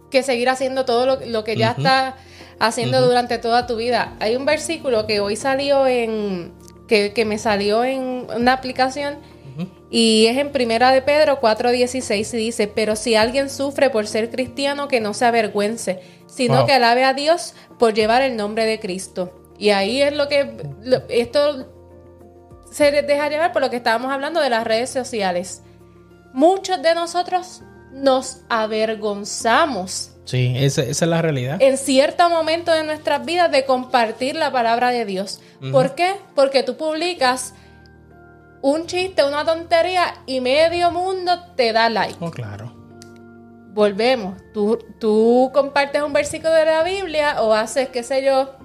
que 0.10 0.24
seguir 0.24 0.50
haciendo 0.50 0.86
todo 0.86 1.17
lo, 1.26 1.43
que 1.43 1.56
ya 1.56 1.72
estás 1.72 2.15
haciendo 2.60 3.06
durante 3.06 3.38
toda 3.38 3.67
tu 3.67 3.76
vida. 3.76 4.15
Hay 4.19 4.36
un 4.36 4.45
versículo 4.45 5.08
que 5.08 5.19
hoy 5.19 5.36
salió 5.36 5.88
en, 5.88 6.54
que, 6.88 7.13
que 7.13 7.26
me 7.26 7.38
salió 7.38 7.84
en 7.84 8.28
una 8.36 8.54
aplicación 8.54 9.17
y 9.91 10.28
es 10.28 10.38
en 10.38 10.52
Primera 10.52 10.91
de 10.91 11.02
Pedro 11.02 11.41
4:16 11.41 12.34
y 12.34 12.38
dice, 12.38 12.67
pero 12.67 12.95
si 12.95 13.15
alguien 13.15 13.50
sufre 13.50 13.89
por 13.89 14.08
ser 14.08 14.30
cristiano, 14.30 14.88
que 14.88 15.02
no 15.02 15.13
se 15.13 15.26
avergüence, 15.26 16.00
sino 16.28 16.65
que 16.65 16.74
alabe 16.74 17.04
a 17.04 17.13
Dios 17.13 17.56
por 17.80 17.93
llevar 17.93 18.22
el 18.22 18.36
nombre 18.36 18.65
de 18.65 18.80
Cristo. 18.80 19.34
Y 19.58 19.72
ahí 19.72 20.02
es 20.02 20.13
lo 20.15 20.30
que 20.30 20.56
esto 21.10 21.67
se 22.71 22.91
deja 22.91 23.29
llevar 23.29 23.51
por 23.51 23.62
lo 23.62 23.69
que 23.69 23.77
estábamos 23.77 24.12
hablando 24.12 24.39
de 24.41 24.49
las 24.49 24.63
redes 24.63 24.89
sociales. 24.89 25.63
Muchos 26.34 26.82
de 26.82 26.93
nosotros 26.95 27.63
nos 27.91 28.41
avergonzamos. 28.49 30.12
Sí, 30.25 30.53
esa, 30.55 30.84
es 30.84 31.01
la 31.01 31.21
realidad. 31.21 31.58
En 31.60 31.77
cierto 31.77 32.29
momento 32.29 32.71
de 32.71 32.84
nuestras 32.84 33.25
vidas 33.25 33.51
de 33.51 33.65
compartir 33.65 34.36
la 34.36 34.51
palabra 34.51 34.89
de 34.89 35.05
Dios. 35.05 35.41
¿Por 35.71 35.95
qué? 35.95 36.15
Porque 36.36 36.62
tú 36.62 36.77
publicas 36.77 37.55
un 38.62 38.86
chiste, 38.86 39.23
una 39.25 39.43
tontería 39.43 40.21
y 40.25 40.41
medio 40.41 40.91
mundo 40.91 41.32
te 41.55 41.73
da 41.73 41.89
like. 41.89 42.17
Oh, 42.19 42.29
claro. 42.29 42.71
Volvemos. 43.73 44.36
Tú, 44.53 44.77
tú 44.99 45.49
compartes 45.53 46.03
un 46.03 46.13
versículo 46.13 46.51
de 46.53 46.65
la 46.65 46.84
Biblia 46.84 47.41
o 47.41 47.53
haces, 47.53 47.89
qué 47.89 48.03
sé 48.03 48.23
yo, 48.23 48.55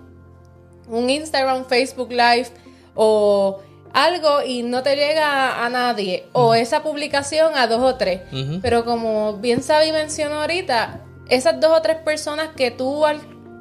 un 0.88 1.08
Instagram, 1.08 1.64
Facebook 1.64 2.10
Live 2.10 2.48
o 2.94 3.60
algo 3.94 4.42
y 4.42 4.62
no 4.64 4.82
te 4.82 4.96
llega 4.96 5.64
a, 5.64 5.68
nadie. 5.70 6.28
O 6.32 6.54
esa 6.54 6.82
publicación 6.82 7.56
a 7.56 7.66
dos 7.66 7.80
o 7.80 7.94
tres. 7.94 8.20
Pero 8.60 8.84
como 8.84 9.38
bien 9.38 9.62
Sabi 9.62 9.92
mencionó 9.92 10.40
ahorita, 10.40 11.00
esas 11.28 11.60
dos 11.60 11.78
o 11.78 11.80
tres 11.80 11.98
personas 11.98 12.50
que 12.56 12.70
tú 12.70 13.04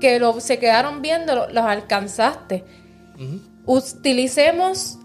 que 0.02 0.20
lo, 0.20 0.42
se 0.42 0.60
quedaron 0.60 1.02
viendo, 1.02 1.48
los 1.48 1.64
alcanzaste. 1.64 2.66
Utilicemos 3.66 4.98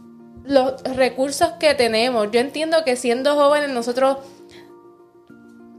los 0.45 0.83
recursos 0.83 1.53
que 1.61 1.75
tenemos. 1.75 2.31
Yo 2.33 2.41
entiendo 2.41 2.83
que 2.85 2.97
siendo 2.97 3.37
jóvenes 3.37 3.69
nosotros 3.69 4.17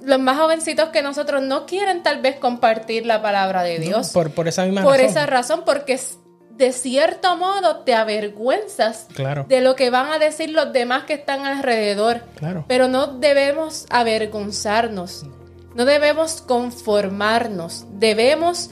los 0.05 0.19
más 0.19 0.37
jovencitos 0.37 0.89
que 0.89 1.01
nosotros 1.01 1.41
no 1.43 1.65
quieren 1.65 2.03
tal 2.03 2.21
vez 2.21 2.37
compartir 2.37 3.05
la 3.05 3.21
palabra 3.21 3.63
de 3.63 3.79
Dios. 3.79 4.09
por, 4.09 4.31
por, 4.31 4.47
esa 4.47 4.63
misma 4.63 4.81
razón. 4.81 4.93
Por 4.93 5.05
esa 5.05 5.25
razón, 5.25 5.63
porque 5.65 5.99
de 6.59 6.73
cierto 6.73 7.37
modo 7.37 7.77
te 7.77 7.95
avergüenzas 7.95 9.07
de 9.47 9.61
lo 9.61 9.75
que 9.77 9.89
van 9.89 10.11
a 10.11 10.19
decir 10.19 10.49
los 10.49 10.73
demás 10.73 11.05
que 11.05 11.13
están 11.13 11.45
alrededor. 11.45 12.21
Pero 12.67 12.89
no 12.89 13.07
debemos 13.07 13.85
avergonzarnos, 13.89 15.25
no 15.73 15.85
debemos 15.85 16.41
conformarnos, 16.41 17.85
debemos 17.91 18.71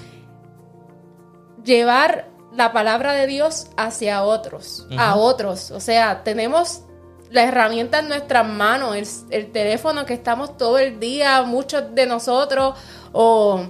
llevar 1.64 2.28
la 2.54 2.74
palabra 2.74 3.14
de 3.14 3.26
Dios 3.26 3.68
hacia 3.78 4.22
otros, 4.24 4.86
a 4.98 5.16
otros. 5.16 5.72
O 5.72 5.80
sea, 5.80 6.24
tenemos 6.26 6.82
la 7.30 7.44
herramienta 7.44 8.00
en 8.00 8.10
nuestras 8.10 8.46
manos, 8.46 8.98
el, 8.98 9.08
el, 9.30 9.52
teléfono 9.54 10.06
que 10.06 10.14
estamos 10.14 10.58
todo 10.58 10.78
el 10.78 11.00
día, 11.00 11.42
muchos 11.44 11.96
de 11.96 12.06
nosotros, 12.06 12.78
o 13.14 13.66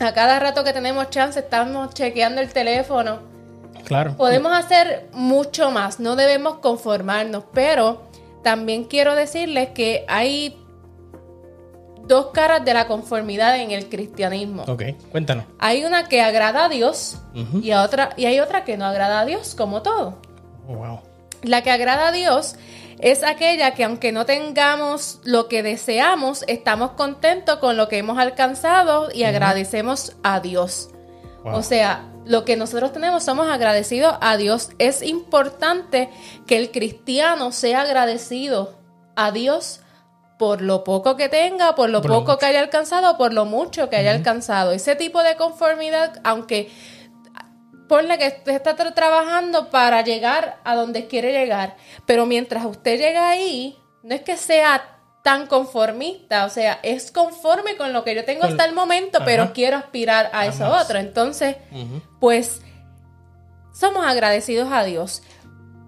a 0.00 0.12
cada 0.12 0.38
rato 0.38 0.64
que 0.64 0.72
tenemos 0.72 1.10
chance 1.10 1.38
estamos 1.38 1.94
chequeando 1.94 2.40
el 2.40 2.52
teléfono. 2.52 3.20
Claro. 3.84 4.16
Podemos 4.16 4.52
hacer 4.52 5.08
mucho 5.12 5.70
más, 5.70 6.00
no 6.00 6.16
debemos 6.16 6.58
conformarnos, 6.58 7.44
pero 7.52 8.02
también 8.42 8.84
quiero 8.84 9.14
decirles 9.14 9.70
que 9.70 10.04
hay 10.08 10.58
dos 12.06 12.26
caras 12.32 12.64
de 12.64 12.74
la 12.74 12.86
conformidad 12.86 13.58
en 13.58 13.70
el 13.70 13.88
cristianismo. 13.88 14.64
Ok, 14.68 14.82
cuéntanos. 15.10 15.46
Hay 15.58 15.84
una 15.84 16.08
que 16.08 16.20
agrada 16.20 16.66
a 16.66 16.68
Dios 16.68 17.18
y, 17.62 17.72
otra, 17.72 18.10
y 18.16 18.26
hay 18.26 18.40
otra 18.40 18.64
que 18.64 18.76
no 18.76 18.84
agrada 18.84 19.20
a 19.20 19.24
Dios, 19.24 19.54
como 19.54 19.82
todo. 19.82 20.18
Oh, 20.68 20.74
wow. 20.74 21.00
La 21.42 21.62
que 21.62 21.70
agrada 21.70 22.08
a 22.08 22.12
Dios 22.12 22.56
es 23.02 23.24
aquella 23.24 23.74
que 23.74 23.82
aunque 23.82 24.12
no 24.12 24.24
tengamos 24.24 25.18
lo 25.24 25.48
que 25.48 25.64
deseamos, 25.64 26.44
estamos 26.46 26.92
contentos 26.92 27.56
con 27.56 27.76
lo 27.76 27.88
que 27.88 27.98
hemos 27.98 28.16
alcanzado 28.16 29.08
y 29.12 29.24
agradecemos 29.24 30.16
a 30.22 30.38
Dios. 30.38 30.88
O 31.44 31.62
sea, 31.62 32.08
lo 32.24 32.44
que 32.44 32.56
nosotros 32.56 32.92
tenemos 32.92 33.24
somos 33.24 33.48
agradecidos 33.48 34.14
a 34.20 34.36
Dios. 34.36 34.70
Es 34.78 35.02
importante 35.02 36.08
que 36.46 36.56
el 36.56 36.70
cristiano 36.70 37.50
sea 37.50 37.80
agradecido 37.80 38.78
a 39.16 39.32
Dios 39.32 39.80
por 40.38 40.62
lo 40.62 40.84
poco 40.84 41.16
que 41.16 41.28
tenga, 41.28 41.74
por 41.74 41.90
lo 41.90 42.02
poco 42.02 42.38
que 42.38 42.46
haya 42.46 42.60
alcanzado, 42.60 43.18
por 43.18 43.32
lo 43.32 43.44
mucho 43.44 43.90
que 43.90 43.96
haya 43.96 44.12
alcanzado. 44.12 44.70
Ese 44.70 44.94
tipo 44.94 45.24
de 45.24 45.36
conformidad, 45.36 46.20
aunque 46.22 46.70
ponle 47.88 48.18
que 48.18 48.28
usted 48.28 48.52
está 48.54 48.74
trabajando 48.74 49.70
para 49.70 50.02
llegar 50.02 50.60
a 50.64 50.74
donde 50.74 51.06
quiere 51.06 51.32
llegar, 51.32 51.76
pero 52.06 52.26
mientras 52.26 52.64
usted 52.64 52.98
llega 52.98 53.28
ahí, 53.28 53.78
no 54.02 54.14
es 54.14 54.22
que 54.22 54.36
sea 54.36 54.92
tan 55.22 55.46
conformista, 55.46 56.44
o 56.44 56.50
sea, 56.50 56.80
es 56.82 57.12
conforme 57.12 57.76
con 57.76 57.92
lo 57.92 58.02
que 58.02 58.14
yo 58.14 58.24
tengo 58.24 58.44
hasta 58.44 58.64
el 58.64 58.74
momento, 58.74 59.20
pero 59.24 59.52
quiero 59.52 59.76
aspirar 59.76 60.30
a 60.32 60.46
eso 60.46 60.68
otro. 60.68 60.98
Entonces, 60.98 61.56
pues 62.18 62.62
somos 63.72 64.04
agradecidos 64.04 64.72
a 64.72 64.82
Dios. 64.84 65.22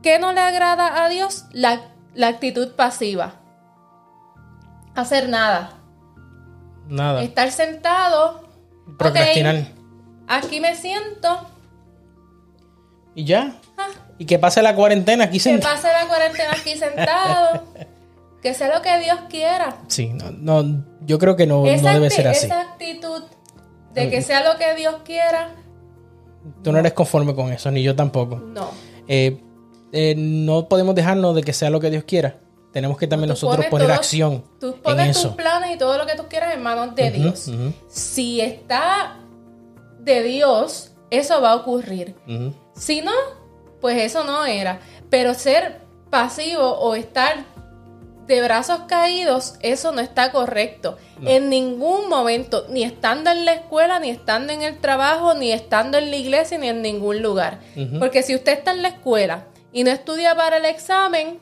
¿Qué 0.02 0.18
no 0.18 0.32
le 0.32 0.40
agrada 0.40 1.04
a 1.04 1.08
Dios? 1.08 1.46
La, 1.52 1.80
actitud 2.22 2.72
pasiva. 2.76 3.40
Hacer 4.94 5.28
nada. 5.28 5.78
Nada. 6.86 7.22
Estar 7.22 7.50
sentado. 7.50 8.48
Procrastinar. 8.98 9.66
aquí 10.28 10.60
me 10.60 10.76
siento 10.76 11.48
y 13.14 13.24
ya. 13.24 13.56
Ah. 13.76 13.88
Y 14.18 14.26
que 14.26 14.38
pase 14.38 14.62
la 14.62 14.74
cuarentena 14.74 15.24
aquí 15.24 15.38
sentado. 15.38 15.74
Que 15.74 15.82
pase 15.82 15.92
la 15.92 16.06
cuarentena 16.06 16.50
aquí 16.52 16.76
sentado. 16.76 17.64
que 18.42 18.54
sea 18.54 18.74
lo 18.74 18.82
que 18.82 18.98
Dios 18.98 19.18
quiera. 19.28 19.78
Sí, 19.88 20.08
no, 20.12 20.30
no 20.30 20.84
yo 21.00 21.18
creo 21.18 21.36
que 21.36 21.46
no, 21.46 21.62
debe 21.64 22.10
ser 22.10 22.28
así. 22.28 22.46
Esa 22.46 22.60
actitud 22.60 23.22
de 23.94 24.10
que 24.10 24.22
sea 24.22 24.44
lo 24.44 24.58
que 24.58 24.74
Dios 24.74 24.96
quiera. 25.04 25.54
Tú 26.62 26.72
no 26.72 26.78
eres 26.78 26.92
conforme 26.92 27.34
con 27.34 27.52
eso, 27.52 27.70
ni 27.70 27.82
yo 27.82 27.96
tampoco. 27.96 28.36
No. 28.36 28.70
Eh, 29.08 29.40
eh, 29.92 30.14
no 30.16 30.68
podemos 30.68 30.94
dejarnos 30.94 31.34
de 31.34 31.42
que 31.42 31.52
sea 31.52 31.70
lo 31.70 31.80
que 31.80 31.90
Dios 31.90 32.04
quiera. 32.04 32.36
Tenemos 32.72 32.98
que 32.98 33.06
también 33.06 33.28
nosotros 33.28 33.64
poner 33.66 33.90
acción. 33.92 34.44
Tú 34.58 34.76
pones 34.82 35.22
tus 35.22 35.32
planes 35.32 35.76
y 35.76 35.78
todo 35.78 35.96
lo 35.96 36.06
que 36.06 36.16
tú 36.16 36.24
quieras 36.28 36.54
en 36.54 36.62
manos 36.62 36.94
de 36.96 37.12
Dios. 37.12 37.50
Si 37.88 38.40
está 38.40 39.20
de 40.00 40.22
Dios, 40.22 40.92
eso 41.10 41.40
va 41.40 41.52
a 41.52 41.56
ocurrir. 41.56 42.16
Si 42.74 43.00
no, 43.02 43.12
pues 43.80 44.02
eso 44.02 44.24
no 44.24 44.44
era. 44.44 44.80
Pero 45.10 45.34
ser 45.34 45.80
pasivo 46.10 46.78
o 46.78 46.94
estar 46.94 47.44
de 48.26 48.42
brazos 48.42 48.80
caídos, 48.88 49.54
eso 49.60 49.92
no 49.92 50.00
está 50.00 50.32
correcto. 50.32 50.96
En 51.24 51.50
ningún 51.50 52.08
momento, 52.08 52.66
ni 52.70 52.82
estando 52.82 53.30
en 53.30 53.44
la 53.44 53.52
escuela, 53.52 53.98
ni 54.00 54.10
estando 54.10 54.52
en 54.52 54.62
el 54.62 54.78
trabajo, 54.78 55.34
ni 55.34 55.52
estando 55.52 55.98
en 55.98 56.10
la 56.10 56.16
iglesia, 56.16 56.58
ni 56.58 56.68
en 56.68 56.82
ningún 56.82 57.22
lugar. 57.22 57.60
Porque 57.98 58.22
si 58.22 58.34
usted 58.34 58.52
está 58.52 58.72
en 58.72 58.82
la 58.82 58.88
escuela 58.88 59.44
y 59.72 59.84
no 59.84 59.90
estudia 59.90 60.34
para 60.34 60.56
el 60.56 60.64
examen, 60.64 61.38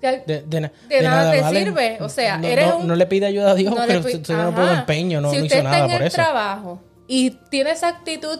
de, 0.00 0.70
nada, 1.02 1.32
te 1.32 1.58
sirve. 1.58 1.98
O 2.00 2.08
sea, 2.08 2.38
no, 2.38 2.46
eres 2.46 2.78
no, 2.82 2.94
le 2.94 3.06
pide 3.06 3.26
ayuda 3.26 3.52
a 3.52 3.54
Dios, 3.54 3.74
pero 3.86 4.00
usted 4.00 4.36
no 4.36 4.54
pone 4.54 4.72
empeño, 4.72 5.20
no, 5.20 5.30
si 5.30 5.42
usted 5.42 5.56
hizo 5.56 5.62
nada 5.62 5.84
está 5.84 5.96
en 5.96 6.02
el 6.02 6.12
trabajo 6.12 6.80
y 7.06 7.30
tiene 7.50 7.70
esa 7.70 7.88
actitud 7.88 8.38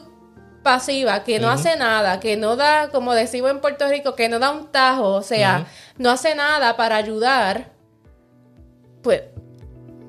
pasiva, 0.64 1.22
que 1.22 1.38
no 1.38 1.48
hace 1.48 1.76
nada, 1.76 2.18
que 2.18 2.36
no 2.36 2.56
da, 2.56 2.88
como 2.88 3.14
decimos 3.14 3.52
en 3.52 3.60
Puerto 3.60 3.86
Rico, 3.86 4.16
que 4.16 4.28
no 4.28 4.40
da 4.40 4.50
un 4.50 4.72
tajo, 4.72 5.10
o 5.10 5.22
sea, 5.22 5.66
no 5.96 6.10
hace 6.10 6.34
nada 6.34 6.76
para 6.76 6.96
ayudar, 6.96 7.70
pues, 9.02 9.22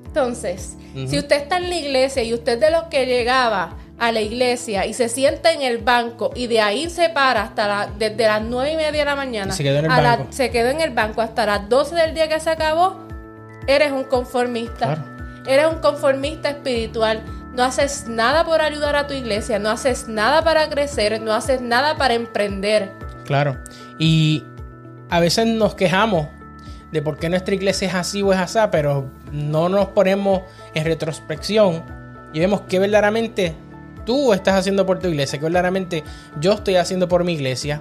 entonces, 0.06 0.76
si 1.06 1.16
usted 1.16 1.36
está 1.36 1.58
en 1.58 1.68
la 1.68 1.76
iglesia 1.76 2.24
y 2.24 2.34
usted 2.34 2.58
de 2.58 2.72
los 2.72 2.84
que 2.84 3.06
llegaba 3.06 3.76
a 3.98 4.10
la 4.10 4.20
iglesia 4.20 4.86
y 4.86 4.94
se 4.94 5.08
sienta 5.08 5.52
en 5.52 5.62
el 5.62 5.78
banco 5.78 6.32
y 6.34 6.48
de 6.48 6.60
ahí 6.60 6.90
se 6.90 7.10
para 7.10 7.42
hasta 7.42 7.68
la, 7.68 7.90
desde 7.98 8.26
las 8.26 8.42
nueve 8.42 8.72
y 8.72 8.76
media 8.76 8.90
de 8.90 9.04
la 9.04 9.16
mañana, 9.16 9.52
se 9.52 9.62
quedó 9.62 9.78
en 9.78 9.84
el, 9.84 9.90
banco. 9.90 10.26
se 10.30 10.50
quedó 10.50 10.70
en 10.70 10.80
el 10.80 10.90
banco 10.90 11.20
hasta 11.20 11.46
las 11.46 11.68
12 11.68 11.94
del 11.94 12.14
día 12.14 12.28
que 12.28 12.40
se 12.40 12.50
acabó, 12.50 13.06
eres 13.68 13.92
un 13.92 14.04
conformista. 14.04 15.12
Eres 15.46 15.66
un 15.66 15.78
conformista 15.78 16.48
espiritual 16.48 17.22
no 17.56 17.64
haces 17.64 18.06
nada 18.06 18.44
por 18.44 18.60
ayudar 18.60 18.96
a 18.96 19.06
tu 19.06 19.14
iglesia, 19.14 19.58
no 19.58 19.70
haces 19.70 20.08
nada 20.08 20.44
para 20.44 20.68
crecer, 20.68 21.20
no 21.22 21.32
haces 21.32 21.62
nada 21.62 21.96
para 21.96 22.14
emprender. 22.14 22.92
Claro, 23.24 23.56
y 23.98 24.44
a 25.08 25.20
veces 25.20 25.46
nos 25.46 25.74
quejamos 25.74 26.28
de 26.92 27.00
por 27.00 27.18
qué 27.18 27.30
nuestra 27.30 27.54
iglesia 27.54 27.88
es 27.88 27.94
así 27.94 28.22
o 28.22 28.32
es 28.32 28.38
así, 28.38 28.58
pero 28.70 29.10
no 29.32 29.70
nos 29.70 29.86
ponemos 29.88 30.42
en 30.74 30.84
retrospección 30.84 31.82
y 32.34 32.40
vemos 32.40 32.60
que 32.62 32.78
verdaderamente 32.78 33.54
tú 34.04 34.34
estás 34.34 34.54
haciendo 34.54 34.84
por 34.84 34.98
tu 34.98 35.08
iglesia, 35.08 35.38
que 35.38 35.44
verdaderamente 35.44 36.04
yo 36.38 36.52
estoy 36.52 36.76
haciendo 36.76 37.08
por 37.08 37.24
mi 37.24 37.32
iglesia. 37.32 37.80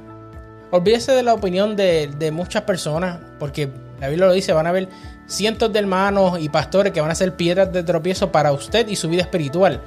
Olvídese 0.72 1.12
de 1.12 1.24
la 1.24 1.34
opinión 1.34 1.76
de, 1.76 2.10
de 2.18 2.32
muchas 2.32 2.64
personas, 2.64 3.20
porque 3.40 3.70
la 4.00 4.08
Biblia 4.08 4.28
lo 4.28 4.34
dice, 4.34 4.54
van 4.54 4.68
a 4.68 4.72
ver 4.72 4.88
cientos 5.28 5.72
de 5.74 5.80
hermanos 5.80 6.40
y 6.40 6.50
pastores 6.50 6.94
que 6.94 7.02
van 7.02 7.12
a 7.12 7.16
ser 7.16 7.36
piedras 7.36 7.72
de 7.72 7.84
tropiezo 7.84 8.32
para 8.32 8.52
usted 8.52 8.88
y 8.88 8.96
su 8.96 9.10
vida 9.10 9.22
espiritual. 9.22 9.82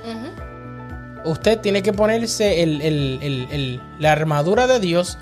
Usted 1.24 1.58
tiene 1.58 1.82
que 1.82 1.92
ponerse 1.92 2.64
la 3.98 4.12
armadura 4.12 4.66
de 4.66 4.80
Dios 4.80 5.18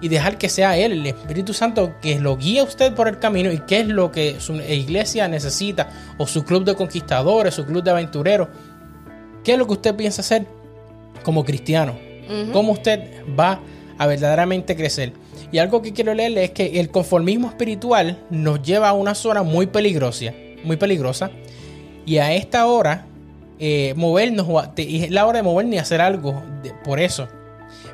y 0.00 0.08
dejar 0.08 0.36
que 0.38 0.48
sea 0.48 0.76
Él, 0.76 0.92
el 0.92 1.06
Espíritu 1.06 1.54
Santo, 1.54 1.94
que 2.02 2.20
lo 2.20 2.36
guíe 2.36 2.60
a 2.60 2.64
usted 2.64 2.94
por 2.94 3.08
el 3.08 3.18
camino 3.18 3.50
y 3.50 3.58
qué 3.60 3.80
es 3.80 3.88
lo 3.88 4.12
que 4.12 4.40
su 4.40 4.54
iglesia 4.54 5.26
necesita, 5.26 5.88
o 6.18 6.26
su 6.26 6.44
club 6.44 6.64
de 6.64 6.74
conquistadores, 6.74 7.54
su 7.54 7.64
club 7.64 7.82
de 7.82 7.90
aventureros. 7.90 8.48
¿Qué 9.42 9.52
es 9.52 9.58
lo 9.58 9.66
que 9.66 9.72
usted 9.72 9.94
piensa 9.94 10.20
hacer 10.20 10.46
como 11.22 11.44
cristiano? 11.44 11.96
cómo 12.52 12.72
usted 12.72 13.22
va 13.38 13.60
a 13.98 14.06
verdaderamente 14.06 14.74
crecer. 14.74 15.12
Y 15.52 15.58
algo 15.58 15.82
que 15.82 15.92
quiero 15.92 16.14
leerle 16.14 16.44
es 16.44 16.50
que 16.50 16.80
el 16.80 16.90
conformismo 16.90 17.48
espiritual 17.48 18.18
nos 18.30 18.62
lleva 18.62 18.88
a 18.88 18.92
una 18.92 19.14
zona 19.14 19.42
muy 19.42 19.66
peligrosa, 19.66 20.32
muy 20.64 20.76
peligrosa. 20.76 21.30
Y 22.04 22.18
a 22.18 22.34
esta 22.34 22.66
hora, 22.66 23.06
eh, 23.58 23.94
movernos, 23.96 24.46
es 24.76 25.10
la 25.10 25.26
hora 25.26 25.38
de 25.38 25.42
movernos 25.42 25.74
y 25.74 25.78
hacer 25.78 26.00
algo 26.00 26.42
por 26.84 27.00
eso. 27.00 27.28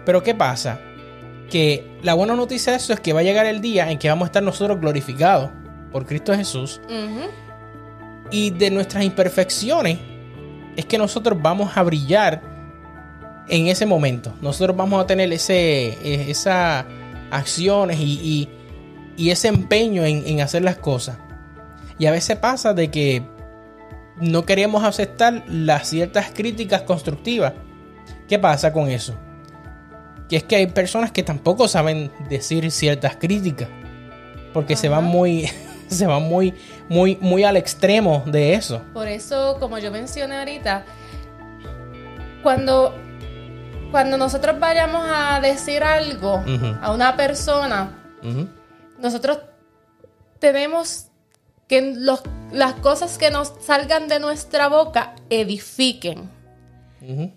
Pero 0.04 0.22
¿qué 0.22 0.34
pasa? 0.34 0.80
Que 1.50 1.84
la 2.02 2.14
buena 2.14 2.34
noticia 2.34 2.72
de 2.72 2.78
eso 2.78 2.92
es 2.92 3.00
que 3.00 3.12
va 3.12 3.20
a 3.20 3.24
llegar 3.24 3.46
el 3.46 3.60
día 3.60 3.90
en 3.90 3.98
que 3.98 4.08
vamos 4.08 4.26
a 4.26 4.26
estar 4.26 4.42
nosotros 4.42 4.80
glorificados 4.80 5.50
por 5.92 6.06
Cristo 6.06 6.34
Jesús. 6.34 6.80
Y 8.30 8.50
de 8.50 8.70
nuestras 8.70 9.04
imperfecciones 9.04 9.98
es 10.74 10.86
que 10.86 10.96
nosotros 10.96 11.38
vamos 11.40 11.76
a 11.76 11.82
brillar 11.82 12.40
en 13.48 13.66
ese 13.66 13.84
momento. 13.84 14.32
Nosotros 14.40 14.76
vamos 14.76 15.02
a 15.02 15.06
tener 15.06 15.30
ese, 15.32 15.88
eh, 16.02 16.30
esas 16.30 16.86
acciones 17.32 17.98
y, 17.98 18.48
ese 19.18 19.48
empeño 19.48 20.04
en, 20.04 20.26
en, 20.26 20.40
hacer 20.40 20.62
las 20.62 20.76
cosas. 20.76 21.16
Y 21.98 22.06
a 22.06 22.10
veces 22.10 22.36
pasa 22.38 22.74
de 22.74 22.90
que 22.90 23.22
no 24.20 24.44
queremos 24.44 24.84
aceptar 24.84 25.44
las 25.48 25.88
ciertas 25.88 26.30
críticas 26.32 26.82
constructivas. 26.82 27.52
¿Qué 28.28 28.38
pasa 28.38 28.72
con 28.72 28.88
eso? 28.88 29.14
Que 30.28 30.36
es 30.36 30.44
que 30.44 30.56
hay 30.56 30.66
personas 30.66 31.12
que 31.12 31.22
tampoco 31.22 31.68
saben 31.68 32.10
decir 32.28 32.70
ciertas 32.70 33.16
críticas. 33.16 33.68
Porque 34.52 34.76
se 34.76 34.88
van 34.88 35.04
muy. 35.04 35.48
se 35.88 36.06
van 36.06 36.22
muy, 36.22 36.54
muy, 36.88 37.16
muy 37.20 37.44
al 37.44 37.56
extremo 37.56 38.24
de 38.26 38.54
eso. 38.54 38.82
Por 38.92 39.08
eso, 39.08 39.56
como 39.60 39.78
yo 39.78 39.92
mencioné 39.92 40.38
ahorita, 40.38 40.84
cuando 42.42 42.94
cuando 43.92 44.16
nosotros 44.16 44.58
vayamos 44.58 45.06
a 45.06 45.38
decir 45.40 45.84
algo 45.84 46.42
a 46.80 46.92
una 46.92 47.14
persona, 47.16 48.02
nosotros 48.98 49.38
tenemos 50.40 51.08
que 51.68 51.94
las 52.50 52.72
cosas 52.74 53.18
que 53.18 53.30
nos 53.30 53.52
salgan 53.60 54.08
de 54.08 54.18
nuestra 54.18 54.68
boca 54.68 55.14
edifiquen. 55.30 56.28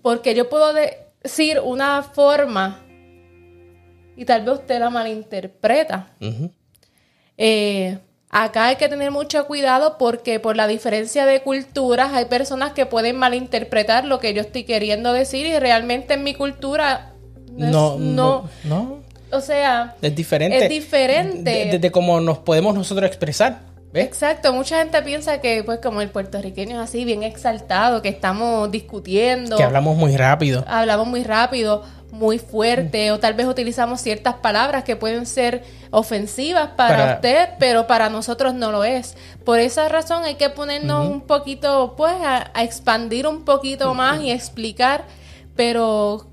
Porque 0.01 0.33
yo 0.33 0.49
puedo 0.49 0.73
decir 0.73 1.59
una 1.59 2.01
forma 2.01 2.81
y 4.15 4.23
tal 4.25 4.45
vez 4.45 4.59
usted 4.59 4.79
la 4.79 4.89
malinterpreta. 4.89 6.07
eh, 7.37 7.99
Acá 8.29 8.65
hay 8.67 8.75
que 8.75 8.89
tener 8.89 9.11
mucho 9.11 9.45
cuidado 9.47 9.97
porque 9.97 10.39
por 10.39 10.55
la 10.55 10.67
diferencia 10.67 11.25
de 11.25 11.41
culturas 11.41 12.11
hay 12.13 12.25
personas 12.25 12.73
que 12.73 12.85
pueden 12.85 13.15
malinterpretar 13.15 14.05
lo 14.05 14.19
que 14.19 14.33
yo 14.33 14.41
estoy 14.41 14.63
queriendo 14.63 15.13
decir 15.13 15.45
y 15.45 15.57
realmente 15.57 16.15
en 16.15 16.23
mi 16.23 16.33
cultura 16.33 17.13
no, 17.55 17.97
no, 17.97 18.49
no, 18.65 18.99
O 19.31 19.39
sea, 19.39 19.95
es 20.01 20.15
diferente. 20.15 20.63
Es 20.63 20.69
diferente. 20.69 21.69
Desde 21.71 21.91
cómo 21.91 22.19
nos 22.19 22.39
podemos 22.39 22.75
nosotros 22.75 23.07
expresar. 23.07 23.59
Exacto, 23.93 24.51
mucha 24.51 24.79
gente 24.79 25.01
piensa 25.03 25.39
que 25.39 25.63
pues 25.63 25.79
como 25.79 26.01
el 26.01 26.09
puertorriqueño 26.09 26.75
es 26.81 26.89
así, 26.89 27.05
bien 27.05 27.23
exaltado, 27.23 28.01
que 28.01 28.09
estamos 28.09 28.69
discutiendo. 28.69 29.55
Que 29.55 29.63
hablamos 29.63 29.95
muy 29.95 30.17
rápido. 30.17 30.65
Hablamos 30.67 31.07
muy 31.07 31.23
rápido 31.23 31.83
muy 32.15 32.39
fuerte 32.39 33.11
o 33.11 33.19
tal 33.19 33.33
vez 33.33 33.45
utilizamos 33.45 34.01
ciertas 34.01 34.35
palabras 34.35 34.83
que 34.83 34.95
pueden 34.95 35.25
ser 35.25 35.63
ofensivas 35.91 36.71
para, 36.75 37.15
usted, 37.15 37.49
pero 37.59 37.87
para 37.87 38.09
nosotros 38.09 38.53
no 38.53 38.71
lo 38.71 38.83
es. 38.83 39.15
Por 39.43 39.59
esa 39.59 39.87
razón 39.89 40.23
hay 40.23 40.35
que 40.35 40.49
ponernos 40.49 41.07
un 41.07 41.21
poquito, 41.21 41.93
pues, 41.97 42.13
a, 42.23 42.51
expandir 42.63 43.27
un 43.27 43.43
poquito 43.43 43.93
más 43.93 44.21
y 44.21 44.31
explicar, 44.31 45.05
pero 45.55 46.27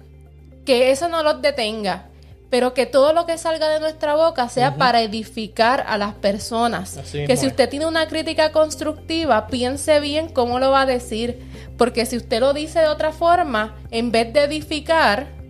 que 0.65 0.91
eso 0.91 1.09
no 1.09 1.23
los 1.23 1.43
detenga. 1.43 2.09
Pero 2.49 2.75
que 2.75 2.85
todo 2.85 3.15
lo 3.15 3.25
que 3.25 3.39
salga 3.39 3.71
de 3.71 3.81
nuestra 3.81 4.15
boca 4.15 4.47
sea 4.51 4.77
para 4.77 5.01
edificar 5.01 5.85
a 5.89 5.97
las 5.97 6.15
personas. 6.15 7.01
que 7.11 7.37
si 7.37 7.47
usted 7.47 7.69
tiene 7.69 7.87
una 7.87 8.07
crítica 8.09 8.53
constructiva, 8.53 9.47
piense 9.47 10.01
bien 10.01 10.29
cómo 10.29 10.59
lo 10.59 10.71
va 10.71 10.83
a 10.83 10.87
decir. 10.87 11.41
Porque 11.79 12.05
si 12.05 12.19
usted 12.19 12.41
lo 12.41 12.53
dice 12.53 12.81
de 12.81 12.89
otra 12.89 13.11
forma, 13.11 13.75
en 13.91 14.13
vez 14.13 14.35
de 14.35 14.45
edificar, 14.45 15.42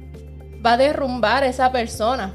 va 0.64 0.74
a 0.74 0.76
derrumbar 0.76 1.42
a 1.42 1.46
esa 1.46 1.72
persona. 1.72 2.34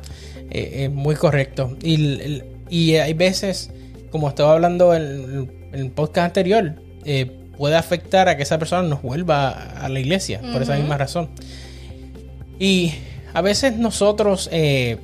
Eh, 0.49 0.89
muy 0.89 1.15
correcto. 1.15 1.77
Y, 1.81 2.95
hay 2.95 3.13
veces, 3.13 3.71
como 4.11 4.29
estaba 4.29 4.53
hablando 4.53 4.93
en, 4.93 5.51
el 5.71 5.91
podcast 5.91 6.27
anterior, 6.27 6.75
eh, 7.05 7.31
puede 7.57 7.75
afectar 7.75 8.29
a 8.29 8.37
que 8.37 8.43
esa 8.43 8.57
persona 8.57 8.83
nos 8.83 9.01
vuelva 9.01 9.49
a 9.49 9.89
la 9.89 9.99
iglesia, 9.99 10.41
por 10.53 10.61
esa 10.61 10.75
misma 10.75 10.97
razón. 10.97 11.29
Y 12.59 12.93
a 13.33 13.41
veces 13.41 13.77
nosotros, 13.77 14.49
eh, 14.51 14.97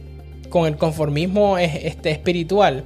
con 0.49 0.65
el 0.65 0.77
conformismo 0.77 1.57
este, 1.57 2.11
espiritual, 2.11 2.83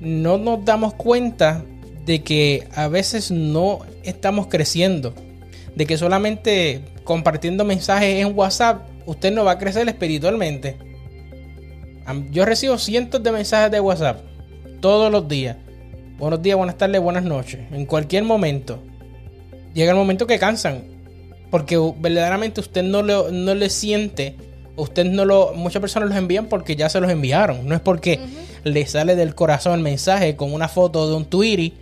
no 0.00 0.38
nos 0.38 0.64
damos 0.64 0.94
cuenta 0.94 1.64
de 2.04 2.22
que 2.22 2.68
a 2.74 2.88
veces 2.88 3.30
no 3.30 3.80
estamos 4.02 4.48
creciendo, 4.48 5.14
de 5.74 5.86
que 5.86 5.96
solamente 5.96 6.82
compartiendo 7.04 7.64
mensajes 7.64 8.24
en 8.24 8.36
WhatsApp 8.36 8.82
usted 9.06 9.32
no 9.32 9.44
va 9.44 9.52
a 9.52 9.58
crecer 9.58 9.88
espiritualmente. 9.88 10.76
Yo 12.30 12.44
recibo 12.44 12.78
cientos 12.78 13.22
de 13.22 13.32
mensajes 13.32 13.70
de 13.70 13.80
WhatsApp 13.80 14.20
todos 14.80 15.10
los 15.10 15.26
días. 15.26 15.56
Buenos 16.18 16.42
días, 16.42 16.56
buenas 16.56 16.76
tardes, 16.76 17.00
buenas 17.00 17.24
noches. 17.24 17.60
En 17.72 17.86
cualquier 17.86 18.24
momento. 18.24 18.78
Llega 19.72 19.92
el 19.92 19.96
momento 19.96 20.26
que 20.26 20.38
cansan. 20.38 20.84
Porque 21.50 21.78
verdaderamente 21.98 22.60
usted 22.60 22.82
no, 22.82 23.02
no 23.02 23.54
le 23.54 23.70
siente. 23.70 24.36
Usted 24.76 25.04
no 25.04 25.24
lo. 25.24 25.54
Muchas 25.54 25.80
personas 25.80 26.08
los 26.08 26.18
envían 26.18 26.46
porque 26.46 26.76
ya 26.76 26.88
se 26.88 27.00
los 27.00 27.10
enviaron. 27.10 27.66
No 27.66 27.74
es 27.74 27.80
porque 27.80 28.20
le 28.64 28.86
sale 28.86 29.16
del 29.16 29.34
corazón 29.34 29.74
el 29.74 29.80
mensaje 29.80 30.36
con 30.36 30.52
una 30.52 30.68
foto 30.68 31.08
de 31.08 31.14
un 31.14 31.24
Tweety. 31.24 31.74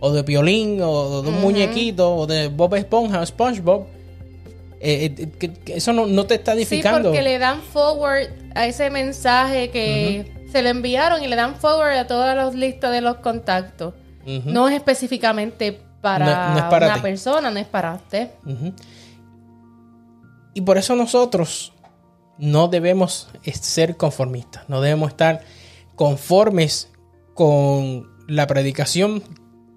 O 0.00 0.12
de 0.12 0.24
Piolín. 0.24 0.80
O 0.82 1.22
de 1.22 1.28
un 1.30 1.40
muñequito. 1.40 2.14
O 2.14 2.26
de 2.26 2.48
Bob 2.48 2.74
Esponja 2.74 3.20
o 3.20 3.26
SpongeBob 3.26 3.86
eh, 4.80 5.14
eh, 5.40 5.52
eso 5.66 5.92
no, 5.92 6.26
te 6.26 6.36
está 6.36 6.54
edificando. 6.54 6.98
Sí, 6.98 7.04
porque 7.04 7.22
le 7.22 7.38
dan 7.38 7.60
forward 7.60 8.28
a 8.54 8.66
ese 8.66 8.88
mensaje 8.90 9.70
que 9.70 10.46
se 10.50 10.62
le 10.62 10.70
enviaron 10.70 11.22
y 11.22 11.28
le 11.28 11.36
dan 11.36 11.56
forward 11.56 11.96
a 11.98 12.06
todas 12.06 12.34
las 12.34 12.54
listas 12.54 12.90
de 12.90 13.02
los 13.02 13.16
contactos. 13.16 13.94
No 14.44 14.68
es 14.68 14.74
específicamente 14.74 15.80
para, 16.00 16.68
una 16.78 17.02
persona, 17.02 17.50
no 17.50 17.58
es 17.58 17.66
para 17.66 17.94
usted. 17.94 18.30
Y 20.54 20.62
por 20.62 20.78
eso 20.78 20.96
nosotros 20.96 21.72
no 22.38 22.68
debemos 22.68 23.28
ser 23.52 23.96
conformistas, 23.96 24.68
no 24.68 24.80
debemos 24.80 25.10
estar 25.10 25.42
conformes 25.94 26.90
con 27.34 28.08
la 28.26 28.46
predicación 28.46 29.22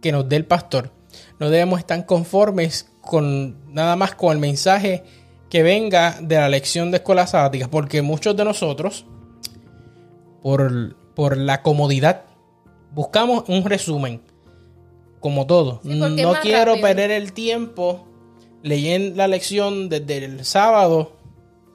que 0.01 0.11
nos 0.11 0.29
dé 0.29 0.37
el 0.37 0.45
pastor. 0.45 0.91
No 1.39 1.49
debemos 1.49 1.79
estar 1.79 2.05
conformes 2.05 2.87
con 3.03 3.73
nada 3.73 3.95
más 3.95 4.15
con 4.15 4.31
el 4.31 4.39
mensaje 4.39 5.03
que 5.49 5.61
venga 5.61 6.17
de 6.21 6.35
la 6.37 6.49
lección 6.49 6.89
de 6.89 6.97
escuela 6.97 7.27
sabática, 7.27 7.69
porque 7.69 8.01
muchos 8.01 8.35
de 8.35 8.43
nosotros, 8.43 9.05
por, 10.41 10.95
por 11.13 11.37
la 11.37 11.61
comodidad, 11.61 12.23
buscamos 12.91 13.43
un 13.47 13.63
resumen, 13.65 14.21
como 15.19 15.45
todo. 15.45 15.79
no 15.83 16.33
quiero 16.41 16.79
perder 16.81 17.11
el 17.11 17.33
tiempo 17.33 18.07
leyendo 18.63 19.17
la 19.17 19.27
lección 19.27 19.89
desde 19.89 20.25
el 20.25 20.45
sábado 20.45 21.11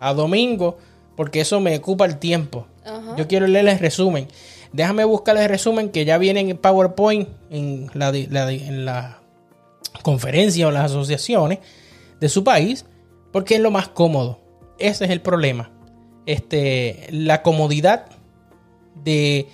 a 0.00 0.14
domingo, 0.14 0.78
porque 1.14 1.40
eso 1.40 1.60
me 1.60 1.76
ocupa 1.76 2.06
el 2.06 2.18
tiempo. 2.18 2.66
Yo 3.16 3.28
quiero 3.28 3.46
leer 3.46 3.68
el 3.68 3.78
resumen. 3.78 4.28
Déjame 4.72 5.04
buscar 5.04 5.36
el 5.36 5.48
resumen 5.48 5.90
que 5.90 6.04
ya 6.04 6.18
viene 6.18 6.40
en 6.40 6.56
PowerPoint 6.56 7.28
en 7.50 7.90
la, 7.94 8.08
en 8.08 8.84
la 8.84 9.18
conferencias 10.02 10.68
o 10.68 10.70
las 10.70 10.86
asociaciones 10.86 11.58
de 12.20 12.28
su 12.28 12.44
país 12.44 12.84
porque 13.32 13.56
es 13.56 13.60
lo 13.60 13.70
más 13.70 13.88
cómodo. 13.88 14.40
Ese 14.78 15.04
es 15.04 15.10
el 15.10 15.20
problema. 15.20 15.70
Este, 16.26 17.06
la 17.10 17.42
comodidad 17.42 18.06
de, 19.04 19.48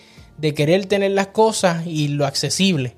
querer 0.55 0.87
tener 0.87 1.13
las 1.13 1.29
cosas 1.29 1.87
y 1.87 2.09
lo 2.09 2.27
accesible. 2.27 2.97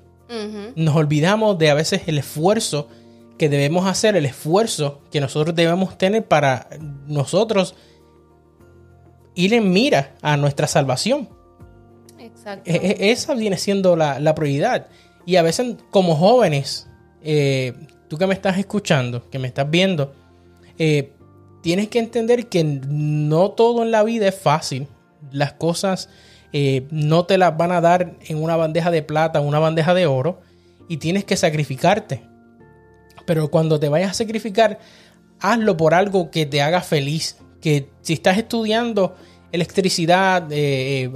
Nos 0.75 0.95
olvidamos 0.95 1.57
de 1.57 1.69
a 1.69 1.73
veces 1.73 2.01
el 2.07 2.17
esfuerzo 2.17 2.89
que 3.37 3.47
debemos 3.47 3.85
hacer, 3.85 4.17
el 4.17 4.25
esfuerzo 4.25 4.99
que 5.09 5.21
nosotros 5.21 5.55
debemos 5.55 5.97
tener 5.97 6.27
para 6.27 6.67
nosotros 7.07 7.75
ir 9.35 9.53
en 9.53 9.71
mira 9.71 10.15
a 10.21 10.35
nuestra 10.35 10.67
salvación. 10.67 11.29
Exacto. 12.19 12.69
E, 12.69 12.75
e, 12.75 13.11
esa 13.11 13.35
viene 13.35 13.57
siendo 13.57 13.95
la, 13.95 14.19
la 14.19 14.35
prioridad. 14.35 14.87
Y 15.25 15.37
a 15.37 15.43
veces 15.43 15.75
como 15.91 16.15
jóvenes 16.15 16.89
eh, 17.23 17.73
tú 18.07 18.17
que 18.17 18.27
me 18.27 18.33
estás 18.33 18.57
escuchando, 18.57 19.29
que 19.29 19.39
me 19.39 19.47
estás 19.47 19.69
viendo, 19.69 20.13
eh, 20.77 21.11
tienes 21.61 21.89
que 21.89 21.99
entender 21.99 22.47
que 22.47 22.63
no 22.63 23.51
todo 23.51 23.83
en 23.83 23.91
la 23.91 24.03
vida 24.03 24.27
es 24.27 24.39
fácil. 24.39 24.87
Las 25.31 25.53
cosas 25.53 26.09
eh, 26.53 26.87
no 26.91 27.25
te 27.25 27.37
las 27.37 27.57
van 27.57 27.71
a 27.71 27.81
dar 27.81 28.15
en 28.27 28.41
una 28.41 28.55
bandeja 28.55 28.91
de 28.91 29.03
plata, 29.03 29.41
o 29.41 29.43
una 29.43 29.59
bandeja 29.59 29.93
de 29.93 30.05
oro, 30.05 30.41
y 30.87 30.97
tienes 30.97 31.25
que 31.25 31.35
sacrificarte. 31.35 32.23
Pero 33.25 33.49
cuando 33.51 33.79
te 33.79 33.89
vayas 33.89 34.11
a 34.11 34.13
sacrificar, 34.13 34.79
hazlo 35.39 35.75
por 35.75 35.93
algo 35.93 36.31
que 36.31 36.45
te 36.45 36.61
haga 36.61 36.81
feliz, 36.81 37.37
Que 37.59 37.89
si 38.01 38.13
estás 38.13 38.37
estudiando 38.37 39.15
electricidad, 39.51 40.47
eh, 40.51 41.09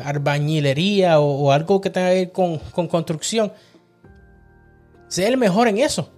o, 1.17 1.51
algo 1.51 1.79
que 1.81 1.89
tenga 1.91 2.09
que 2.09 2.15
ver 2.15 2.31
con 2.31 2.87
construcción, 2.87 3.53
sé 5.11 5.27
el 5.27 5.35
mejor 5.35 5.67
en 5.67 5.77
eso. 5.77 6.09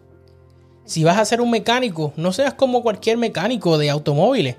Si 0.85 1.03
vas 1.03 1.17
a 1.17 1.25
ser 1.25 1.41
un 1.41 1.49
mecánico, 1.49 2.13
no 2.15 2.31
seas 2.31 2.53
como 2.53 2.83
cualquier 2.83 3.17
mecánico 3.17 3.79
de 3.79 3.89
automóviles. 3.89 4.57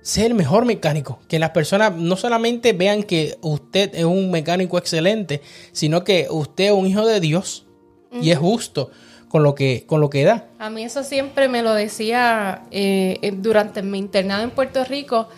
Sé 0.00 0.26
el 0.26 0.34
mejor 0.34 0.64
mecánico. 0.64 1.18
Que 1.28 1.40
las 1.40 1.50
personas 1.50 1.92
no 1.96 2.16
solamente 2.16 2.72
vean 2.72 3.02
que 3.02 3.36
usted 3.40 3.92
es 3.94 4.04
un 4.04 4.30
mecánico 4.30 4.78
excelente, 4.78 5.42
sino 5.72 6.04
que 6.04 6.28
usted 6.30 6.66
es 6.66 6.72
un 6.72 6.86
hijo 6.86 7.04
de 7.04 7.18
Dios 7.18 7.66
y 8.12 8.30
es 8.30 8.38
justo 8.38 8.92
con 9.28 9.42
lo 9.42 9.56
que, 9.56 9.84
con 9.86 10.00
lo 10.00 10.08
que 10.08 10.22
da. 10.22 10.46
A 10.60 10.70
mí 10.70 10.84
eso 10.84 11.02
siempre 11.02 11.48
me 11.48 11.62
lo 11.62 11.74
decía 11.74 12.62
eh, 12.70 13.34
durante 13.38 13.82
mi 13.82 13.98
internado 13.98 14.44
en 14.44 14.50
Puerto 14.50 14.84
Rico. 14.84 15.28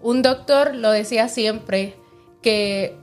Un 0.00 0.22
doctor 0.22 0.74
lo 0.74 0.90
decía 0.90 1.28
siempre 1.28 1.96
que 2.40 2.96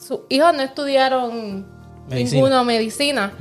sus 0.00 0.20
hijos 0.30 0.52
no 0.54 0.62
estudiaron 0.62 1.66
ninguna 2.08 2.64
medicina 2.64 3.32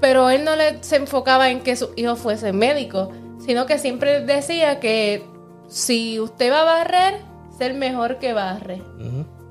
pero 0.00 0.30
él 0.30 0.44
no 0.44 0.56
le, 0.56 0.82
se 0.82 0.96
enfocaba 0.96 1.50
en 1.50 1.60
que 1.60 1.76
su 1.76 1.90
hijo 1.96 2.16
fuese 2.16 2.52
médico, 2.52 3.10
sino 3.44 3.66
que 3.66 3.78
siempre 3.78 4.20
decía 4.20 4.80
que 4.80 5.24
si 5.68 6.20
usted 6.20 6.52
va 6.52 6.62
a 6.62 6.64
barrer, 6.64 7.20
ser 7.56 7.74
mejor 7.74 8.18
que 8.18 8.32
barre. 8.32 8.82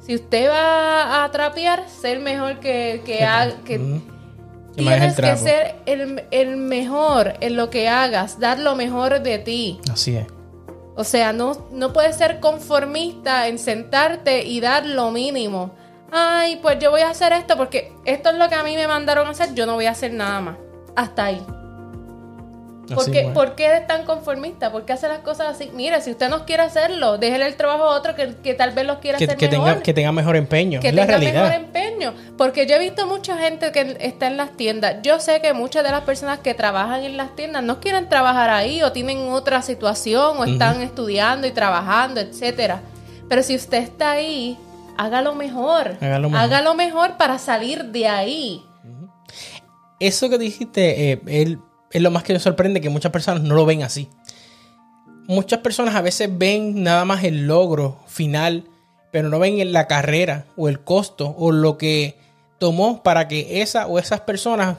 Si 0.05 0.15
usted 0.15 0.49
va 0.49 1.23
a 1.23 1.31
trapear, 1.31 1.89
ser 1.89 2.19
mejor 2.19 2.59
que, 2.59 3.01
que, 3.05 3.23
haga, 3.23 3.55
que 3.65 3.79
tienes 4.75 5.15
que 5.15 5.37
ser 5.37 5.75
el, 5.87 6.23
el, 6.29 6.57
mejor 6.57 7.33
en 7.41 7.55
lo 7.55 7.71
que 7.71 7.89
hagas, 7.89 8.39
dar 8.39 8.59
lo 8.59 8.75
mejor 8.75 9.21
de 9.21 9.39
ti. 9.39 9.79
Así 9.91 10.15
es. 10.15 10.27
O 10.95 11.03
sea, 11.03 11.33
no, 11.33 11.67
no 11.71 11.91
puedes 11.91 12.15
ser 12.15 12.39
conformista 12.39 13.47
en 13.47 13.57
sentarte 13.57 14.45
y 14.45 14.61
dar 14.61 14.85
lo 14.85 15.11
mínimo 15.11 15.71
ay, 16.15 16.59
pues 16.61 16.79
yo 16.79 16.91
voy 16.91 17.01
a 17.01 17.09
hacer 17.09 17.33
esto 17.33 17.57
porque 17.57 17.91
esto 18.05 18.29
es 18.29 18.35
lo 18.37 18.47
que 18.47 18.55
a 18.55 18.63
mí 18.63 18.75
me 18.75 18.87
mandaron 18.87 19.27
a 19.27 19.31
hacer, 19.31 19.53
yo 19.53 19.65
no 19.65 19.73
voy 19.73 19.85
a 19.85 19.91
hacer 19.91 20.13
nada 20.13 20.39
más. 20.39 20.57
Hasta 20.95 21.25
ahí. 21.25 21.45
¿Por, 22.93 23.11
qué, 23.11 23.31
¿Por 23.33 23.55
qué 23.55 23.77
es 23.77 23.87
tan 23.87 24.05
conformista? 24.05 24.71
¿Por 24.71 24.85
qué 24.85 24.93
hace 24.93 25.07
las 25.07 25.19
cosas 25.19 25.55
así? 25.55 25.71
Mire, 25.73 25.99
si 26.01 26.11
usted 26.11 26.29
no 26.29 26.45
quiere 26.45 26.63
hacerlo, 26.63 27.17
déjele 27.17 27.47
el 27.47 27.55
trabajo 27.55 27.83
a 27.83 27.95
otro 27.95 28.13
que, 28.15 28.53
tal 28.53 28.71
vez 28.71 28.85
lo 28.85 28.99
quiera 28.99 29.17
hacer 29.17 29.35
que 29.35 29.49
mejor. 29.49 29.65
Tenga, 29.65 29.83
que 29.83 29.93
tenga 29.93 30.11
mejor 30.11 30.35
empeño. 30.35 30.79
Que 30.79 30.93
tenga 30.93 31.17
mejor 31.17 31.51
empeño. 31.51 32.13
Porque 32.37 32.67
yo 32.67 32.75
he 32.75 32.79
visto 32.79 33.07
mucha 33.07 33.37
gente 33.37 33.71
que 33.71 33.97
está 33.99 34.27
en 34.27 34.37
las 34.37 34.55
tiendas. 34.55 34.97
Yo 35.01 35.19
sé 35.19 35.41
que 35.41 35.53
muchas 35.53 35.83
de 35.83 35.91
las 35.91 36.01
personas 36.01 36.39
que 36.39 36.53
trabajan 36.53 37.03
en 37.03 37.17
las 37.17 37.35
tiendas 37.35 37.63
no 37.63 37.79
quieren 37.79 38.07
trabajar 38.07 38.49
ahí 38.51 38.83
o 38.83 38.91
tienen 38.91 39.29
otra 39.29 39.61
situación 39.61 40.37
o 40.37 40.45
están 40.45 40.81
estudiando 40.81 41.47
y 41.47 41.51
trabajando, 41.51 42.21
etcétera. 42.21 42.81
Pero 43.27 43.41
si 43.41 43.55
usted 43.55 43.79
está 43.79 44.11
ahí, 44.11 44.59
hágalo 44.97 45.35
mejor. 45.35 45.97
Hágalo 46.01 46.73
mejor. 46.75 47.17
para 47.17 47.37
salir 47.39 47.85
de 47.85 48.07
ahí. 48.07 48.63
Eso 49.99 50.29
que 50.29 50.37
dijiste 50.37 51.11
eh, 51.11 51.57
es 51.91 52.01
lo 52.01 52.11
más 52.11 52.23
que 52.23 52.33
me 52.33 52.39
sorprende 52.39 52.81
que 52.81 52.89
muchas 52.89 53.11
personas 53.11 53.43
no 53.43 53.55
lo 53.55 53.65
ven 53.65 53.83
así. 53.83 54.09
Muchas 55.27 55.59
personas 55.59 55.95
a 55.95 56.01
veces 56.01 56.29
ven 56.31 56.83
nada 56.83 57.05
más 57.05 57.23
el 57.23 57.47
logro 57.47 57.99
final, 58.05 58.65
pero 59.11 59.29
no 59.29 59.39
ven 59.39 59.71
la 59.71 59.87
carrera 59.87 60.45
o 60.55 60.69
el 60.69 60.81
costo 60.81 61.33
o 61.37 61.51
lo 61.51 61.77
que 61.77 62.17
tomó 62.59 63.01
para 63.01 63.27
que 63.27 63.61
esa 63.61 63.87
o 63.87 63.97
esas 63.97 64.21
personas 64.21 64.77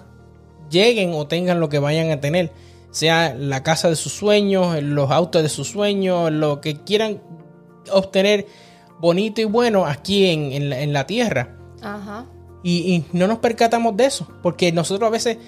lleguen 0.71 1.13
o 1.15 1.27
tengan 1.27 1.61
lo 1.61 1.69
que 1.69 1.79
vayan 1.79 2.11
a 2.11 2.21
tener. 2.21 2.53
Sea 2.91 3.35
la 3.35 3.63
casa 3.63 3.89
de 3.89 3.97
sus 3.97 4.13
sueños, 4.13 4.83
los 4.83 5.11
autos 5.11 5.43
de 5.43 5.49
sus 5.49 5.69
sueños, 5.69 6.31
lo 6.31 6.61
que 6.61 6.83
quieran 6.83 7.21
obtener 7.91 8.47
bonito 9.01 9.41
y 9.41 9.45
bueno 9.45 9.87
aquí 9.87 10.27
en, 10.27 10.93
la, 10.93 11.07
tierra. 11.07 11.57
Ajá. 11.83 12.27
Y, 12.63 13.05
no 13.13 13.27
nos 13.27 13.39
percatamos 13.39 13.97
de 13.97 14.07
eso, 14.07 14.27
porque 14.43 14.73
nosotros 14.73 15.07
a 15.09 15.11
veces 15.11 15.39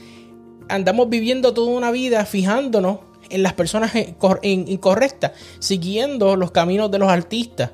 andamos 0.69 1.09
viviendo 1.09 1.55
toda 1.55 1.71
una 1.71 1.91
vida 1.91 2.25
fijándonos 2.25 2.99
en 3.31 3.43
las 3.43 3.55
personas 3.55 3.93
incorrectas, 4.43 5.33
siguiendo 5.59 6.37
los 6.37 6.51
caminos 6.51 6.91
de 6.91 6.99
los 6.99 7.11
artistas, 7.11 7.73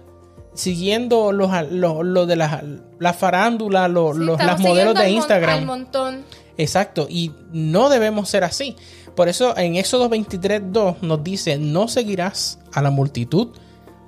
siguiendo 0.54 1.32
los, 1.32 1.50
los, 1.70 2.26
de 2.28 2.36
las 2.36 2.62
la 2.98 3.12
farándula, 3.12 3.88
los, 3.88 4.16
las 4.16 4.60
modelos 4.60 4.94
de 4.94 5.10
Instagram. 5.10 5.64
montón. 5.64 6.24
Exacto, 6.56 7.06
y 7.10 7.32
no 7.52 7.88
debemos 7.88 8.28
ser 8.28 8.44
así. 8.44 8.76
Por 9.16 9.28
eso 9.28 9.56
en 9.56 9.76
Éxodo 9.76 10.08
23.2 10.10 11.00
nos 11.02 11.22
dice, 11.22 11.58
no 11.58 11.88
seguirás 11.88 12.58
a 12.72 12.82
la 12.82 12.90
multitud 12.90 13.48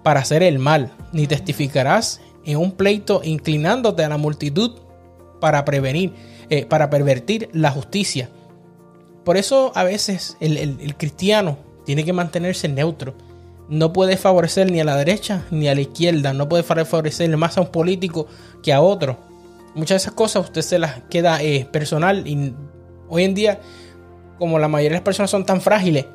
para 0.06 0.20
hacer 0.20 0.44
el 0.44 0.60
mal, 0.60 0.92
ni 1.10 1.26
testificarás 1.26 2.20
en 2.44 2.58
un 2.58 2.70
pleito 2.70 3.22
inclinándote 3.24 4.04
a 4.04 4.08
la 4.08 4.18
multitud 4.18 4.70
para 5.40 5.64
prevenir, 5.64 6.12
eh, 6.48 6.64
para 6.64 6.90
pervertir 6.90 7.50
la 7.52 7.72
justicia. 7.72 8.28
Por 9.24 9.36
eso 9.36 9.72
a 9.74 9.82
veces 9.82 10.36
el, 10.38 10.94
cristiano 10.96 11.58
tiene 11.84 12.04
que 12.04 12.12
mantenerse 12.12 12.68
neutro. 12.68 13.16
No 13.68 13.92
puede 13.92 14.16
favorecer 14.16 14.70
ni 14.70 14.78
a 14.78 14.84
la 14.84 14.94
derecha 14.94 15.44
ni 15.50 15.66
a 15.66 15.74
la 15.74 15.80
izquierda. 15.80 16.32
No 16.32 16.48
puede 16.48 16.62
favorecer 16.62 17.36
más 17.36 17.58
a 17.58 17.62
un 17.62 17.72
político 17.72 18.28
que 18.62 18.72
a 18.72 18.80
otro. 18.80 19.18
Muchas 19.74 20.02
de 20.02 20.04
esas 20.04 20.14
cosas 20.14 20.44
usted 20.44 20.62
se 20.62 20.78
las 20.78 21.00
queda 21.10 21.42
eh, 21.42 21.66
personal 21.72 22.28
y 22.28 22.54
hoy 23.08 23.24
en 23.24 23.34
día, 23.34 23.58
como 24.38 24.60
la 24.60 24.68
mayoría 24.68 24.90
de 24.90 24.98
las 24.98 25.04
personas 25.04 25.32
son 25.32 25.44
tan 25.44 25.60
frágiles, 25.60 26.06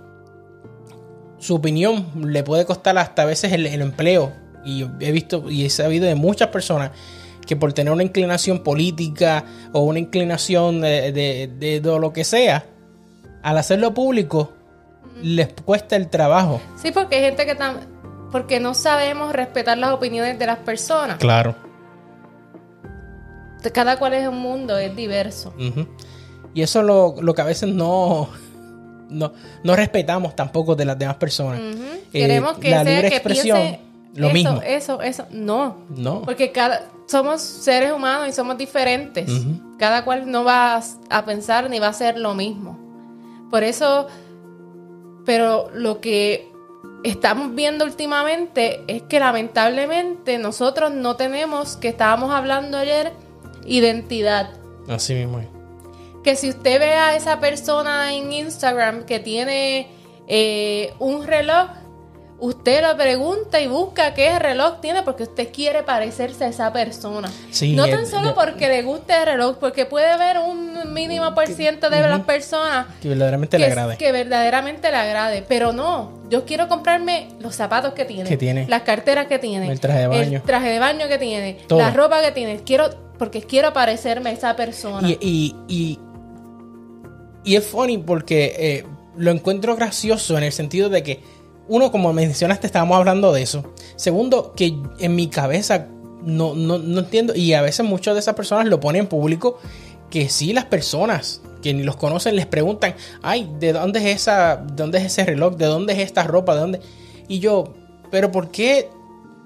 su 1.42 1.56
opinión 1.56 2.06
le 2.32 2.44
puede 2.44 2.66
costar 2.66 2.98
hasta 2.98 3.24
a 3.24 3.26
veces 3.26 3.52
el, 3.52 3.66
empleo. 3.66 4.32
Y 4.64 4.86
he 5.00 5.12
visto 5.12 5.50
y 5.50 5.66
he 5.66 5.70
sabido 5.70 6.06
de 6.06 6.14
muchas 6.14 6.50
personas 6.50 6.92
que 7.46 7.56
por 7.56 7.74
tener 7.74 7.92
una 7.92 8.04
inclinación 8.04 8.60
política 8.60 9.44
o 9.74 9.82
una 9.82 9.98
inclinación 9.98 10.82
de, 10.82 11.82
lo 11.84 12.14
que 12.14 12.24
sea, 12.24 12.66
al 13.42 13.58
hacerlo 13.58 13.94
público, 13.94 14.54
les 15.24 15.52
cuesta 15.66 15.96
el 15.96 16.10
trabajo. 16.10 16.62
Sí, 16.82 16.92
porque 16.92 17.16
hay 17.16 17.24
gente 17.24 17.46
que 17.48 17.58
porque 18.32 18.60
no 18.60 18.76
sabemos 18.76 19.34
respetar 19.34 19.80
las 19.80 19.92
opiniones 19.92 20.38
de 20.38 20.46
las 20.46 20.60
personas. 20.60 21.18
Claro. 21.18 21.56
Cada 23.74 23.98
cual 23.98 24.14
es 24.14 24.28
un 24.28 24.38
mundo, 24.38 24.78
es 24.78 24.96
diverso. 24.96 25.54
Y 26.54 26.62
eso 26.62 26.82
es 26.82 26.86
lo, 26.86 27.16
lo 27.20 27.34
que 27.34 27.42
a 27.42 27.46
veces 27.46 27.70
no, 27.70 28.30
no, 29.12 29.34
no 29.64 29.76
respetamos 29.76 30.36
tampoco 30.36 30.76
de 30.76 30.86
las 30.86 30.98
demás 30.98 31.18
personas. 31.18 31.62
Eh, 31.62 32.02
Queremos 32.12 32.58
que 32.58 32.72
la 32.72 32.84
libre 32.84 33.08
expresión, 33.10 33.78
lo 34.16 34.30
mismo. 34.32 34.62
Eso, 34.66 35.02
eso, 35.02 35.26
no. 35.32 35.78
No. 35.96 36.24
Porque 36.24 36.52
cada, 36.52 36.90
somos 37.08 37.42
seres 37.42 37.92
humanos 37.92 38.30
y 38.30 38.34
somos 38.34 38.58
diferentes. 38.58 39.30
Cada 39.78 40.04
cual 40.04 40.30
no 40.30 40.44
va 40.44 40.82
a 41.10 41.26
pensar 41.26 41.70
ni 41.70 41.80
va 41.80 41.88
a 41.88 41.92
hacer 41.92 42.18
lo 42.18 42.34
mismo. 42.34 42.80
Por 43.50 43.64
eso, 43.64 44.08
pero 45.26 45.70
lo 45.74 46.00
que 46.00 46.50
estamos 47.04 47.54
viendo 47.54 47.84
últimamente 47.84 48.82
es 48.88 49.02
que 49.04 49.20
lamentablemente 49.20 50.38
nosotros 50.38 50.92
no 50.92 51.16
tenemos, 51.16 51.76
que 51.78 51.90
estábamos 51.90 52.32
hablando 52.32 52.78
ayer, 52.78 53.12
identidad. 53.66 54.52
Así 54.88 55.14
mismo 55.14 55.42
que 56.24 56.36
si 56.36 56.50
usted 56.50 56.80
ve 56.80 56.94
a 56.94 57.16
esa 57.16 57.40
persona 57.40 58.14
en 58.14 58.32
Instagram 58.32 59.06
que 59.06 59.20
tiene 59.20 59.88
eh, 60.28 60.94
un 61.00 61.26
reloj, 61.26 61.70
usted 62.40 62.82
lo 62.82 62.98
pregunta 62.98 63.62
y 63.62 63.68
busca 63.68 64.14
qué 64.14 64.38
reloj 64.40 64.82
tiene 64.82 65.04
porque 65.04 65.24
usted 65.24 65.50
quiere 65.54 65.84
parecerse 65.84 66.46
a 66.46 66.48
esa 66.48 66.74
persona. 66.74 67.32
no 67.76 67.88
tan 67.88 68.08
solo 68.08 68.34
porque 68.34 68.68
le 68.68 68.82
guste 68.82 69.14
el 69.14 69.26
reloj, 69.26 69.58
porque 69.58 69.86
puede 69.86 70.10
haber 70.10 70.40
un 70.40 70.94
mínimo 70.94 71.34
por 71.36 71.48
ciento 71.48 71.90
de 71.90 72.02
las 72.02 72.22
personas 72.22 72.88
que 73.02 73.10
verdaderamente 73.10 73.60
le 73.60 73.66
agrade. 73.66 73.98
Que 73.98 74.12
verdaderamente 74.12 74.90
le 74.90 74.98
agrade, 74.98 75.46
pero 75.48 75.72
no. 75.72 76.20
Yo 76.30 76.46
quiero 76.46 76.68
comprarme 76.68 77.30
los 77.40 77.56
zapatos 77.56 77.94
que 77.94 78.06
tiene, 78.06 78.38
tiene. 78.38 78.66
las 78.68 78.82
carteras 78.84 79.28
que 79.28 79.38
tiene, 79.38 79.70
el 79.72 79.80
traje 79.80 80.00
de 80.00 80.08
baño, 80.08 80.38
el 80.38 80.44
traje 80.44 80.70
de 80.70 80.80
baño 80.80 81.08
que 81.08 81.18
tiene, 81.18 81.60
la 81.70 81.92
ropa 81.92 82.22
que 82.22 82.32
tiene. 82.32 82.64
Quiero 82.64 82.90
porque 83.20 83.44
quiero 83.44 83.72
parecerme 83.72 84.32
a 84.32 84.34
esa 84.34 84.56
persona. 84.56 85.08
y, 85.08 85.18
y 85.22 85.56
y 85.68 86.00
es 87.46 87.66
funny 87.66 87.98
porque 87.98 88.56
eh, 88.58 88.86
lo 89.18 89.32
encuentro 89.32 89.76
gracioso 89.76 90.38
en 90.38 90.44
el 90.44 90.52
sentido 90.52 90.90
de 90.90 91.04
que, 91.04 91.20
uno, 91.68 91.92
como 91.92 92.12
mencionaste, 92.14 92.68
estábamos 92.68 92.98
hablando 92.98 93.32
de 93.32 93.42
eso. 93.42 93.74
Segundo, 93.96 94.54
que 94.56 94.76
en 95.00 95.16
mi 95.16 95.28
cabeza 95.28 95.88
no, 96.24 96.54
no, 96.56 97.00
entiendo, 97.00 97.36
y 97.36 97.54
a 97.54 97.62
veces 97.62 97.86
muchas 97.86 98.14
de 98.14 98.20
esas 98.20 98.36
personas 98.36 98.68
lo 98.68 98.80
ponen 98.80 99.02
en 99.02 99.08
público, 99.08 99.60
que 100.10 100.30
sí 100.30 100.54
las 100.54 100.66
personas 100.66 101.42
que 101.62 101.74
ni 101.74 101.84
los 101.84 101.96
conocen 101.96 102.36
les 102.36 102.46
preguntan, 102.46 102.96
ay, 103.22 103.50
¿de 103.60 103.74
dónde 103.74 104.00
es 104.00 104.22
esa, 104.22 104.58
de 104.58 104.76
dónde 104.76 104.98
es 104.98 105.06
ese 105.06 105.26
reloj? 105.26 105.56
¿De 105.56 105.66
dónde 105.66 105.94
es 105.94 106.00
esta 106.00 106.24
ropa? 106.24 106.56
¿De 106.56 106.62
dónde? 106.62 106.82
Y 107.28 107.40
yo, 107.40 107.74
pero 108.10 108.32
¿por 108.32 108.52
qué 108.52 108.90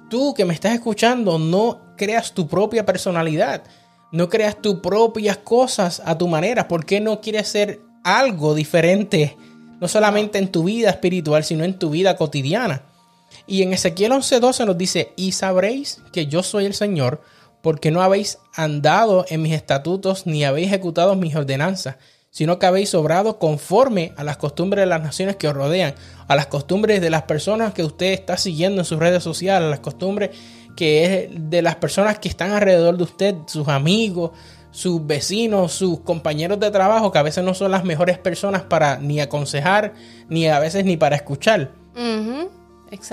tú 0.09 0.33
que 0.33 0.45
me 0.45 0.53
estás 0.53 0.73
escuchando 0.73 1.37
no 1.37 1.93
creas 1.97 2.33
tu 2.33 2.47
propia 2.47 2.85
personalidad? 2.85 3.63
No 4.16 4.30
creas 4.30 4.61
tus 4.61 4.76
propias 4.76 5.36
cosas 5.36 6.01
a 6.05 6.18
tu 6.18 6.30
manera. 6.30 6.70
¿Por 6.70 6.86
qué 6.86 7.01
no 7.01 7.20
quieres 7.20 7.49
ser 7.49 7.82
algo 8.01 8.55
diferente? 8.55 9.36
No 9.82 9.89
solamente 9.89 10.38
en 10.38 10.53
tu 10.53 10.63
vida 10.63 10.89
espiritual, 10.89 11.43
sino 11.43 11.66
en 11.66 11.78
tu 11.78 11.89
vida 11.89 12.16
cotidiana. 12.16 12.84
Y 13.45 13.61
en 13.61 13.74
Ezequiel 13.74 14.13
11:12 14.13 14.66
nos 14.66 14.78
dice, 14.78 15.11
y 15.18 15.34
sabréis 15.34 16.01
que 16.13 16.28
yo 16.28 16.43
soy 16.43 16.63
el 16.63 16.74
Señor, 16.74 17.24
porque 17.61 17.91
no 17.91 18.01
habéis 18.01 18.38
andado 18.53 19.26
en 19.28 19.41
mis 19.41 19.51
estatutos 19.51 20.26
ni 20.26 20.45
habéis 20.45 20.68
ejecutado 20.68 21.18
mis 21.18 21.36
ordenanzas, 21.36 21.97
sino 22.32 22.57
que 22.57 22.68
habéis 22.68 22.95
obrado 22.95 23.38
conforme 23.38 24.13
a 24.16 24.24
las 24.24 24.38
costumbres 24.38 24.84
de 24.84 24.86
las 24.86 25.01
naciones 25.01 25.36
que 25.36 25.49
os 25.49 25.53
rodean, 25.53 25.93
a 26.30 26.38
las 26.38 26.47
costumbres 26.47 27.01
de 27.01 27.09
las 27.09 27.24
personas 27.24 27.74
que 27.74 27.84
usted 27.84 28.13
está 28.13 28.38
siguiendo 28.38 28.80
en 28.80 28.86
sus 28.86 28.97
redes 28.97 29.24
sociales, 29.24 29.68
a 29.68 29.72
las 29.72 29.82
costumbres 29.82 30.30
que 30.76 31.05
es 31.05 31.30
de 31.32 31.61
las 31.61 31.76
personas 31.76 32.19
que 32.19 32.28
están 32.28 32.51
alrededor 32.51 32.97
de 32.97 33.03
usted, 33.03 33.36
sus 33.47 33.67
amigos, 33.67 34.32
sus 34.71 35.05
vecinos, 35.07 35.71
sus 35.71 36.01
compañeros 36.01 36.59
de 36.59 36.69
trabajo, 36.69 37.11
que 37.11 37.17
a 37.17 37.23
veces 37.23 37.43
no 37.45 37.53
son 37.53 37.71
las 37.71 37.86
mejores 37.86 38.17
personas 38.17 38.63
para 38.63 38.97
ni 38.97 39.21
aconsejar, 39.21 39.93
ni 40.28 40.47
a 40.47 40.59
veces 40.59 40.84
ni 40.84 40.97
para 40.97 41.15
escuchar. 41.15 41.71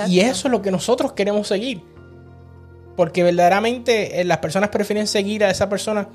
Y 0.08 0.20
eso 0.20 0.48
es 0.48 0.52
lo 0.52 0.60
que 0.60 0.72
nosotros 0.72 1.12
queremos 1.12 1.46
seguir. 1.46 1.82
Porque 2.96 3.22
verdaderamente 3.22 4.20
eh, 4.20 4.24
las 4.24 4.38
personas 4.38 4.70
prefieren 4.70 5.06
seguir 5.06 5.44
a 5.44 5.50
esa 5.50 5.68
persona 5.68 6.08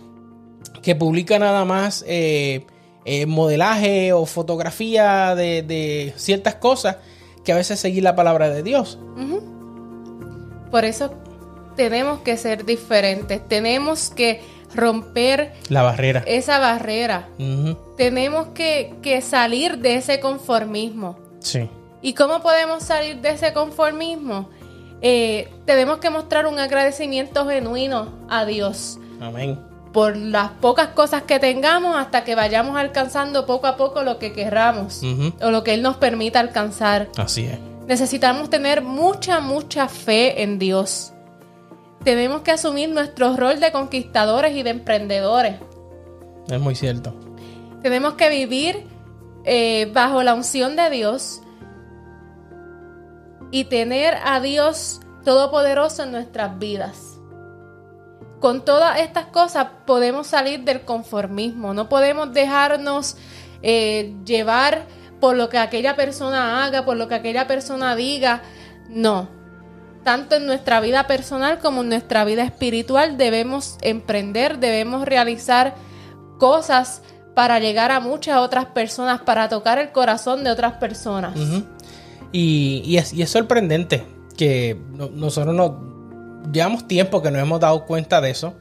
que 0.82 0.96
publica 0.96 1.40
nada 1.40 1.64
más 1.64 2.04
eh, 2.08 2.66
eh, 3.06 3.26
modelaje 3.26 4.12
o 4.12 4.26
fotografía 4.26 5.34
de, 5.34 6.14
ciertas 6.18 6.56
cosas 6.56 6.98
que 7.46 7.54
a 7.54 7.56
veces 7.56 7.80
seguir 7.80 8.04
la 8.04 8.18
palabra 8.18 8.50
de 8.50 8.64
Dios. 8.64 9.00
Por 10.70 10.84
eso 10.84 11.14
tenemos 11.78 12.20
que 12.20 12.36
ser 12.36 12.66
diferentes, 12.66 13.48
tenemos 13.48 14.10
que 14.10 14.42
romper 14.76 15.54
la 15.70 15.84
barrera. 15.84 16.24
Esa 16.26 16.60
barrera. 16.60 17.30
Tenemos 17.96 18.48
que, 18.48 19.22
salir 19.22 19.78
de 19.78 19.96
ese 19.96 20.20
conformismo. 20.20 21.18
Sí. 21.40 21.70
¿Y 22.02 22.14
cómo 22.14 22.42
podemos 22.42 22.84
salir 22.84 23.22
de 23.22 23.30
ese 23.30 23.54
conformismo? 23.54 24.50
Eh, 25.02 25.48
tenemos 25.66 26.00
que 26.00 26.10
mostrar 26.10 26.48
un 26.48 26.60
agradecimiento 26.60 27.48
genuino 27.48 28.12
a 28.28 28.46
Dios. 28.46 29.00
Amén. 29.22 29.60
Por 29.94 30.18
las 30.18 30.52
pocas 30.52 30.90
cosas 30.90 31.24
que 31.24 31.40
tengamos 31.40 31.96
hasta 31.96 32.24
que 32.24 32.36
vayamos 32.36 32.76
alcanzando 32.78 33.46
poco 33.46 33.68
a 33.68 33.78
poco 33.78 34.04
lo 34.04 34.20
que 34.20 34.34
querramos 34.34 35.02
o 35.42 35.50
lo 35.50 35.64
que 35.64 35.74
Él 35.74 35.82
nos 35.82 35.98
permita 35.98 36.40
alcanzar. 36.40 37.08
Así 37.18 37.46
es. 37.46 37.58
Necesitamos 37.88 38.50
tener 38.50 38.82
mucha, 38.82 39.40
mucha 39.40 39.88
fe 39.88 40.44
en 40.44 40.60
Dios 40.60 41.14
tenemos 42.08 42.40
que 42.40 42.52
asumir 42.52 42.88
nuestro 42.88 43.36
rol 43.36 43.60
de 43.60 43.74
conquistadores 43.74 44.56
y 44.56 44.64
de 44.64 44.70
emprendedores. 44.70 45.58
Es 46.50 46.58
muy 46.58 46.74
cierto. 46.74 47.14
Tenemos 47.82 48.14
que 48.14 48.30
vivir 48.30 48.88
eh, 49.44 49.92
bajo 49.94 50.24
la 50.24 50.34
unción 50.34 50.78
de 50.78 50.90
Dios 50.90 51.42
y 53.52 53.66
tener 53.66 54.16
a 54.24 54.40
Dios 54.40 55.02
Todopoderoso 55.26 56.04
en 56.04 56.14
nuestras 56.14 56.58
vidas. 56.58 57.20
Con 58.40 58.64
todas 58.64 59.02
estas 59.02 59.26
cosas 59.26 59.68
podemos 59.86 60.28
salir 60.28 60.62
del 60.62 60.86
conformismo, 60.86 61.74
no 61.74 61.90
podemos 61.90 62.32
dejarnos 62.32 63.18
eh, 63.62 64.16
llevar 64.24 64.86
por 65.20 65.36
lo 65.36 65.50
que 65.50 65.58
aquella 65.58 65.98
persona 65.98 66.64
haga, 66.64 66.86
por 66.86 66.96
lo 66.96 67.10
que 67.10 67.16
aquella 67.16 67.48
persona 67.48 67.98
diga. 67.98 68.44
No, 68.88 69.28
tanto 70.08 70.38
en 70.38 70.46
nuestra 70.46 70.80
vida 70.80 71.06
personal 71.06 71.60
como 71.60 71.82
en 71.82 71.90
nuestra 71.90 72.24
vida 72.24 72.44
espiritual 72.44 73.18
debemos 73.18 73.78
emprender, 73.82 74.58
debemos 74.58 75.06
realizar 75.06 75.76
cosas 76.40 77.02
para 77.36 77.60
llegar 77.60 77.92
a 77.92 78.00
muchas 78.00 78.38
otras 78.38 78.68
personas, 78.68 79.20
para 79.24 79.50
tocar 79.50 79.80
el 79.80 79.92
corazón 79.92 80.46
de 80.46 80.52
otras 80.52 80.76
personas. 80.76 81.34
y, 82.32 82.96
es, 82.96 83.30
sorprendente 83.30 84.06
que 84.38 84.82
nosotros 84.94 85.54
no 85.54 85.78
llevamos 86.54 86.88
tiempo 86.88 87.22
que 87.22 87.30
nos 87.30 87.42
hemos 87.42 87.60
dado 87.60 87.86
cuenta 87.86 88.22
de 88.22 88.30
eso, 88.30 88.54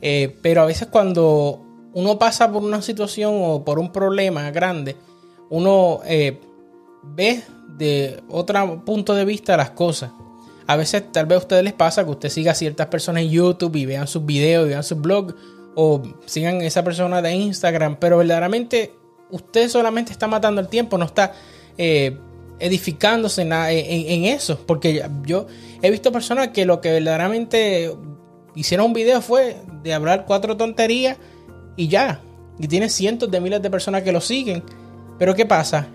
eh, 0.00 0.38
pero 0.42 0.62
a 0.62 0.66
veces 0.66 0.86
cuando 0.86 1.60
uno 1.92 2.20
pasa 2.20 2.52
por 2.52 2.62
una 2.62 2.82
situación 2.82 3.32
o 3.36 3.64
por 3.64 3.80
un 3.80 3.90
problema 3.90 4.48
grande, 4.52 4.94
uno 5.50 6.02
eh, 6.04 6.40
ve 7.02 7.42
de 7.66 8.22
otro 8.28 8.84
punto 8.84 9.12
de 9.12 9.24
vista 9.24 9.56
las 9.56 9.70
cosas. 9.70 10.12
A 10.66 10.76
veces 10.76 11.12
tal 11.12 11.26
vez 11.26 11.36
a 11.36 11.38
ustedes 11.40 11.64
les 11.64 11.72
pasa 11.72 12.04
que 12.04 12.10
usted 12.10 12.28
siga 12.28 12.52
a 12.52 12.54
ciertas 12.54 12.86
personas 12.86 13.22
en 13.22 13.30
YouTube 13.30 13.76
y 13.76 13.86
vean 13.86 14.06
sus 14.06 14.24
videos, 14.24 14.66
y 14.66 14.70
vean 14.70 14.82
sus 14.82 15.00
blogs 15.00 15.34
o 15.74 16.02
sigan 16.26 16.60
a 16.60 16.64
esa 16.64 16.82
persona 16.84 17.20
de 17.20 17.32
Instagram, 17.34 17.96
pero 17.96 18.18
verdaderamente 18.18 18.94
usted 19.30 19.68
solamente 19.68 20.12
está 20.12 20.26
matando 20.26 20.60
el 20.60 20.68
tiempo, 20.68 20.96
no 20.96 21.04
está 21.04 21.32
eh, 21.76 22.16
edificándose 22.60 23.42
en, 23.42 23.52
en, 23.52 24.24
eso, 24.24 24.58
porque 24.66 25.04
yo 25.24 25.46
he 25.82 25.90
visto 25.90 26.12
personas 26.12 26.48
que 26.48 26.64
lo 26.64 26.80
que 26.80 26.92
verdaderamente 26.92 27.92
hicieron 28.54 28.86
un 28.86 28.92
video 28.92 29.20
fue 29.20 29.56
de 29.82 29.92
hablar 29.92 30.24
cuatro 30.26 30.56
tonterías 30.56 31.18
y 31.76 31.88
ya, 31.88 32.20
y 32.58 32.68
tiene 32.68 32.88
cientos 32.88 33.30
de 33.30 33.40
miles 33.40 33.60
de 33.60 33.70
personas 33.70 34.02
que 34.02 34.12
lo 34.12 34.20
siguen, 34.20 34.62
pero 35.18 35.34
¿qué 35.34 35.44
pasa? 35.44 35.88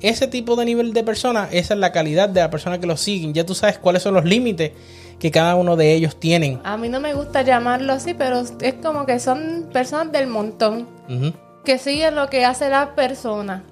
Ese 0.00 0.26
tipo 0.26 0.56
de 0.56 0.64
nivel 0.64 0.92
de 0.92 1.02
persona, 1.02 1.48
esa 1.52 1.74
es 1.74 1.80
la 1.80 1.92
calidad 1.92 2.28
de 2.28 2.40
la 2.40 2.50
persona 2.50 2.78
que 2.80 2.86
lo 2.86 2.96
siguen. 2.96 3.34
Ya 3.34 3.44
tú 3.44 3.54
sabes 3.54 3.78
cuáles 3.78 4.02
son 4.02 4.14
los 4.14 4.24
límites 4.24 4.72
que 5.18 5.30
cada 5.30 5.54
uno 5.54 5.76
de 5.76 5.94
ellos 5.94 6.18
tienen. 6.18 6.60
A 6.64 6.76
mí 6.76 6.88
no 6.88 7.00
me 7.00 7.14
gusta 7.14 7.42
llamarlo 7.42 7.92
así, 7.92 8.14
pero 8.14 8.40
es 8.40 8.74
como 8.82 9.04
que 9.06 9.18
son 9.20 9.68
personas 9.72 10.12
del 10.12 10.26
montón 10.26 10.86
que 11.64 11.78
siguen 11.78 12.14
lo 12.14 12.28
que 12.30 12.44
hace 12.44 12.70
la 12.70 12.94
persona, 12.94 13.64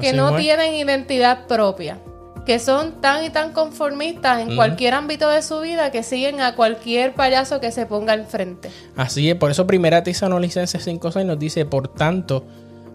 que 0.00 0.12
no 0.12 0.36
tienen 0.36 0.74
identidad 0.74 1.46
propia, 1.46 1.98
que 2.44 2.58
son 2.58 3.00
tan 3.00 3.24
y 3.24 3.30
tan 3.30 3.52
conformistas 3.52 4.40
en 4.40 4.56
cualquier 4.56 4.94
ámbito 4.94 5.28
de 5.28 5.42
su 5.42 5.60
vida 5.60 5.92
que 5.92 6.02
siguen 6.02 6.40
a 6.40 6.56
cualquier 6.56 7.14
payaso 7.14 7.60
que 7.60 7.70
se 7.70 7.86
ponga 7.86 8.14
enfrente. 8.14 8.68
Así 8.96 9.30
es, 9.30 9.36
por 9.36 9.52
eso 9.52 9.68
Primera 9.68 10.02
Tesalonicenses 10.02 10.84
5.6 10.84 11.24
nos 11.24 11.38
dice, 11.38 11.64
por 11.64 11.86
tanto, 11.86 12.44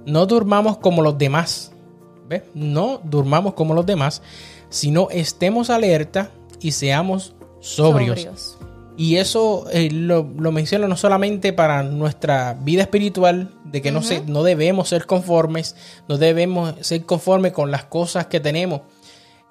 no 0.06 0.26
durmamos 0.26 0.78
como 0.78 1.02
los 1.02 1.18
demás 1.18 1.72
no 2.54 3.02
durmamos 3.04 3.54
como 3.54 3.74
los 3.74 3.86
demás, 3.86 4.22
sino 4.70 5.10
estemos 5.10 5.70
alerta 5.70 6.32
y 6.60 6.72
seamos 6.72 7.36
sobrios. 7.60 8.58
Y 8.98 9.18
eso 9.18 9.66
eh, 9.72 9.92
lo, 9.92 10.24
menciono 10.24 10.88
no 10.88 10.98
solamente 10.98 11.54
para 11.54 11.84
nuestra 11.84 12.56
vida 12.56 12.82
espiritual, 12.82 13.52
de 13.64 13.84
que 13.84 13.92
no, 13.92 14.02
se, 14.02 14.22
no 14.22 14.42
debemos 14.42 14.90
ser 14.90 15.06
conformes, 15.06 15.76
no 16.08 16.18
debemos 16.18 16.74
ser 16.82 17.06
conformes 17.06 17.52
con 17.52 17.70
las 17.70 17.86
cosas 17.86 18.26
que 18.26 18.40
tenemos. 18.40 18.82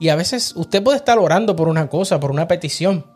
Y 0.01 0.09
a 0.09 0.17
veces 0.17 0.53
usted 0.57 0.83
puede 0.83 0.99
estar 0.99 1.19
orando 1.19 1.55
por 1.55 1.69
una 1.69 1.89
cosa, 1.89 2.19
por 2.19 2.33
una 2.33 2.49
petición. 2.49 3.07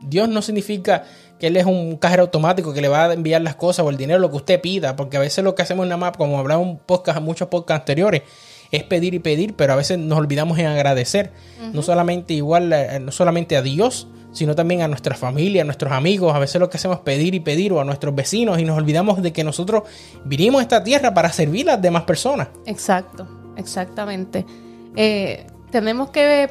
Dios 0.00 0.28
no 0.28 0.42
significa 0.42 1.04
que 1.40 1.48
Él 1.48 1.56
es 1.56 1.64
un 1.64 1.96
cajero 1.96 2.24
automático 2.24 2.72
que 2.72 2.80
le 2.80 2.88
va 2.88 3.06
a 3.06 3.12
enviar 3.14 3.40
las 3.40 3.56
cosas 3.56 3.84
o 3.84 3.90
el 3.90 3.96
dinero, 3.96 4.20
lo 4.20 4.30
que 4.30 4.36
usted 4.36 4.60
pida, 4.60 4.94
porque 4.94 5.16
a 5.16 5.20
veces 5.20 5.42
lo 5.42 5.54
que 5.54 5.62
hacemos 5.62 5.84
en 5.84 5.88
la 5.88 5.96
map, 5.96 6.16
como 6.16 6.38
hablamos 6.38 6.68
en 6.68 6.76
podcast, 6.78 7.20
muchos 7.20 7.48
podcasts 7.48 7.80
anteriores, 7.80 8.22
es 8.70 8.84
pedir 8.84 9.14
y 9.14 9.18
pedir, 9.18 9.54
pero 9.56 9.72
a 9.72 9.76
veces 9.76 9.98
nos 9.98 10.18
olvidamos 10.18 10.58
en 10.58 10.66
agradecer, 10.66 11.32
no 11.72 11.82
solamente 11.82 12.34
igual, 12.34 12.72
no 13.00 13.10
solamente 13.10 13.56
a 13.56 13.62
Dios, 13.62 14.06
sino 14.32 14.54
también 14.54 14.82
a 14.82 14.88
nuestra 14.88 15.16
familia, 15.16 15.62
a 15.62 15.64
nuestros 15.64 15.92
amigos. 15.92 16.34
A 16.34 16.38
veces 16.38 16.60
lo 16.60 16.70
que 16.70 16.76
hacemos 16.76 16.98
es 16.98 17.02
pedir 17.02 17.34
y 17.34 17.40
pedir, 17.40 17.72
o 17.72 17.80
a 17.80 17.84
nuestros 17.84 18.14
vecinos, 18.14 18.60
y 18.60 18.64
nos 18.64 18.76
olvidamos 18.76 19.22
de 19.22 19.32
que 19.32 19.42
nosotros 19.42 19.84
vinimos 20.24 20.60
a 20.60 20.62
esta 20.62 20.84
tierra 20.84 21.12
para 21.14 21.32
servir 21.32 21.68
a 21.68 21.72
las 21.72 21.82
demás 21.82 22.04
personas. 22.04 22.48
Exacto, 22.66 23.26
exactamente. 23.56 24.46
Eh, 24.94 25.46
tenemos 25.70 26.10
que 26.10 26.48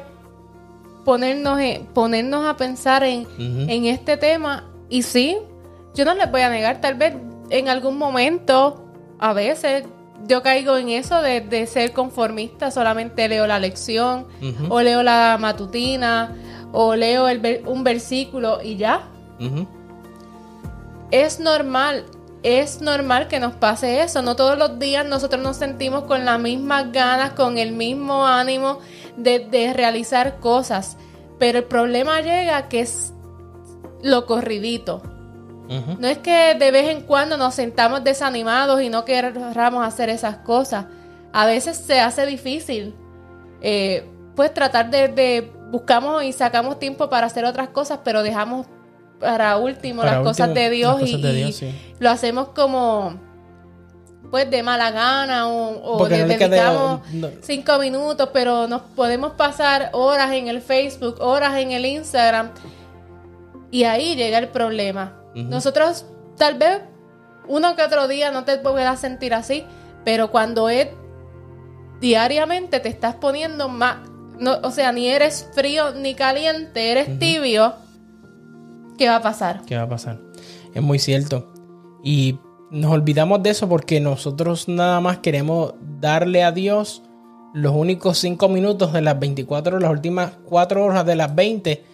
ponernos, 1.04 1.58
ponernos 1.94 2.46
a 2.46 2.56
pensar 2.56 3.02
en, 3.04 3.26
en 3.38 3.86
este 3.86 4.18
tema 4.18 4.69
y 4.90 5.02
sí, 5.02 5.38
yo 5.94 6.04
no 6.04 6.14
les 6.14 6.30
voy 6.30 6.42
a 6.42 6.50
negar, 6.50 6.80
tal 6.80 6.96
vez 6.96 7.14
en 7.48 7.68
algún 7.68 7.96
momento, 7.96 8.84
a 9.18 9.32
veces, 9.32 9.84
yo 10.26 10.42
caigo 10.42 10.76
en 10.76 10.90
eso 10.90 11.22
de, 11.22 11.66
ser 11.66 11.92
conformista, 11.92 12.70
solamente 12.70 13.28
leo 13.28 13.46
la 13.46 13.58
lección, 13.58 14.26
o 14.68 14.82
leo 14.82 15.02
la 15.02 15.36
matutina, 15.40 16.36
o 16.72 16.94
leo 16.94 17.26
un 17.66 17.84
versículo 17.84 18.60
y 18.62 18.76
ya. 18.76 19.08
Es 21.10 21.40
normal, 21.40 22.04
es 22.42 22.80
normal 22.80 23.28
que 23.28 23.40
nos 23.40 23.54
pase 23.54 24.02
eso. 24.02 24.22
No 24.22 24.36
todos 24.36 24.58
los 24.58 24.78
días 24.78 25.04
nosotros 25.04 25.42
nos 25.42 25.56
sentimos 25.56 26.04
con 26.04 26.24
las 26.24 26.38
mismas 26.38 26.92
ganas, 26.92 27.32
con 27.32 27.58
el 27.58 27.72
mismo 27.72 28.26
ánimo 28.26 28.78
de, 29.16 29.40
de 29.40 29.72
realizar 29.72 30.38
cosas. 30.38 30.96
Pero 31.38 31.58
el 31.58 31.64
problema 31.64 32.20
llega 32.20 32.68
que 32.68 32.80
es 32.80 33.14
lo 34.02 34.26
corridito. 34.26 35.02
No 36.00 36.08
es 36.08 36.18
que 36.18 36.56
de 36.58 36.72
vez 36.72 36.88
en 36.88 37.02
cuando 37.02 37.36
nos 37.36 37.54
sentamos 37.54 38.02
desanimados 38.02 38.82
y 38.82 38.88
no 38.88 39.04
queramos 39.04 39.86
hacer 39.86 40.08
esas 40.08 40.38
cosas. 40.38 40.86
A 41.32 41.46
veces 41.46 41.76
se 41.76 42.00
hace 42.00 42.26
difícil. 42.26 42.92
Eh, 43.60 44.04
pues 44.34 44.52
tratar 44.52 44.90
de, 44.90 45.52
buscamos 45.70 46.24
y 46.24 46.32
sacamos 46.32 46.80
tiempo 46.80 47.08
para 47.08 47.26
hacer 47.28 47.44
otras 47.44 47.68
cosas, 47.68 48.00
pero 48.02 48.24
dejamos 48.24 48.66
para 49.20 49.58
último 49.58 50.02
las 50.02 50.24
cosas 50.24 50.52
de 50.54 50.70
Dios 50.70 51.02
y, 51.02 51.74
lo 52.00 52.10
hacemos 52.10 52.48
como 52.48 53.20
pues 54.30 54.50
de 54.50 54.62
mala 54.62 54.90
gana 54.92 55.48
o, 55.48 55.98
o 55.98 56.08
le 56.08 56.18
no 56.18 56.26
dedicamos 56.26 57.00
no. 57.12 57.28
cinco 57.42 57.78
minutos, 57.78 58.30
pero 58.32 58.66
nos 58.66 58.82
podemos 58.82 59.32
pasar 59.32 59.90
horas 59.92 60.32
en 60.32 60.48
el 60.48 60.62
Facebook, 60.62 61.16
horas 61.20 61.56
en 61.58 61.72
el 61.72 61.84
Instagram 61.84 62.50
y 63.70 63.84
ahí 63.84 64.16
llega 64.16 64.38
el 64.38 64.48
problema. 64.48 65.16
Nosotros 65.34 66.06
tal 66.36 66.58
vez 66.58 66.82
uno 67.46 67.76
que 67.76 67.82
otro 67.82 68.08
día 68.08 68.30
no 68.30 68.44
te 68.44 68.58
puedas 68.58 69.00
sentir 69.00 69.34
así, 69.34 69.64
pero 70.04 70.30
cuando 70.30 70.68
es 70.68 70.88
diariamente 72.00 72.80
te 72.80 72.88
estás 72.88 73.16
poniendo 73.16 73.68
más, 73.68 74.08
no, 74.38 74.58
o 74.62 74.70
sea, 74.70 74.92
ni 74.92 75.06
eres 75.06 75.48
frío 75.54 75.92
ni 75.92 76.14
caliente, 76.14 76.90
eres 76.90 77.18
tibio, 77.18 77.74
¿qué 78.98 79.08
va 79.08 79.16
a 79.16 79.22
pasar? 79.22 79.62
¿Qué 79.66 79.76
va 79.76 79.82
a 79.82 79.88
pasar? 79.88 80.18
Es 80.74 80.82
muy 80.82 80.98
cierto. 80.98 81.52
Y 82.02 82.38
nos 82.70 82.92
olvidamos 82.92 83.42
de 83.42 83.50
eso 83.50 83.68
porque 83.68 84.00
nosotros 84.00 84.68
nada 84.68 85.00
más 85.00 85.18
queremos 85.18 85.74
darle 86.00 86.42
a 86.42 86.52
Dios 86.52 87.02
los 87.52 87.74
únicos 87.74 88.18
cinco 88.18 88.48
minutos 88.48 88.92
de 88.92 89.02
las 89.02 89.18
24 89.18 89.76
horas, 89.76 89.82
las 89.82 89.92
últimas 89.92 90.32
cuatro 90.44 90.84
horas 90.84 91.04
de 91.04 91.16
las 91.16 91.34
20. 91.34 91.84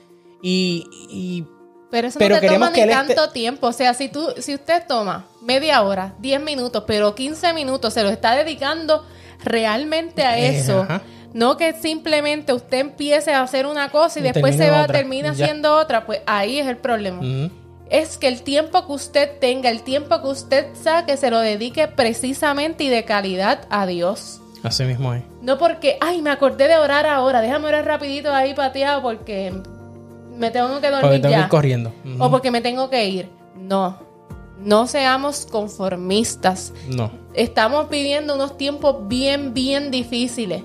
Y, 0.42 0.84
y 1.10 1.46
Pero 1.90 2.08
eso 2.08 2.18
Pero 2.18 2.34
no 2.36 2.40
te 2.40 2.48
toma 2.48 2.70
ni 2.70 2.86
tanto 2.86 3.30
tiempo. 3.30 3.68
O 3.68 3.72
sea, 3.72 3.94
si 3.94 4.08
tú, 4.08 4.28
si 4.38 4.54
usted 4.54 4.82
toma 4.88 5.26
media 5.40 5.82
hora, 5.82 6.14
10 6.18 6.40
minutos, 6.42 6.84
pero 6.86 7.14
15 7.14 7.52
minutos 7.52 7.94
se 7.94 8.02
lo 8.02 8.08
está 8.10 8.34
dedicando 8.34 9.04
realmente 9.44 10.24
a 10.24 10.38
Eh, 10.38 10.56
eso. 10.58 10.82
ajá. 10.82 11.02
No 11.32 11.56
que 11.58 11.74
simplemente 11.74 12.52
usted 12.54 12.78
empiece 12.78 13.32
a 13.34 13.42
hacer 13.42 13.66
una 13.66 13.90
cosa 13.90 14.18
y, 14.18 14.22
Y 14.22 14.24
después 14.32 14.56
se 14.56 14.70
va, 14.70 14.82
otra, 14.82 14.94
termina 14.94 15.32
ya. 15.34 15.44
haciendo 15.44 15.74
otra, 15.76 16.06
pues 16.06 16.20
ahí 16.26 16.58
es 16.58 16.66
el 16.66 16.78
problema. 16.78 17.18
ujú, 17.18 17.50
Es 17.90 18.16
que 18.16 18.26
el 18.28 18.42
tiempo 18.42 18.86
que 18.86 18.92
usted 18.92 19.38
tenga, 19.38 19.68
el 19.70 19.82
tiempo 19.82 20.20
que 20.22 20.28
usted 20.28 20.66
saque, 20.82 21.16
se 21.18 21.30
lo 21.30 21.38
dedique 21.40 21.88
precisamente 21.88 22.84
y 22.84 22.88
de 22.88 23.04
calidad 23.04 23.60
a 23.70 23.86
Dios. 23.86 24.40
así 24.62 24.84
mismo 24.84 25.12
es. 25.14 25.22
No 25.42 25.58
porque, 25.58 25.98
ay, 26.00 26.22
me 26.22 26.30
acordé 26.30 26.66
de 26.68 26.76
orar 26.78 27.06
ahora, 27.06 27.40
déjame 27.42 27.68
orar 27.68 27.84
rapidito 27.84 28.32
ahí 28.34 28.54
pateado 28.54 29.02
porque 29.02 29.52
me 30.36 30.50
tengo 30.50 30.80
que 30.80 30.88
dormir 30.90 31.00
Porque 31.02 31.18
tengo 31.18 31.28
que 31.34 31.38
ya. 31.38 31.44
ir 31.44 31.48
corriendo. 31.48 31.92
O 32.18 32.30
porque 32.30 32.50
me 32.50 32.60
tengo 32.60 32.88
que 32.90 33.08
ir. 33.08 33.28
No. 33.58 33.98
No 34.58 34.86
seamos 34.86 35.46
conformistas. 35.50 36.72
No, 36.88 37.10
Estamos 37.34 37.90
viviendo 37.90 38.34
unos 38.34 38.56
tiempos 38.56 39.06
bien, 39.08 39.52
bien 39.52 39.90
difíciles. 39.90 40.62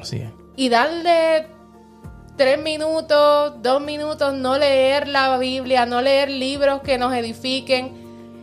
así 0.00 0.18
es. 0.18 0.30
Y 0.56 0.68
darle 0.68 1.46
tres 2.36 2.62
minutos, 2.62 3.54
dos 3.62 3.80
minutos, 3.82 4.32
no 4.34 4.56
leer 4.58 5.08
la 5.08 5.36
Biblia, 5.38 5.86
no 5.86 6.00
leer 6.00 6.30
libros 6.30 6.80
que 6.82 6.98
nos 6.98 7.12
edifiquen. 7.14 7.98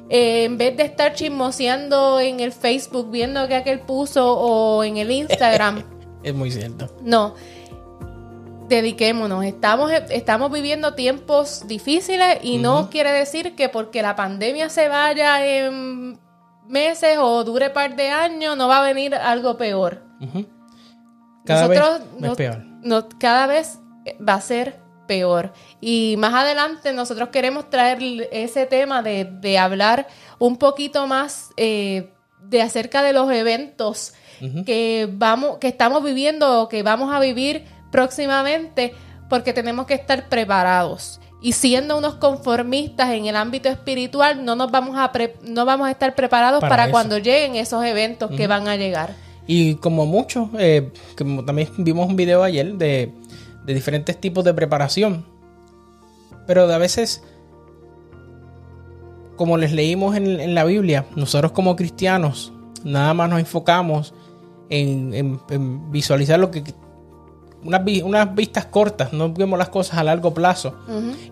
eh, 0.10 0.46
en 0.46 0.58
vez 0.58 0.76
de 0.78 0.84
estar 0.84 1.14
chismoseando 1.14 2.20
en 2.22 2.40
el 2.40 2.52
Facebook, 2.54 3.12
viendo 3.12 3.46
que 3.48 3.56
aquel 3.56 3.80
puso 3.82 4.38
o 4.38 4.84
en 4.84 4.98
el 4.98 5.12
Instagram. 5.12 5.84
Es 6.24 6.34
muy 6.34 6.50
cierto. 6.52 6.90
No. 7.04 7.36
Dediquémonos. 8.68 9.46
Estamos, 9.46 9.92
estamos 10.10 10.52
viviendo 10.52 10.94
tiempos 10.94 11.66
difíciles 11.68 12.40
y 12.42 12.58
no 12.58 12.90
quiere 12.90 13.12
decir 13.12 13.56
que 13.56 13.70
porque 13.70 14.02
la 14.02 14.16
pandemia 14.16 14.70
se 14.70 14.90
vaya 14.90 15.46
en 15.46 16.20
meses 16.68 17.18
o 17.20 17.44
dure 17.46 17.70
par 17.70 17.96
de 17.96 18.10
años, 18.10 18.58
no 18.58 18.68
va 18.68 18.80
a 18.80 18.82
venir 18.84 19.16
algo 19.16 19.56
peor. 19.58 20.04
Cada 21.46 21.68
Nosotros 21.68 22.00
vez 22.00 22.22
no- 22.22 22.32
es 22.32 22.36
peor. 22.38 22.58
no- 22.84 23.08
cada 23.20 23.48
vez 23.48 23.80
va 24.28 24.34
a 24.34 24.42
ser 24.42 24.76
peor. 25.08 25.54
Y 25.80 26.16
más 26.18 26.34
adelante 26.34 26.92
nosotros 26.92 27.30
queremos 27.30 27.70
traer 27.70 28.00
ese 28.34 28.66
tema 28.66 29.02
de, 29.02 29.24
de 29.24 29.58
hablar 29.58 30.08
un 30.40 30.58
poquito 30.58 31.08
más 31.08 31.52
eh, 31.56 32.12
de 32.42 32.62
acerca 32.62 33.02
de 33.02 33.14
los 33.14 33.32
eventos 33.32 34.14
que 34.66 35.10
vamos, 35.12 35.58
que 35.58 35.68
estamos 35.70 36.04
viviendo 36.04 36.62
o 36.62 36.70
que 36.70 36.84
vamos 36.84 37.12
a 37.14 37.20
vivir 37.20 37.66
próximamente, 37.92 38.94
porque 39.30 39.54
tenemos 39.54 39.86
que 39.86 39.94
estar 39.94 40.30
preparados. 40.30 41.20
Y 41.42 41.52
siendo 41.54 41.98
unos 41.98 42.16
conformistas 42.16 43.12
en 43.12 43.28
el 43.28 43.36
ámbito 43.36 43.70
espiritual, 43.70 44.44
no 44.44 44.56
nos 44.56 44.72
vamos 44.72 44.98
a 44.98 45.12
pre- 45.12 45.36
no 45.44 45.66
vamos 45.66 45.88
a 45.88 45.92
estar 45.92 46.16
preparados 46.16 46.62
Para 46.62 46.90
cuando 46.92 47.18
lleguen 47.20 47.56
esos 47.56 47.84
eventos 47.86 48.32
que 48.32 48.48
van 48.48 48.68
a 48.68 48.76
llegar. 48.76 49.14
Y 49.46 49.76
como 49.76 50.06
muchos, 50.06 50.50
eh, 50.58 50.92
como 51.18 51.46
también 51.46 51.70
vimos 51.78 52.08
un 52.08 52.16
video 52.16 52.42
ayer 52.44 52.74
de, 52.74 53.14
de 53.66 53.74
diferentes 53.74 54.20
tipos 54.20 54.44
de 54.44 54.54
preparación. 54.54 55.26
Pero 56.48 56.68
de 56.68 56.74
a 56.74 56.78
veces, 56.80 57.24
como 59.36 59.58
les 59.58 59.72
leímos 59.72 60.16
en, 60.16 60.40
en 60.40 60.56
la 60.56 60.64
Biblia, 60.64 61.06
nosotros 61.16 61.52
como 61.52 61.76
cristianos 61.76 62.52
nada 62.84 63.14
más 63.14 63.30
nos 63.30 63.40
enfocamos 63.40 64.14
en, 64.70 65.14
en- 65.14 65.40
en 65.50 65.92
visualizar 65.92 66.40
lo 66.40 66.50
que... 66.52 66.64
Unas, 67.64 67.82
unas 68.04 68.36
vistas 68.36 68.66
cortas, 68.66 69.14
no 69.14 69.34
vemos 69.34 69.58
las 69.58 69.70
cosas 69.70 69.98
a 69.98 70.04
largo 70.04 70.34
plazo. 70.34 70.76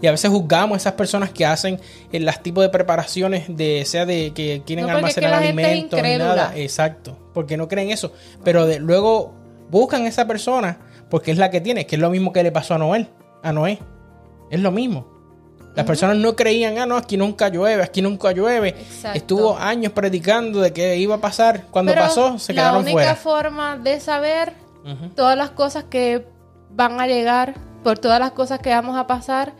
Y 0.01 0.07
a 0.07 0.11
veces 0.11 0.29
juzgamos 0.31 0.75
a 0.75 0.77
esas 0.77 0.93
personas 0.93 1.29
que 1.29 1.45
hacen 1.45 1.79
eh, 2.11 2.19
las 2.19 2.41
tipos 2.41 2.63
de 2.63 2.69
preparaciones 2.69 3.45
de 3.55 3.83
sea 3.85 4.05
de 4.05 4.31
que 4.33 4.63
quieren 4.65 4.87
No, 4.87 4.93
porque 4.93 5.09
es 5.09 5.15
que 5.15 5.25
almacenar 5.25 5.31
la 5.55 5.63
alimentos 5.63 6.01
nada. 6.01 6.51
Exacto, 6.55 7.17
porque 7.33 7.57
no 7.57 7.67
creen 7.67 7.91
eso. 7.91 8.11
Pero 8.43 8.65
de- 8.65 8.79
luego 8.79 9.33
buscan 9.69 10.05
a 10.05 10.07
esa 10.07 10.25
persona 10.27 10.79
porque 11.09 11.31
es 11.31 11.37
la 11.37 11.51
que 11.51 11.61
tiene, 11.61 11.85
que 11.85 11.95
es 11.95 12.01
lo 12.01 12.09
mismo 12.09 12.33
que 12.33 12.41
le 12.43 12.51
pasó 12.51 12.73
a 12.73 12.77
Noel, 12.79 13.07
a 13.43 13.53
Noé. 13.53 13.79
Es 14.49 14.59
lo 14.59 14.71
mismo. 14.71 15.07
Las 15.75 15.85
personas 15.85 16.15
no 16.17 16.35
creían, 16.35 16.77
ah, 16.79 16.85
no, 16.85 16.95
aquí 16.97 17.17
nunca 17.17 17.49
llueve, 17.49 17.83
aquí 17.83 18.01
nunca 18.01 18.31
llueve. 18.31 18.69
Exacto. 18.69 19.17
Estuvo 19.17 19.57
años 19.57 19.91
predicando 19.91 20.61
de 20.61 20.71
que 20.71 20.95
iba 20.97 21.15
a 21.15 21.21
pasar. 21.21 21.65
Cuando 21.69 21.91
Pero 21.91 22.05
pasó, 22.05 22.39
se 22.39 22.53
la 22.53 22.61
quedaron 22.61 22.81
única 22.83 22.97
fuera. 22.97 23.15
forma 23.15 23.77
de 23.77 23.99
saber 23.99 24.53
Todas 25.15 25.37
las 25.37 25.49
cosas 25.51 25.85
que 25.85 26.27
van 26.69 26.99
a 26.99 27.07
llegar, 27.07 27.55
por 27.83 27.97
todas 27.97 28.19
las 28.19 28.31
cosas 28.31 28.59
que 28.59 28.69
vamos 28.69 28.97
a 28.97 29.07
pasar, 29.07 29.53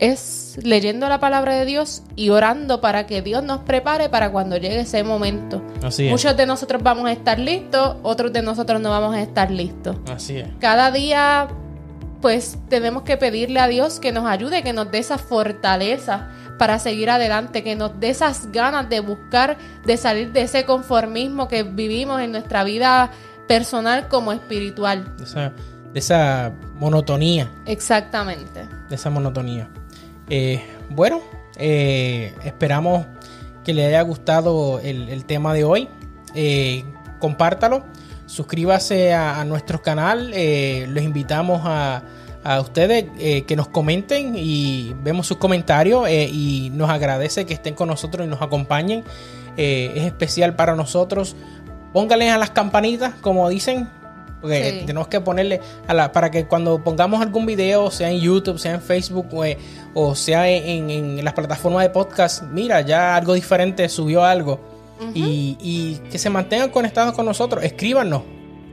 es 0.00 0.58
leyendo 0.62 1.08
la 1.08 1.18
palabra 1.18 1.54
de 1.54 1.64
Dios 1.64 2.02
y 2.16 2.30
orando 2.30 2.80
para 2.80 3.06
que 3.06 3.22
Dios 3.22 3.42
nos 3.42 3.60
prepare 3.60 4.08
para 4.08 4.30
cuando 4.30 4.56
llegue 4.56 4.80
ese 4.80 5.02
momento. 5.02 5.62
Así 5.82 6.06
es. 6.06 6.10
Muchos 6.10 6.36
de 6.36 6.46
nosotros 6.46 6.82
vamos 6.82 7.06
a 7.06 7.12
estar 7.12 7.38
listos, 7.38 7.96
otros 8.02 8.32
de 8.32 8.42
nosotros 8.42 8.80
no 8.80 8.90
vamos 8.90 9.14
a 9.14 9.22
estar 9.22 9.50
listos. 9.50 9.96
Así 10.10 10.38
es. 10.38 10.48
Cada 10.60 10.90
día, 10.90 11.48
pues 12.20 12.58
tenemos 12.68 13.02
que 13.02 13.16
pedirle 13.16 13.60
a 13.60 13.68
Dios 13.68 13.98
que 13.98 14.12
nos 14.12 14.26
ayude, 14.26 14.62
que 14.62 14.72
nos 14.72 14.90
dé 14.90 14.98
esa 14.98 15.18
fortaleza 15.18 16.28
para 16.58 16.78
seguir 16.78 17.10
adelante, 17.10 17.62
que 17.62 17.76
nos 17.76 17.98
dé 17.98 18.10
esas 18.10 18.50
ganas 18.52 18.88
de 18.88 19.00
buscar, 19.00 19.56
de 19.84 19.96
salir 19.96 20.32
de 20.32 20.42
ese 20.42 20.64
conformismo 20.64 21.48
que 21.48 21.62
vivimos 21.62 22.20
en 22.20 22.32
nuestra 22.32 22.64
vida 22.64 23.10
personal 23.48 24.06
como 24.08 24.32
espiritual. 24.32 25.16
De 25.16 25.24
esa, 25.24 25.52
de 25.92 25.98
esa 25.98 26.52
monotonía. 26.78 27.50
Exactamente. 27.66 28.68
de 28.88 28.94
esa 28.94 29.10
monotonía. 29.10 29.68
Eh, 30.30 30.62
bueno, 30.90 31.20
eh, 31.56 32.34
esperamos 32.44 33.06
que 33.64 33.74
le 33.74 33.86
haya 33.86 34.02
gustado 34.02 34.78
el, 34.80 35.08
el 35.08 35.24
tema 35.24 35.52
de 35.54 35.64
hoy. 35.64 35.88
Eh, 36.34 36.84
compártalo, 37.18 37.84
suscríbase 38.26 39.12
a, 39.14 39.40
a 39.40 39.44
nuestro 39.44 39.82
canal. 39.82 40.30
eh, 40.34 40.86
los 40.88 41.02
invitamos 41.02 41.62
a, 41.64 42.02
a 42.44 42.60
ustedes 42.60 43.06
eh, 43.18 43.42
que 43.42 43.56
nos 43.56 43.68
comenten 43.68 44.34
y 44.36 44.94
vemos 45.02 45.26
sus 45.26 45.38
comentarios 45.38 46.06
eh, 46.08 46.28
y 46.30 46.70
nos 46.74 46.88
agradece 46.90 47.44
que 47.46 47.54
estén 47.54 47.74
con 47.74 47.88
nosotros 47.88 48.26
y 48.26 48.30
nos 48.30 48.40
acompañen. 48.40 49.04
Eh, 49.56 49.92
es 49.96 50.04
especial 50.04 50.54
para 50.54 50.76
nosotros. 50.76 51.34
Pónganle 51.92 52.30
a 52.30 52.38
las 52.38 52.50
campanitas, 52.50 53.14
como 53.20 53.48
dicen, 53.48 53.88
porque 54.40 54.80
Sí. 54.80 54.86
tenemos 54.86 55.08
que 55.08 55.20
ponerle 55.20 55.60
a 55.86 55.94
la, 55.94 56.12
para 56.12 56.30
que 56.30 56.46
cuando 56.46 56.82
pongamos 56.84 57.20
algún 57.20 57.46
video, 57.46 57.90
sea 57.90 58.10
en 58.10 58.20
YouTube, 58.20 58.58
sea 58.58 58.74
en 58.74 58.82
Facebook 58.82 59.26
o, 59.32 59.44
o 59.94 60.14
sea 60.14 60.48
en, 60.48 60.90
en 60.90 61.24
las 61.24 61.34
plataformas 61.34 61.82
de 61.82 61.90
podcast, 61.90 62.42
mira, 62.44 62.80
ya 62.82 63.16
algo 63.16 63.34
diferente 63.34 63.88
subió 63.88 64.24
algo. 64.24 64.60
y, 65.14 65.56
y 65.60 65.96
que 66.10 66.18
se 66.18 66.28
mantengan 66.28 66.70
conectados 66.70 67.14
con 67.14 67.24
nosotros, 67.24 67.62
escríbanos. 67.64 68.22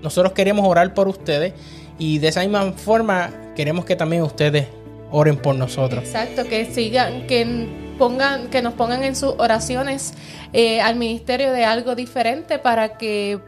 Nosotros 0.01 0.34
queremos 0.34 0.68
orar 0.68 0.91
por 0.93 1.07
ustedes 1.07 1.53
y 1.99 2.18
de 2.20 2.28
esa 2.28 2.41
misma 2.41 2.72
forma 2.74 3.30
queremos 3.55 3.86
que 3.86 3.95
también 3.95 4.22
ustedes 4.24 4.68
oren 5.16 5.38
por 5.38 5.55
nosotros. 5.55 6.03
Exacto, 6.03 6.43
que 6.43 6.66
sigan, 6.66 7.26
que 7.26 7.68
pongan, 7.97 8.49
que 8.49 8.61
nos 8.61 8.74
pongan 8.74 9.03
en 9.03 9.16
sus 9.16 9.34
oraciones 9.38 10.13
eh, 10.51 10.82
al 10.82 10.97
ministerio 10.97 11.51
de 11.53 11.63
algo 11.63 11.95
diferente 11.95 12.59
para 12.59 12.97
que 12.97 13.39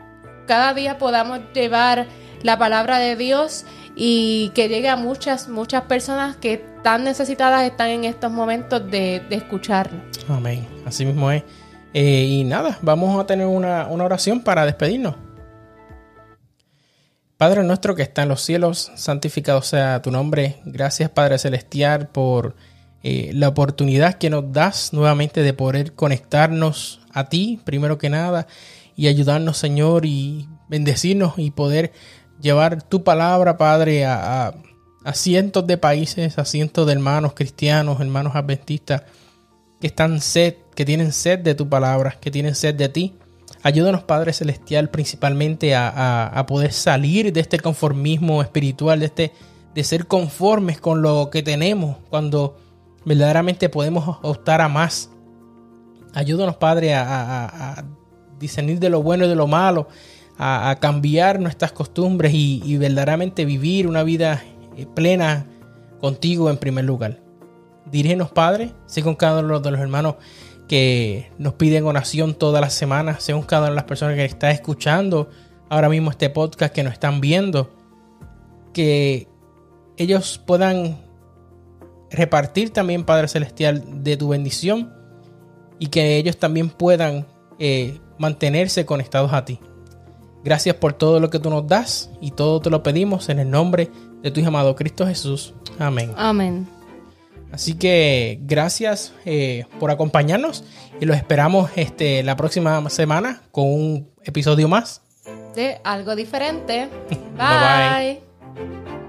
cada 0.47 0.73
día 0.73 0.97
podamos 0.97 1.39
llevar 1.53 2.07
la 2.41 2.57
palabra 2.57 2.99
de 2.99 3.17
Dios 3.17 3.65
y 3.95 4.51
que 4.55 4.69
llegue 4.69 4.87
a 4.87 4.95
muchas, 4.95 5.49
muchas 5.49 5.83
personas 5.83 6.37
que 6.37 6.63
tan 6.83 7.03
necesitadas 7.03 7.63
están 7.63 7.89
en 7.89 8.05
estos 8.05 8.31
momentos 8.31 8.89
de, 8.89 9.21
de 9.29 9.35
escucharlo. 9.35 9.99
Amén. 10.29 10.65
Así 10.85 11.05
mismo 11.05 11.29
es. 11.31 11.43
Eh, 11.93 12.25
y 12.29 12.43
nada, 12.43 12.77
vamos 12.81 13.19
a 13.19 13.25
tener 13.25 13.47
una, 13.47 13.87
una 13.87 14.05
oración 14.05 14.41
para 14.41 14.65
despedirnos. 14.65 15.15
Padre 17.37 17.63
nuestro 17.63 17.93
que 17.93 18.01
está 18.01 18.23
en 18.23 18.29
los 18.29 18.41
cielos, 18.41 18.91
santificado 18.95 19.61
sea 19.61 20.01
tu 20.01 20.09
nombre. 20.09 20.55
Gracias 20.65 21.11
Padre 21.11 21.37
Celestial 21.37 22.07
por 22.07 22.55
eh, 23.03 23.29
la 23.33 23.47
oportunidad 23.47 24.15
que 24.15 24.31
nos 24.31 24.51
das 24.51 24.91
nuevamente 24.91 25.43
de 25.43 25.53
poder 25.53 25.93
conectarnos 25.93 26.99
a 27.13 27.29
ti, 27.29 27.61
primero 27.63 27.99
que 27.99 28.09
nada, 28.09 28.47
y 28.95 29.07
ayudarnos, 29.07 29.57
Señor, 29.59 30.07
y 30.07 30.49
bendecirnos 30.67 31.33
y 31.37 31.51
poder 31.51 31.91
llevar 32.41 32.81
tu 32.81 33.03
palabra, 33.03 33.55
Padre, 33.55 34.05
a, 34.05 34.55
a 35.03 35.13
cientos 35.13 35.67
de 35.67 35.77
países, 35.77 36.39
a 36.39 36.45
cientos 36.45 36.87
de 36.87 36.93
hermanos 36.93 37.33
cristianos, 37.35 38.01
hermanos 38.01 38.35
adventistas 38.35 39.03
que 39.79 39.87
están 39.87 40.21
sed, 40.21 40.55
que 40.73 40.85
tienen 40.85 41.11
sed 41.11 41.37
de 41.39 41.53
tu 41.53 41.69
palabra, 41.69 42.17
que 42.19 42.31
tienen 42.31 42.55
sed 42.55 42.73
de 42.73 42.89
ti. 42.89 43.13
Ayúdanos, 43.67 44.03
Padre 44.03 44.31
Celestial, 44.31 44.89
principalmente 44.89 45.75
a, 45.75 46.45
poder 46.47 46.71
salir 46.71 47.33
de 47.33 47.41
este 47.41 47.59
conformismo 47.59 48.41
espiritual, 48.41 49.01
de, 49.01 49.07
este, 49.07 49.33
de 49.75 49.83
ser 49.83 50.07
conformes 50.07 50.79
con 50.79 51.01
lo 51.01 51.29
que 51.29 51.43
tenemos, 51.43 51.97
cuando 52.09 52.55
verdaderamente 53.03 53.67
podemos 53.67 54.19
optar 54.21 54.61
a 54.61 54.69
más. 54.69 55.09
Ayúdanos, 56.13 56.55
Padre, 56.55 56.93
a, 56.95 57.83
discernir 58.39 58.79
de 58.79 58.89
lo 58.89 59.03
bueno 59.03 59.25
y 59.25 59.27
de 59.27 59.35
lo 59.35 59.47
malo, 59.47 59.89
a, 60.37 60.77
cambiar 60.79 61.41
nuestras 61.41 61.73
costumbres 61.73 62.33
y, 62.33 62.61
y 62.63 62.77
verdaderamente 62.77 63.43
vivir 63.43 63.85
una 63.85 64.03
vida 64.03 64.45
eh, 64.77 64.85
plena 64.85 65.45
contigo 65.99 66.49
en 66.49 66.55
primer 66.55 66.85
lugar. 66.85 67.19
Dirígenos, 67.91 68.31
Padre, 68.31 68.71
sé 68.85 69.03
con 69.03 69.15
cada 69.15 69.41
uno 69.41 69.59
de 69.59 69.71
los 69.71 69.79
hermanos 69.81 70.15
que 70.67 71.31
nos 71.37 71.53
piden 71.53 71.85
oración 71.85 72.33
todas 72.33 72.61
las 72.61 72.73
semanas, 72.73 73.23
según 73.23 73.43
cada 73.43 73.63
una 73.63 73.69
de 73.71 73.75
las 73.75 73.85
personas 73.85 74.15
que 74.15 74.25
está 74.25 74.51
escuchando 74.51 75.29
ahora 75.69 75.89
mismo 75.89 76.11
este 76.11 76.29
podcast, 76.29 76.73
que 76.73 76.83
nos 76.83 76.93
están 76.93 77.21
viendo, 77.21 77.71
que 78.73 79.27
ellos 79.97 80.41
puedan 80.45 80.97
repartir 82.11 82.71
también, 82.71 83.03
Padre 83.03 83.27
Celestial, 83.27 84.03
de 84.03 84.17
tu 84.17 84.29
bendición 84.29 84.93
y 85.79 85.87
que 85.87 86.17
ellos 86.17 86.37
también 86.37 86.69
puedan 86.69 87.25
eh, 87.59 87.99
mantenerse 88.17 88.85
conectados 88.85 89.33
a 89.33 89.45
ti. 89.45 89.59
Gracias 90.43 90.75
por 90.75 90.93
todo 90.93 91.19
lo 91.19 91.29
que 91.29 91.39
tú 91.39 91.49
nos 91.49 91.67
das 91.67 92.09
y 92.21 92.31
todo 92.31 92.59
te 92.61 92.69
lo 92.69 92.83
pedimos 92.83 93.29
en 93.29 93.39
el 93.39 93.49
nombre 93.49 93.89
de 94.21 94.31
tu 94.31 94.45
amado 94.45 94.75
Cristo 94.75 95.05
Jesús. 95.05 95.53
Amén. 95.79 96.13
Amén. 96.15 96.76
Así 97.51 97.75
que 97.75 98.39
gracias 98.41 99.13
eh, 99.25 99.65
por 99.79 99.91
acompañarnos 99.91 100.63
y 100.99 101.05
los 101.05 101.15
esperamos 101.15 101.71
este, 101.75 102.23
la 102.23 102.35
próxima 102.35 102.89
semana 102.89 103.41
con 103.51 103.65
un 103.65 104.09
episodio 104.23 104.67
más. 104.67 105.01
De 105.55 105.79
algo 105.83 106.15
diferente. 106.15 106.89
bye. 107.37 108.21
bye. 108.55 109.06